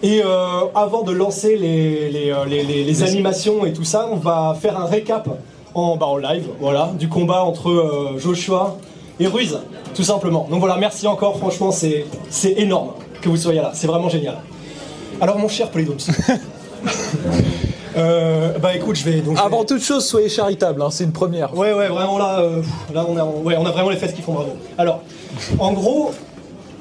Et 0.02 0.20
euh, 0.24 0.62
avant 0.74 1.02
de 1.02 1.12
lancer 1.12 1.56
les, 1.56 2.10
les, 2.10 2.32
les- 2.48 2.64
les- 2.64 2.84
les 2.84 3.02
animations 3.04 3.64
et 3.64 3.72
tout 3.72 3.84
ça, 3.84 4.08
on 4.10 4.16
va 4.16 4.56
faire 4.60 4.78
un 4.80 4.86
récap 4.86 5.28
en, 5.74 5.96
bah, 5.96 6.06
en 6.06 6.16
live, 6.16 6.48
voilà, 6.60 6.90
du 6.98 7.08
combat 7.08 7.44
entre 7.44 7.70
euh, 7.70 8.18
Joshua 8.18 8.76
et 9.20 9.26
Ruiz, 9.28 9.58
tout 9.94 10.04
simplement. 10.04 10.46
Donc 10.50 10.60
voilà, 10.60 10.76
merci 10.76 11.06
encore. 11.06 11.38
Franchement, 11.38 11.72
c'est 11.72 12.06
c'est 12.30 12.52
énorme 12.58 12.90
que 13.20 13.28
vous 13.28 13.36
soyez 13.36 13.60
là. 13.60 13.72
C'est 13.74 13.86
vraiment 13.86 14.08
génial. 14.08 14.38
Alors 15.20 15.38
mon 15.38 15.48
cher 15.48 15.70
Polydoms. 15.70 15.96
euh, 17.96 18.58
bah 18.58 18.74
écoute, 18.74 18.96
je 18.96 19.04
vais 19.04 19.20
donc. 19.20 19.36
je 19.36 19.40
vais- 19.40 19.46
Avant 19.46 19.64
toute 19.64 19.82
chose, 19.82 20.04
soyez 20.06 20.28
charitable, 20.28 20.82
hein, 20.82 20.88
c'est 20.90 21.04
une 21.04 21.12
première. 21.12 21.56
Ouais, 21.56 21.72
ouais, 21.72 21.88
vraiment 21.88 22.18
là, 22.18 22.40
euh, 22.40 22.62
là 22.92 23.04
on 23.08 23.16
a, 23.16 23.24
ouais, 23.24 23.56
on 23.58 23.66
a 23.66 23.70
vraiment 23.70 23.90
les 23.90 23.96
fesses 23.96 24.12
qui 24.14 24.22
font 24.22 24.32
bravo. 24.32 24.50
Alors, 24.78 25.00
en 25.58 25.72
gros, 25.72 26.12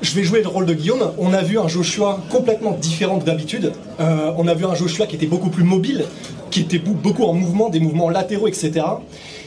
je 0.01 0.15
vais 0.15 0.23
jouer 0.23 0.41
le 0.41 0.47
rôle 0.47 0.65
de 0.65 0.73
Guillaume. 0.73 1.11
On 1.17 1.33
a 1.33 1.41
vu 1.41 1.59
un 1.59 1.67
Joshua 1.67 2.19
complètement 2.29 2.71
différent 2.71 3.17
de 3.17 3.23
d'habitude. 3.23 3.73
Euh, 3.99 4.31
on 4.37 4.47
a 4.47 4.53
vu 4.53 4.65
un 4.65 4.75
Joshua 4.75 5.05
qui 5.05 5.15
était 5.15 5.27
beaucoup 5.27 5.49
plus 5.49 5.63
mobile, 5.63 6.05
qui 6.49 6.61
était 6.61 6.79
beaucoup 6.79 7.23
en 7.23 7.33
mouvement, 7.33 7.69
des 7.69 7.79
mouvements 7.79 8.09
latéraux, 8.09 8.47
etc. 8.47 8.71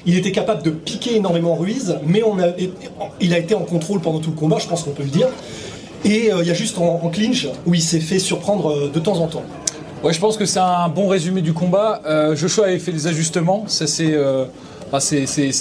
Il 0.07 0.17
était 0.17 0.33
capable 0.33 0.63
de 0.63 0.71
piquer 0.71 1.17
énormément 1.17 1.55
Ruiz, 1.55 1.99
mais 2.07 2.23
il 3.21 3.35
a 3.35 3.39
été 3.39 3.55
en 3.55 3.63
contrôle 3.63 4.01
pendant 4.01 4.21
tout 4.21 4.31
le 4.31 4.37
combat, 4.37 4.59
je 4.59 4.69
pense 4.69 4.85
qu'on 4.85 4.93
peut 4.93 5.03
le 5.03 5.09
dire. 5.09 5.29
Et 6.05 6.33
euh, 6.33 6.43
il 6.43 6.49
y 6.49 6.51
a 6.51 6.55
juste 6.55 6.79
en, 6.79 6.99
clinch 7.09 7.49
où 7.67 7.75
il 7.75 7.83
s'est 7.83 8.01
fait 8.01 8.19
surprendre 8.19 8.71
euh, 8.71 8.91
de 8.93 9.01
temps 9.01 9.19
en 9.21 9.27
temps. 9.27 9.45
Ouais, 10.05 10.13
je 10.13 10.21
pense 10.21 10.37
que 10.37 10.45
c'est 10.45 10.61
un 10.61 10.89
bon 10.89 11.09
résumé 11.09 11.41
du 11.41 11.55
combat. 11.55 12.03
Joshua 12.35 12.67
avait 12.67 12.79
fait 12.79 12.93
des 12.93 13.07
ajustements, 13.07 13.65
ça 13.69 13.87
c'est 13.87 14.13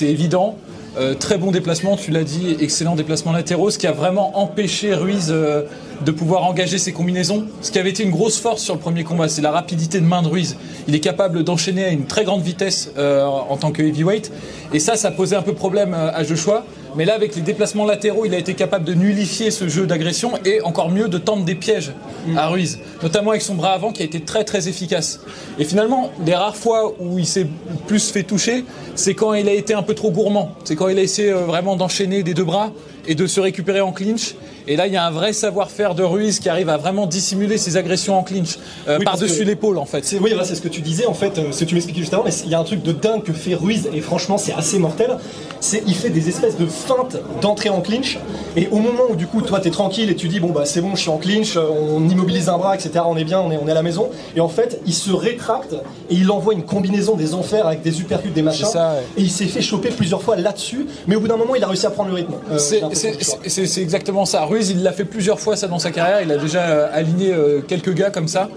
évident. 0.02 0.58
Euh, 0.96 1.16
très 1.16 1.39
bon 1.39 1.50
déplacement, 1.50 1.98
tu 1.98 2.12
l'as 2.12 2.24
dit, 2.24 2.56
excellent 2.60 2.96
déplacement 2.96 3.32
latéraux, 3.32 3.72
ce 3.72 3.80
qui 3.80 3.88
a 3.88 3.91
vraiment 3.91 4.38
empêché 4.38 4.94
Ruiz 4.94 5.30
euh, 5.32 5.64
de 6.06 6.12
pouvoir 6.12 6.44
engager 6.44 6.78
ses 6.78 6.91
combinaisons. 6.91 7.46
Ce 7.62 7.72
qui 7.72 7.80
avait 7.80 7.89
été 7.89 8.04
une 8.04 8.12
grosse 8.12 8.39
force 8.39 8.62
sur 8.62 8.76
le 8.76 8.80
premier 8.80 9.04
combat, 9.04 9.28
c'est 9.28 9.41
la 9.41 9.50
rapidité 9.50 10.00
de 10.00 10.06
main 10.06 10.22
de 10.22 10.28
Ruiz. 10.28 10.56
Il 10.88 10.94
est 10.94 11.00
capable 11.00 11.44
d'enchaîner 11.44 11.84
à 11.84 11.89
une 11.89 12.06
très 12.06 12.26
grande 12.26 12.44
vitesse 12.44 12.91
euh, 12.98 13.24
en 13.26 13.58
tant 13.58 13.72
que 13.72 13.82
heavyweight, 13.82 14.32
et 14.72 14.80
ça, 14.80 14.96
ça 14.96 15.10
posait 15.10 15.36
un 15.36 15.41
peu 15.41 15.54
problème 15.54 15.96
à 15.96 16.24
Joshua. 16.24 16.64
Mais 16.96 17.06
là, 17.06 17.16
avec 17.16 17.36
les 17.36 17.41
déplacements 17.41 17.86
latéraux, 17.86 18.26
il 18.26 18.34
a 18.34 18.38
été 18.38 18.54
capable 18.54 18.86
de 18.86 18.94
nullifier 18.94 19.52
ce 19.52 19.68
jeu 19.68 19.88
d'agression 19.88 20.34
et 20.46 20.62
encore 20.62 20.89
mieux 20.89 21.08
de 21.08 21.18
tendre 21.18 21.44
des 21.44 21.56
pièges 21.56 21.91
à 22.38 22.48
Ruiz, 22.48 22.80
notamment 23.02 23.32
avec 23.32 23.41
son 23.41 23.56
bras 23.56 23.74
avant 23.74 23.91
qui 23.91 24.02
a 24.02 24.06
été 24.06 24.22
très 24.22 24.44
très 24.44 24.68
efficace. 24.68 25.20
Et 25.58 25.66
finalement, 25.66 26.12
les 26.26 26.36
rares 26.36 26.56
fois 26.56 26.94
où 27.00 27.18
il 27.18 27.26
s'est 27.26 27.48
plus 27.88 28.12
fait 28.12 28.24
toucher, 28.24 28.64
c'est 28.96 29.16
quand 29.16 29.34
il 29.34 29.50
a 29.50 29.54
été 29.54 29.74
un 29.74 29.84
peu 29.84 29.96
trop 29.96 30.12
gourmand. 30.12 30.52
C'est 30.64 30.76
quand 30.76 30.88
il 30.88 31.00
a 31.00 31.02
essayé 31.02 31.32
euh, 31.32 31.46
vraiment 31.46 31.76
d'enchaîner 31.76 32.24
des 32.24 32.34
deux 32.34 32.44
bras 32.44 32.72
et 33.08 33.16
de 33.16 33.28
se 33.28 33.39
récupérer 33.39 33.82
en 33.82 33.91
clinch. 33.91 34.36
Et 34.68 34.76
là, 34.76 34.88
il 34.88 34.93
y 34.93 34.97
a 34.97 35.05
un 35.05 35.11
vrai 35.11 35.34
savoir-faire 35.34 35.95
de 35.95 36.03
Ruiz 36.03 36.39
qui 36.39 36.49
arrive 36.49 36.70
à 36.70 36.78
vraiment 36.78 37.05
dissimuler 37.05 37.57
ses 37.57 37.78
agressions 37.78 38.18
en 38.18 38.24
clinch 38.24 38.57
euh, 38.88 38.97
Oui, 38.99 39.05
par-dessus 39.05 39.43
l'épaule 39.43 39.78
en 39.78 39.86
fait. 39.86 40.03
Oui, 40.22 40.30
voilà, 40.30 40.45
c'est 40.45 40.55
ce 40.55 40.61
que 40.61 40.68
tu 40.68 40.82
disais 40.82 41.05
en 41.05 41.14
fait, 41.14 41.38
euh, 41.38 41.51
ce 41.51 41.61
que 41.61 41.66
tu 41.66 41.76
m'expliquais 41.76 42.01
juste 42.01 42.14
avant, 42.14 42.24
mais 42.24 42.32
il 42.43 42.49
y 42.49 42.55
a 42.55 42.59
un 42.59 42.64
truc 42.64 42.82
de 42.82 42.91
dingue 42.91 43.24
que 43.24 43.34
fait 43.34 43.55
Ruiz 43.55 43.89
et 43.93 44.01
franchement 44.01 44.38
c'est 44.38 44.53
assez 44.53 44.80
mortel. 44.80 45.18
C'est 45.59 45.84
il 45.88 45.95
fait 45.95 46.09
des 46.09 46.30
espèces 46.30 46.57
de 46.57 46.66
feintes 46.66 47.18
d'entrée 47.41 47.70
en 47.70 47.82
clinch 47.82 48.20
et 48.55 48.68
au 48.72 48.78
moment 48.80 49.03
où 49.09 49.16
du 49.16 49.28
coup 49.28 49.41
toi 49.41 49.59
t'es 49.59 49.72
tranquille 49.72 50.09
et 50.09 50.16
tu 50.16 50.28
dis 50.28 50.39
bon 50.39 50.49
bah 50.49 50.66
c'est 50.66 50.82
bon 50.82 50.95
je 50.95 51.01
suis 51.01 51.09
en 51.09 51.18
clinch, 51.18 51.55
euh, 51.55 51.66
on 51.70 52.07
immobilise 52.07 52.49
un 52.49 52.57
bras 52.57 52.76
etc. 52.76 53.03
On 53.05 53.18
est 53.18 53.24
bien, 53.24 53.39
on 53.39 53.51
est, 53.51 53.57
on 53.57 53.68
est 53.68 53.72
à 53.72 53.76
la 53.76 53.84
maison 53.84 54.09
et 54.36 54.39
en 54.41 54.49
fait 54.49 54.80
il 54.86 54.93
se 54.93 55.11
rétracte 55.11 55.74
et 56.09 56.16
il 56.16 56.30
envoie 56.32 56.53
une 56.53 56.64
combinaison 56.64 57.16
des 57.16 57.34
enfers 57.34 57.68
avec 57.68 57.82
des 57.82 58.01
uppercuts 58.01 58.30
des 58.30 58.41
machins 58.41 58.66
C'est 58.66 58.74
ça, 58.74 58.93
ouais. 58.93 59.03
et 59.18 59.22
il 59.22 59.32
s'est 59.32 59.45
fait 59.45 59.61
choper 59.61 59.89
plusieurs 59.89 60.22
fois 60.22 60.36
là-dessus, 60.36 60.86
mais 61.07 61.16
au 61.16 61.20
bout 61.20 61.28
d'un 61.28 61.38
moment 61.38 61.55
il 61.55 61.64
a 61.64 61.68
réussi 61.68 61.86
à 61.86 61.91
prendre 61.91 62.09
le 62.09 62.16
rythme. 62.16 62.34
Euh, 62.51 62.57
c'est 62.59 63.82
exactement 63.82 64.26
ça. 64.26 64.45
Ruiz, 64.54 64.70
il 64.70 64.84
l'a 64.84 64.91
fait 64.91 65.06
plusieurs 65.06 65.39
fois 65.39 65.56
ça 65.56 65.68
dans 65.68 65.80
sa 65.80 65.89
carrière. 65.89 66.22
Il 66.22 66.32
a 66.32 66.38
déjà 66.38 66.62
euh, 66.62 66.88
aligné 66.93 67.34
euh, 67.34 67.62
quelques 67.68 67.93
gars 67.93 68.12
comme 68.12 68.28
ça. 68.28 68.49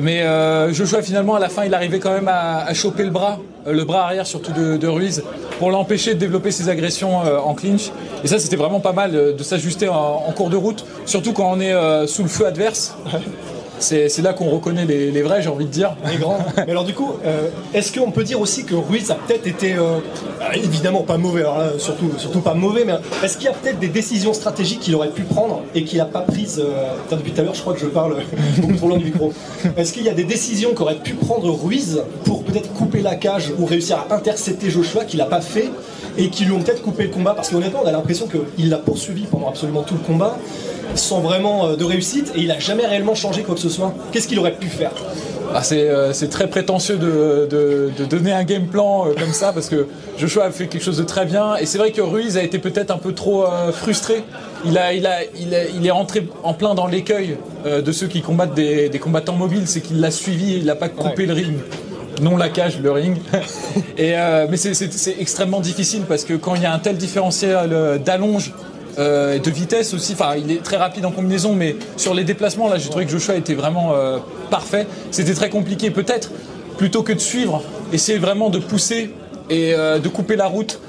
Mais 0.00 0.22
euh, 0.22 0.72
Joshua, 0.72 1.00
finalement, 1.00 1.36
à 1.36 1.38
la 1.38 1.48
fin, 1.48 1.64
il 1.64 1.72
arrivait 1.74 2.00
quand 2.00 2.12
même 2.12 2.28
à, 2.28 2.72
choper 2.74 3.04
le 3.04 3.10
bras, 3.10 3.38
euh, 3.66 3.72
le 3.72 3.84
bras 3.84 4.04
arrière 4.04 4.26
surtout 4.26 4.52
de, 4.52 4.86
Ruiz, 4.88 5.22
pour 5.60 5.70
l'empêcher 5.70 6.14
de 6.14 6.18
développer 6.18 6.50
ses 6.50 6.68
agressions 6.68 7.18
en 7.18 7.54
clinch. 7.54 7.92
Et 8.24 8.26
ça, 8.26 8.40
c'était 8.40 8.56
vraiment 8.56 8.80
pas 8.80 8.92
mal 8.92 9.12
de 9.12 9.42
s'ajuster 9.42 9.88
en, 9.88 10.32
cours 10.36 10.50
de 10.50 10.56
route, 10.56 10.84
surtout 11.06 11.32
quand 11.32 11.50
on 11.52 11.60
est 11.60 12.06
sous 12.06 12.22
le 12.22 12.28
feu 12.28 12.46
adverse. 12.46 12.96
C'est 13.80 14.22
là 14.22 14.32
qu'on 14.32 14.48
reconnaît 14.50 14.84
les, 14.84 15.22
vrais, 15.22 15.42
j'ai 15.42 15.48
envie 15.48 15.66
de 15.66 15.70
dire. 15.70 15.96
Les 16.10 16.16
grands. 16.16 16.38
Mais 16.56 16.70
alors 16.70 16.84
du 16.84 16.94
coup, 16.94 17.12
euh, 17.24 17.48
est-ce 17.74 17.92
qu'on 17.92 18.10
peut 18.10 18.24
dire 18.24 18.40
aussi 18.40 18.64
que 18.64 18.74
Ruiz 18.74 19.10
a 19.10 19.14
peut-être 19.14 19.46
été 19.46 19.74
euh, 19.74 19.98
ah, 20.40 20.56
évidemment 20.56 21.02
pas 21.02 21.18
mauvais, 21.18 21.40
alors 21.40 21.58
là, 21.58 21.70
surtout, 21.78 22.10
surtout 22.18 22.40
pas 22.40 22.54
mauvais, 22.54 22.84
mais 22.84 22.94
est-ce 23.22 23.36
qu'il 23.36 23.46
y 23.46 23.48
a 23.48 23.52
peut-être 23.52 23.78
des 23.78 23.88
décisions 23.88 24.32
stratégiques 24.32 24.80
qu'il 24.80 24.94
aurait 24.94 25.10
pu 25.10 25.22
prendre 25.22 25.62
et 25.74 25.84
qu'il 25.84 25.98
n'a 25.98 26.04
pas 26.04 26.20
prises 26.20 26.60
euh, 26.60 26.94
Depuis 27.10 27.32
tout 27.32 27.40
à 27.40 27.44
l'heure, 27.44 27.54
je 27.54 27.60
crois 27.60 27.74
que 27.74 27.80
je 27.80 27.86
parle 27.86 28.16
beaucoup 28.58 28.74
trop 28.74 28.88
loin 28.88 28.98
du 28.98 29.06
micro. 29.06 29.32
Est-ce 29.76 29.92
qu'il 29.92 30.04
y 30.04 30.08
a 30.08 30.14
des 30.14 30.24
décisions 30.24 30.74
qu'aurait 30.74 30.96
pu 30.96 31.14
prendre 31.14 31.50
Ruiz 31.50 32.02
pour 32.24 32.44
peut-être 32.44 32.72
couper 32.72 33.00
la 33.00 33.14
cage 33.14 33.52
ou 33.58 33.66
réussir 33.66 34.04
à 34.08 34.14
intercepter 34.14 34.70
Joshua 34.70 35.04
qu'il 35.04 35.18
n'a 35.18 35.26
pas 35.26 35.40
fait 35.40 35.70
et 36.16 36.30
qui 36.30 36.44
lui 36.44 36.52
ont 36.52 36.60
peut-être 36.60 36.82
coupé 36.82 37.04
le 37.04 37.10
combat? 37.10 37.34
Parce 37.34 37.50
qu'honnêtement, 37.50 37.80
on 37.84 37.86
a 37.86 37.92
l'impression 37.92 38.26
qu'il 38.26 38.70
l'a 38.70 38.78
poursuivi 38.78 39.24
pendant 39.24 39.48
absolument 39.48 39.82
tout 39.82 39.94
le 39.94 40.00
combat 40.00 40.36
sans 40.94 41.20
vraiment 41.20 41.66
euh, 41.66 41.76
de 41.76 41.84
réussite 41.84 42.32
et 42.34 42.40
il 42.40 42.50
a 42.50 42.58
jamais 42.58 42.86
réellement 42.86 43.14
changé 43.14 43.42
quoi 43.42 43.54
que 43.54 43.60
ce 43.60 43.67
soit. 43.67 43.67
Qu'est-ce 44.12 44.28
qu'il 44.28 44.38
aurait 44.38 44.56
pu 44.56 44.66
faire 44.68 44.90
Ah, 45.54 45.62
c'est 45.62 45.88
euh, 45.88 46.12
c'est 46.12 46.28
très 46.28 46.48
prétentieux 46.48 46.96
de, 46.96 47.46
de- 47.50 47.90
de 47.98 48.04
donner 48.04 48.32
un 48.32 48.44
game 48.44 48.66
plan 48.66 49.06
euh, 49.06 49.14
comme 49.18 49.32
ça 49.32 49.52
parce 49.52 49.68
que 49.68 49.86
Joshua 50.18 50.44
a 50.46 50.50
fait 50.50 50.66
quelque 50.66 50.82
chose 50.84 50.98
de 50.98 51.04
très 51.04 51.24
bien 51.26 51.56
et 51.56 51.64
c'est 51.66 51.78
vrai 51.78 51.90
que 51.92 52.00
Ruiz 52.02 52.36
a 52.36 52.42
été 52.42 52.58
peut-être 52.58 52.90
un 52.90 52.98
peu 52.98 53.12
trop 53.12 53.44
euh, 53.44 53.72
frustré. 53.72 54.22
Il, 54.64 54.76
a, 54.76 54.92
il, 54.92 55.06
a, 55.06 55.18
il, 55.40 55.54
a- 55.54 55.64
il 55.68 55.86
est 55.86 55.90
rentré 55.90 56.26
en 56.42 56.52
plein 56.54 56.74
dans 56.74 56.86
l'écueil 56.86 57.36
de 57.64 57.92
ceux 57.92 58.06
qui 58.08 58.22
combattent 58.22 58.54
des, 58.54 58.88
des 58.88 58.98
combattants 58.98 59.36
mobiles, 59.36 59.66
c'est 59.66 59.80
qu'il 59.80 60.00
l'a 60.00 60.10
suivi, 60.10 60.54
il 60.58 60.64
n'a 60.66 60.74
pas 60.74 60.88
coupé 60.88 61.26
le 61.26 61.32
ring. 61.34 61.56
Non 62.20 62.36
la 62.36 62.48
cage, 62.48 62.80
le 62.80 62.90
ring. 62.90 63.16
Et, 63.98 64.14
mais 64.50 64.56
c'est- 64.56 65.16
extrêmement 65.20 65.60
difficile 65.60 66.02
parce 66.08 66.24
que 66.24 66.34
quand 66.34 66.54
il 66.56 66.62
y 66.62 66.66
a 66.66 66.72
un 66.72 66.78
tel 66.80 66.96
différentiel 66.96 68.00
d'allonge 68.04 68.52
euh, 68.98 69.34
et 69.34 69.38
de 69.40 69.50
vitesse 69.50 69.94
aussi. 69.94 70.12
Enfin, 70.14 70.34
il 70.36 70.50
est 70.50 70.62
très 70.62 70.76
rapide 70.76 71.04
en 71.06 71.10
combinaison, 71.10 71.54
mais 71.54 71.76
sur 71.96 72.14
les 72.14 72.24
déplacements, 72.24 72.68
là, 72.68 72.78
j'ai 72.78 72.88
trouvé 72.90 73.04
que 73.04 73.10
Joshua 73.10 73.36
était 73.36 73.54
vraiment 73.54 73.94
euh, 73.94 74.18
parfait. 74.50 74.86
C'était 75.10 75.34
très 75.34 75.50
compliqué, 75.50 75.90
peut-être, 75.90 76.30
plutôt 76.76 77.02
que 77.02 77.12
de 77.12 77.20
suivre, 77.20 77.62
essayer 77.92 78.18
vraiment 78.18 78.50
de 78.50 78.58
pousser 78.58 79.10
et 79.50 79.74
euh, 79.74 79.98
de 79.98 80.08
couper 80.08 80.36
la 80.36 80.46
route. 80.46 80.80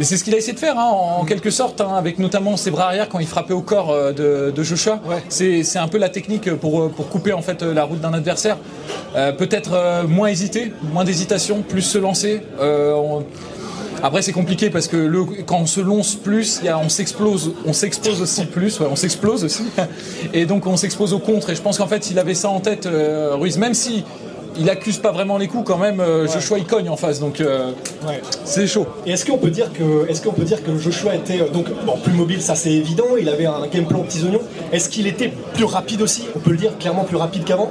Et 0.00 0.04
c'est 0.04 0.16
ce 0.16 0.22
qu'il 0.22 0.32
a 0.34 0.36
essayé 0.38 0.52
de 0.52 0.60
faire, 0.60 0.78
hein, 0.78 0.88
en, 0.92 1.22
en 1.22 1.24
quelque 1.24 1.50
sorte, 1.50 1.80
hein, 1.80 1.94
avec 1.96 2.20
notamment 2.20 2.56
ses 2.56 2.70
bras 2.70 2.84
arrière 2.84 3.08
quand 3.08 3.18
il 3.18 3.26
frappait 3.26 3.52
au 3.54 3.62
corps 3.62 3.92
de, 4.12 4.52
de 4.54 4.62
Joshua. 4.62 5.00
C'est 5.28 5.64
c'est 5.64 5.80
un 5.80 5.88
peu 5.88 5.98
la 5.98 6.08
technique 6.08 6.54
pour, 6.54 6.88
pour 6.90 7.08
couper 7.08 7.32
en 7.32 7.42
fait 7.42 7.62
la 7.64 7.82
route 7.82 8.00
d'un 8.00 8.12
adversaire. 8.14 8.58
Peut-être 9.38 10.04
moins 10.06 10.28
hésiter, 10.28 10.72
moins 10.92 11.02
d'hésitation, 11.02 11.62
plus 11.62 11.82
se 11.82 11.98
lancer. 11.98 12.42
On- 12.60 13.24
Après 14.02 14.22
c'est 14.22 14.32
compliqué 14.32 14.70
parce 14.70 14.86
que 14.88 14.96
le, 14.96 15.24
quand 15.24 15.58
on 15.60 15.66
se 15.66 15.80
lance 15.80 16.14
plus, 16.14 16.60
il 16.62 16.66
y 16.66 16.68
a, 16.68 16.78
on 16.78 16.88
s'explose, 16.88 17.52
on 17.66 17.72
s'expose 17.72 18.20
aussi 18.22 18.44
plus, 18.46 18.78
ouais, 18.80 18.86
on 18.90 18.96
s'explose 18.96 19.44
aussi, 19.44 19.64
et 20.34 20.46
donc 20.46 20.66
on 20.66 20.76
s'expose 20.76 21.12
au 21.12 21.18
contre. 21.18 21.50
Et 21.50 21.54
je 21.54 21.62
pense 21.62 21.78
qu'en 21.78 21.86
fait 21.88 22.10
il 22.10 22.18
avait 22.18 22.34
ça 22.34 22.48
en 22.48 22.60
tête, 22.60 22.86
euh, 22.86 23.34
Ruiz, 23.34 23.58
même 23.58 23.74
si 23.74 24.04
il 24.60 24.68
accuse 24.70 24.98
pas 24.98 25.12
vraiment 25.12 25.38
les 25.38 25.46
coups 25.46 25.64
quand 25.64 25.78
même. 25.78 26.00
euh, 26.00 26.26
Joshua 26.26 26.58
il 26.58 26.64
cogne 26.64 26.88
en 26.88 26.96
face, 26.96 27.20
donc 27.20 27.40
euh, 27.40 27.70
Ouais. 28.06 28.20
c'est 28.44 28.66
chaud. 28.66 28.86
Et 29.06 29.12
est-ce 29.12 29.24
qu'on 29.24 29.38
peut 29.38 29.50
dire 29.50 29.72
que, 29.72 30.08
est-ce 30.10 30.20
qu'on 30.22 30.32
peut 30.32 30.44
dire 30.44 30.62
que 30.64 30.76
Joshua 30.78 31.14
était 31.14 31.40
euh, 31.42 31.48
donc 31.48 31.66
bon, 31.86 31.96
plus 32.02 32.12
mobile, 32.12 32.40
ça 32.42 32.54
c'est 32.56 32.72
évident. 32.72 33.04
Il 33.20 33.28
avait 33.28 33.46
un 33.46 33.66
game 33.72 33.86
plan 33.86 34.00
petits 34.00 34.22
oignons. 34.24 34.40
Est-ce 34.72 34.88
qu'il 34.88 35.06
était 35.06 35.32
plus 35.54 35.64
rapide 35.64 36.02
aussi? 36.02 36.24
On 36.34 36.40
peut 36.40 36.50
le 36.50 36.56
dire 36.56 36.76
clairement 36.78 37.04
plus 37.04 37.16
rapide 37.16 37.44
qu'avant? 37.44 37.70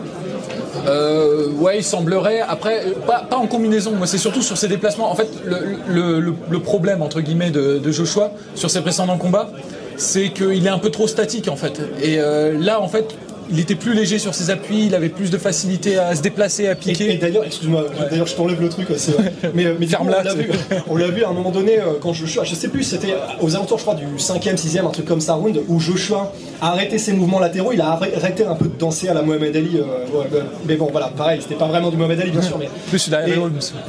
Euh, 0.85 1.49
ouais, 1.53 1.79
il 1.79 1.83
semblerait. 1.83 2.41
Après, 2.41 2.87
euh, 2.87 2.93
pas, 3.05 3.27
en 3.31 3.47
combinaison. 3.47 3.91
Moi, 3.91 4.07
c'est 4.07 4.17
surtout 4.17 4.41
sur 4.41 4.57
ses 4.57 4.67
déplacements. 4.67 5.11
En 5.11 5.15
fait, 5.15 5.29
le, 5.45 6.59
problème 6.59 7.01
entre 7.01 7.21
guillemets 7.21 7.51
de, 7.51 7.77
de 7.77 7.91
Joshua 7.91 8.31
sur 8.55 8.69
ses 8.69 8.81
précédents 8.81 9.17
combats, 9.17 9.49
c'est 9.95 10.29
qu'il 10.29 10.65
est 10.65 10.69
un 10.69 10.79
peu 10.79 10.89
trop 10.89 11.07
statique 11.07 11.47
en 11.47 11.55
fait. 11.55 11.81
Et 12.01 12.19
euh, 12.19 12.57
là, 12.57 12.81
en 12.81 12.87
fait, 12.87 13.15
il 13.51 13.59
était 13.59 13.75
plus 13.75 13.93
léger 13.93 14.19
sur 14.19 14.33
ses 14.35 14.49
appuis. 14.49 14.85
Il 14.87 14.95
avait 14.95 15.09
plus 15.09 15.29
de 15.29 15.37
facilité 15.37 15.97
à 15.97 16.15
se 16.15 16.21
déplacer, 16.21 16.67
à 16.67 16.75
piquer. 16.75 17.13
et 17.13 17.17
d'ailleurs, 17.17 17.43
excuse-moi, 17.45 17.85
d'ailleurs 18.09 18.27
je 18.27 18.35
t'enlève 18.35 18.59
le 18.61 18.69
truc, 18.69 18.89
vrai. 19.11 19.33
Mais, 19.53 19.65
euh, 19.65 19.75
mais 19.79 19.85
du 19.85 19.95
coup, 19.95 20.03
on 20.03 20.11
Ferme-la, 20.11 20.23
l'a 20.23 20.33
vu, 20.33 20.49
on 20.87 20.95
l'a 20.95 21.07
vu 21.07 21.23
à 21.23 21.29
un 21.29 21.33
moment 21.33 21.51
donné 21.51 21.79
euh, 21.79 21.93
quand 22.01 22.13
Joshua, 22.13 22.43
je 22.43 22.55
sais 22.55 22.67
plus, 22.67 22.83
c'était 22.83 23.15
aux 23.41 23.55
alentours, 23.55 23.77
je 23.77 23.83
crois, 23.83 23.95
du 23.95 24.05
5ème, 24.17 24.55
6ème, 24.55 24.85
un 24.85 24.89
truc 24.89 25.05
comme 25.05 25.21
ça, 25.21 25.33
round, 25.33 25.59
où 25.67 25.79
Joshua 25.79 26.33
a 26.61 26.71
arrêté 26.71 26.97
ses 26.97 27.13
mouvements 27.13 27.39
latéraux, 27.39 27.71
il 27.73 27.81
a 27.81 27.91
arrê- 27.91 28.13
arrêté 28.15 28.45
un 28.45 28.55
peu 28.55 28.65
de 28.65 28.77
danser 28.77 29.09
à 29.09 29.13
la 29.13 29.21
Mohamed 29.21 29.55
Ali. 29.55 29.77
euh, 29.77 30.17
ouais, 30.17 30.25
mais 30.67 30.75
bon, 30.75 30.89
voilà, 30.91 31.07
pareil, 31.15 31.39
c'était 31.41 31.55
pas 31.55 31.67
vraiment 31.67 31.89
du 31.89 31.97
Mohamed 31.97 32.19
Ali, 32.21 32.31
bien 32.31 32.41
sûr, 32.41 32.57
mais. 32.57 32.69
Plus 32.89 33.09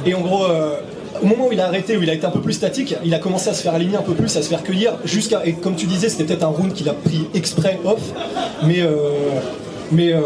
Et, 0.05 0.09
et 0.09 0.13
en 0.15 0.21
gros, 0.21 0.45
euh, 0.45 0.75
au 1.21 1.25
moment 1.25 1.47
où 1.47 1.51
il 1.51 1.59
a 1.59 1.65
arrêté, 1.67 1.97
où 1.97 2.03
il 2.03 2.09
a 2.09 2.13
été 2.13 2.25
un 2.25 2.31
peu 2.31 2.41
plus 2.41 2.53
statique, 2.53 2.95
il 3.03 3.13
a 3.13 3.19
commencé 3.19 3.49
à 3.49 3.53
se 3.53 3.61
faire 3.63 3.73
aligner 3.73 3.97
un 3.97 4.01
peu 4.01 4.13
plus, 4.13 4.35
à 4.37 4.41
se 4.41 4.49
faire 4.49 4.63
cueillir, 4.63 4.93
jusqu'à. 5.05 5.45
Et 5.45 5.53
comme 5.53 5.75
tu 5.75 5.85
disais, 5.85 6.09
c'était 6.09 6.23
peut-être 6.25 6.43
un 6.43 6.47
round 6.47 6.73
qu'il 6.73 6.89
a 6.89 6.93
pris 6.93 7.27
exprès 7.33 7.79
off, 7.85 8.01
mais. 8.65 8.81
euh, 8.81 9.11
mais. 9.91 10.13
euh. 10.13 10.19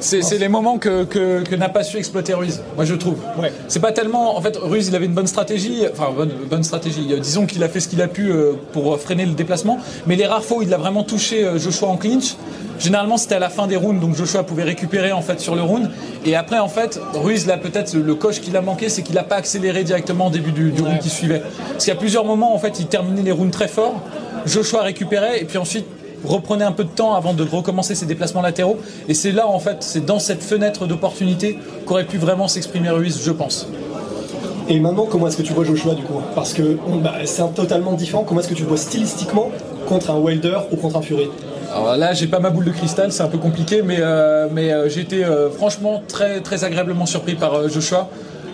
C'est 0.00 0.38
les 0.38 0.48
moments 0.48 0.78
que, 0.78 1.04
que, 1.04 1.42
que 1.42 1.54
n'a 1.54 1.68
pas 1.68 1.84
su 1.84 1.96
exploiter 1.96 2.34
Ruiz, 2.34 2.62
moi 2.76 2.84
je 2.84 2.94
trouve. 2.94 3.16
Ouais. 3.38 3.52
C'est 3.68 3.80
pas 3.80 3.92
tellement. 3.92 4.36
En 4.36 4.40
fait, 4.40 4.56
Ruiz, 4.56 4.88
il 4.88 4.96
avait 4.96 5.06
une 5.06 5.14
bonne 5.14 5.26
stratégie. 5.26 5.84
Enfin, 5.92 6.10
bonne, 6.16 6.32
bonne 6.48 6.64
stratégie. 6.64 7.06
Euh, 7.12 7.18
Disons 7.18 7.46
qu'il 7.46 7.62
a 7.62 7.68
fait 7.68 7.80
ce 7.80 7.88
qu'il 7.88 8.00
a 8.02 8.08
pu 8.08 8.30
euh, 8.30 8.52
pour 8.72 8.98
freiner 8.98 9.26
le 9.26 9.32
déplacement. 9.32 9.78
Mais 10.06 10.16
les 10.16 10.26
rares 10.26 10.44
fois 10.44 10.58
où 10.58 10.62
il 10.62 10.72
a 10.72 10.78
vraiment 10.78 11.02
touché 11.02 11.44
euh, 11.44 11.58
Joshua 11.58 11.88
en 11.88 11.96
clinch, 11.96 12.36
généralement 12.78 13.16
c'était 13.16 13.34
à 13.34 13.38
la 13.38 13.50
fin 13.50 13.66
des 13.66 13.76
rounds, 13.76 14.00
donc 14.00 14.16
Joshua 14.16 14.42
pouvait 14.42 14.64
récupérer 14.64 15.12
en 15.12 15.22
fait 15.22 15.40
sur 15.40 15.54
le 15.54 15.62
round. 15.62 15.90
Et 16.24 16.36
après, 16.36 16.58
en 16.58 16.68
fait, 16.68 17.00
Ruiz, 17.14 17.46
là, 17.46 17.56
peut-être 17.56 17.94
le 17.94 18.14
coche 18.14 18.40
qu'il 18.40 18.56
a 18.56 18.60
manqué, 18.62 18.88
c'est 18.88 19.02
qu'il 19.02 19.18
a 19.18 19.24
pas 19.24 19.36
accéléré 19.36 19.84
directement 19.84 20.28
au 20.28 20.30
début 20.30 20.52
du, 20.52 20.70
du 20.70 20.82
round 20.82 20.98
qui 20.98 21.10
suivait. 21.10 21.42
Parce 21.72 21.84
qu'il 21.84 21.92
y 21.92 21.96
a 21.96 22.00
plusieurs 22.00 22.24
moments, 22.24 22.54
en 22.54 22.58
fait, 22.58 22.80
il 22.80 22.86
terminait 22.86 23.22
les 23.22 23.32
rounds 23.32 23.52
très 23.52 23.68
fort. 23.68 24.00
Joshua 24.46 24.82
récupérait, 24.82 25.40
et 25.40 25.44
puis 25.44 25.58
ensuite 25.58 25.86
reprenait 26.24 26.64
un 26.64 26.72
peu 26.72 26.84
de 26.84 26.90
temps 26.90 27.14
avant 27.14 27.34
de 27.34 27.42
recommencer 27.42 27.94
ses 27.94 28.06
déplacements 28.06 28.42
latéraux. 28.42 28.78
Et 29.08 29.14
c'est 29.14 29.32
là, 29.32 29.46
en 29.46 29.58
fait, 29.58 29.78
c'est 29.80 30.04
dans 30.04 30.18
cette 30.18 30.42
fenêtre 30.42 30.86
d'opportunité 30.86 31.58
qu'aurait 31.84 32.06
pu 32.06 32.18
vraiment 32.18 32.48
s'exprimer 32.48 32.90
Ruiz, 32.90 33.20
je 33.24 33.32
pense. 33.32 33.68
Et 34.68 34.80
maintenant, 34.80 35.06
comment 35.08 35.28
est-ce 35.28 35.36
que 35.36 35.42
tu 35.42 35.52
vois 35.52 35.64
Joshua 35.64 35.94
du 35.94 36.02
coup? 36.02 36.20
Parce 36.34 36.52
que 36.52 36.76
bah, 37.02 37.14
c'est 37.24 37.54
totalement 37.54 37.92
différent. 37.92 38.24
Comment 38.26 38.40
est-ce 38.40 38.48
que 38.48 38.54
tu 38.54 38.62
le 38.62 38.68
vois 38.68 38.76
stylistiquement 38.76 39.50
contre 39.86 40.10
un 40.10 40.18
Wilder 40.18 40.58
ou 40.72 40.76
contre 40.76 40.96
un 40.96 41.02
Fury? 41.02 41.28
Alors 41.72 41.96
là, 41.96 42.12
j'ai 42.14 42.26
pas 42.26 42.40
ma 42.40 42.50
boule 42.50 42.64
de 42.64 42.70
cristal, 42.70 43.12
c'est 43.12 43.22
un 43.22 43.28
peu 43.28 43.38
compliqué, 43.38 43.82
mais, 43.82 43.98
euh, 44.00 44.48
mais 44.50 44.72
euh, 44.72 44.88
j'ai 44.88 45.00
été 45.00 45.24
euh, 45.24 45.50
franchement 45.50 46.02
très, 46.08 46.40
très 46.40 46.64
agréablement 46.64 47.06
surpris 47.06 47.34
par 47.34 47.68
Joshua. 47.68 48.08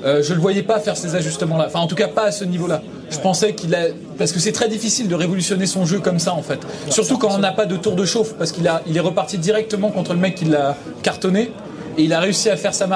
Euh, 0.05 0.23
je 0.23 0.35
le 0.35 0.41
voyais 0.41 0.63
pas 0.63 0.81
faire 0.81 0.97
ces 0.97 1.15
ajustements-là, 1.15 1.67
enfin 1.69 1.81
en 1.81 1.87
tout 1.87 1.95
cas 1.95 2.09
pas 2.09 2.25
à 2.25 2.33
ce 2.33 2.45
niveau-là. 2.45 2.83
Je 3.11 3.19
pensais 3.19 3.55
qu'il 3.55 3.75
a, 3.75 3.87
parce 4.19 4.33
que 4.33 4.41
c'est 4.41 4.53
très 4.53 4.69
difficile 4.69 5.07
de 5.09 5.15
révolutionner 5.15 5.67
son 5.67 5.85
jeu 5.87 6.01
comme 6.01 6.19
ça 6.19 6.33
en 6.35 6.43
fait. 6.43 6.59
Surtout 6.91 7.19
quand 7.19 7.31
on 7.33 7.39
n'a 7.39 7.53
pas 7.53 7.67
de 7.67 7.77
tour 7.77 7.95
de 7.95 8.05
chauffe, 8.05 8.35
parce 8.35 8.53
qu'il 8.53 8.67
a, 8.67 8.83
il 8.87 8.97
est 8.97 9.01
reparti 9.01 9.39
directement 9.39 9.91
contre 9.91 10.13
le 10.15 10.19
mec 10.19 10.35
qui 10.35 10.47
l'a 10.47 10.77
cartonné. 11.03 11.53
Et 11.99 12.05
il 12.05 12.15
a 12.15 12.21
réussi 12.21 12.49
à 12.49 12.57
faire 12.57 12.73
sa 12.73 12.87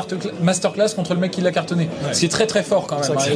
masterclass 0.43 0.89
contre 0.97 1.13
le 1.13 1.21
mec 1.21 1.31
qui 1.31 1.43
l'a 1.43 1.53
cartonné. 1.53 1.87
Ce 2.13 2.21
qui 2.21 2.25
est 2.25 2.31
très 2.31 2.47
très 2.47 2.63
fort 2.63 2.87
quand 2.87 2.97
même. 2.97 3.05
hein. 3.17 3.21
c'est 3.21 3.35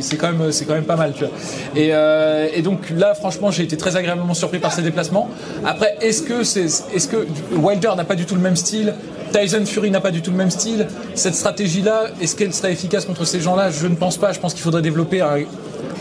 c'est 0.00 0.16
quand 0.16 0.30
même 0.32 0.52
c'est 0.52 0.64
quand 0.64 0.74
même 0.74 0.84
pas 0.84 0.94
mal 0.94 1.12
tu 1.12 1.24
vois. 1.24 1.32
Et, 1.74 1.88
euh, 1.92 2.46
et 2.54 2.62
donc 2.62 2.88
là 2.96 3.12
franchement 3.14 3.50
j'ai 3.50 3.64
été 3.64 3.76
très 3.76 3.96
agréablement 3.96 4.32
surpris 4.34 4.60
par 4.60 4.72
ses 4.72 4.82
déplacements. 4.82 5.28
Après 5.66 5.96
est-ce 6.00 6.22
que 6.22 6.44
c'est 6.44 6.66
est-ce 6.94 7.08
que 7.08 7.26
Wilder 7.52 7.90
n'a 7.96 8.04
pas 8.04 8.14
du 8.14 8.26
tout 8.26 8.36
le 8.36 8.40
même 8.42 8.54
style 8.54 8.94
Tyson 9.32 9.64
Fury 9.66 9.90
n'a 9.90 10.00
pas 10.00 10.10
du 10.10 10.22
tout 10.22 10.30
le 10.30 10.36
même 10.36 10.50
style. 10.50 10.86
Cette 11.14 11.34
stratégie-là, 11.34 12.08
est-ce 12.20 12.36
qu'elle 12.36 12.52
serait 12.52 12.72
efficace 12.72 13.04
contre 13.04 13.24
ces 13.24 13.40
gens-là? 13.40 13.70
Je 13.70 13.86
ne 13.86 13.94
pense 13.94 14.18
pas. 14.18 14.32
Je 14.32 14.40
pense 14.40 14.52
qu'il 14.54 14.62
faudrait 14.62 14.82
développer 14.82 15.20
un, 15.20 15.38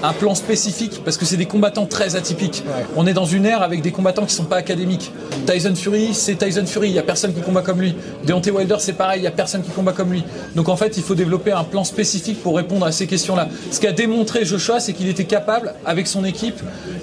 un 0.04 0.14
plan 0.14 0.36
spécifique 0.36 1.02
parce 1.04 1.18
que 1.18 1.26
c'est 1.26 1.38
des 1.38 1.46
combattants 1.46 1.86
très 1.86 2.16
atypiques. 2.16 2.64
On 2.96 3.08
est 3.08 3.14
dans 3.14 3.26
une 3.26 3.46
ère 3.46 3.62
avec 3.62 3.82
des 3.82 3.92
combattants 3.92 4.26
qui 4.26 4.34
sont 4.34 4.46
pas 4.46 4.58
académiques. 4.58 5.12
Tyson 5.46 5.76
Fury, 5.76 6.14
c'est 6.14 6.36
Tyson 6.36 6.66
Fury. 6.66 6.90
Il 6.90 6.96
y 6.96 7.00
a 7.00 7.04
personne 7.04 7.34
qui 7.34 7.42
combat 7.42 7.62
comme 7.62 7.82
lui. 7.82 7.96
Deontay 8.26 8.52
Wilder, 8.52 8.78
c'est 8.80 8.94
pareil. 8.94 9.22
Il 9.22 9.24
y 9.24 9.28
a 9.28 9.32
personne 9.32 9.62
qui 9.62 9.72
combat 9.72 9.94
comme 9.94 10.12
lui. 10.12 10.24
Donc 10.56 10.70
en 10.70 10.76
fait, 10.76 10.98
il 10.98 11.04
faut 11.04 11.16
développer 11.16 11.52
un 11.52 11.64
plan 11.64 11.84
spécifique 11.84 12.42
pour 12.42 12.56
répondre 12.56 12.86
à 12.86 12.92
ces 12.92 13.08
questions-là. 13.08 13.50
Ce 13.72 13.80
qu'a 13.80 13.92
démontré 13.92 14.46
Joshua, 14.46 14.80
c'est 14.80 14.94
qu'il 14.94 15.08
était 15.08 15.26
capable, 15.26 15.74
avec 15.86 16.08
son 16.08 16.24
équipe, 16.26 16.60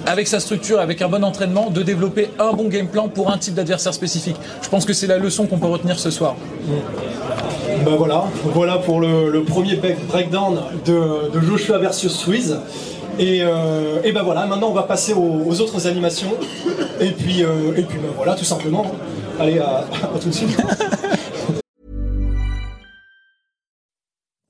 avec 0.06 0.28
sa 0.28 0.40
structure, 0.40 0.80
avec 0.80 1.02
un 1.02 1.08
bon 1.08 1.24
entraînement, 1.24 1.70
de 1.70 1.82
développer 1.82 2.30
un 2.38 2.52
bon 2.52 2.68
game 2.68 2.88
plan 2.88 3.08
pour 3.08 3.30
un 3.30 3.38
type 3.38 3.54
d'adversaire 3.54 3.94
spécifique. 3.94 4.36
Je 4.62 4.68
pense 4.68 4.84
que 4.84 4.92
c'est 4.92 5.06
la 5.06 5.18
leçon 5.18 5.46
qu'on 5.46 5.58
peut 5.58 5.66
retenir 5.66 5.98
ce 5.98 6.10
soir. 6.10 6.36
Bah 7.88 7.96
voilà, 8.52 8.78
pour 8.78 9.00
le, 9.00 9.42
premier 9.44 9.76
break- 9.76 10.06
breakdown 10.08 10.60
de, 10.84 11.40
Joshua 11.40 11.78
versus 11.78 12.12
Swiss. 12.12 12.52
Et, 13.18 13.40
euh, 13.42 14.00
ben 14.12 14.22
voilà, 14.22 14.46
maintenant 14.46 14.68
on 14.68 14.74
va 14.74 14.82
passer 14.82 15.14
aux, 15.14 15.60
autres 15.60 15.86
animations. 15.86 16.34
Et 17.00 17.10
puis, 17.12 17.42
euh, 17.44 17.74
et 17.76 17.82
puis 17.82 17.98
ben 17.98 18.10
voilà, 18.14 18.34
tout 18.34 18.44
simplement. 18.44 18.84
Allez, 19.40 19.58
à, 19.58 19.86
à 20.14 20.18
tout 20.20 20.28
de 20.28 20.34
suite. 20.34 20.56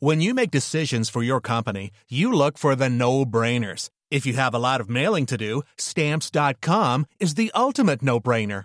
When 0.01 0.21
you 0.21 0.35
make 0.35 0.51
decisions 0.51 1.09
for 1.09 1.23
your 1.23 1.41
company, 1.41 1.91
you 2.09 2.33
look 2.33 2.59
for 2.59 2.75
the 2.77 2.89
no 2.89 3.25
brainers. 3.25 3.89
If 4.11 4.27
you 4.27 4.35
have 4.35 4.55
a 4.55 4.59
lot 4.59 4.81
of 4.81 4.89
mailing 4.89 5.27
to 5.27 5.37
do, 5.37 5.63
stamps.com 5.77 7.07
is 7.21 7.35
the 7.35 7.51
ultimate 7.55 8.03
no 8.03 8.19
brainer. 8.21 8.65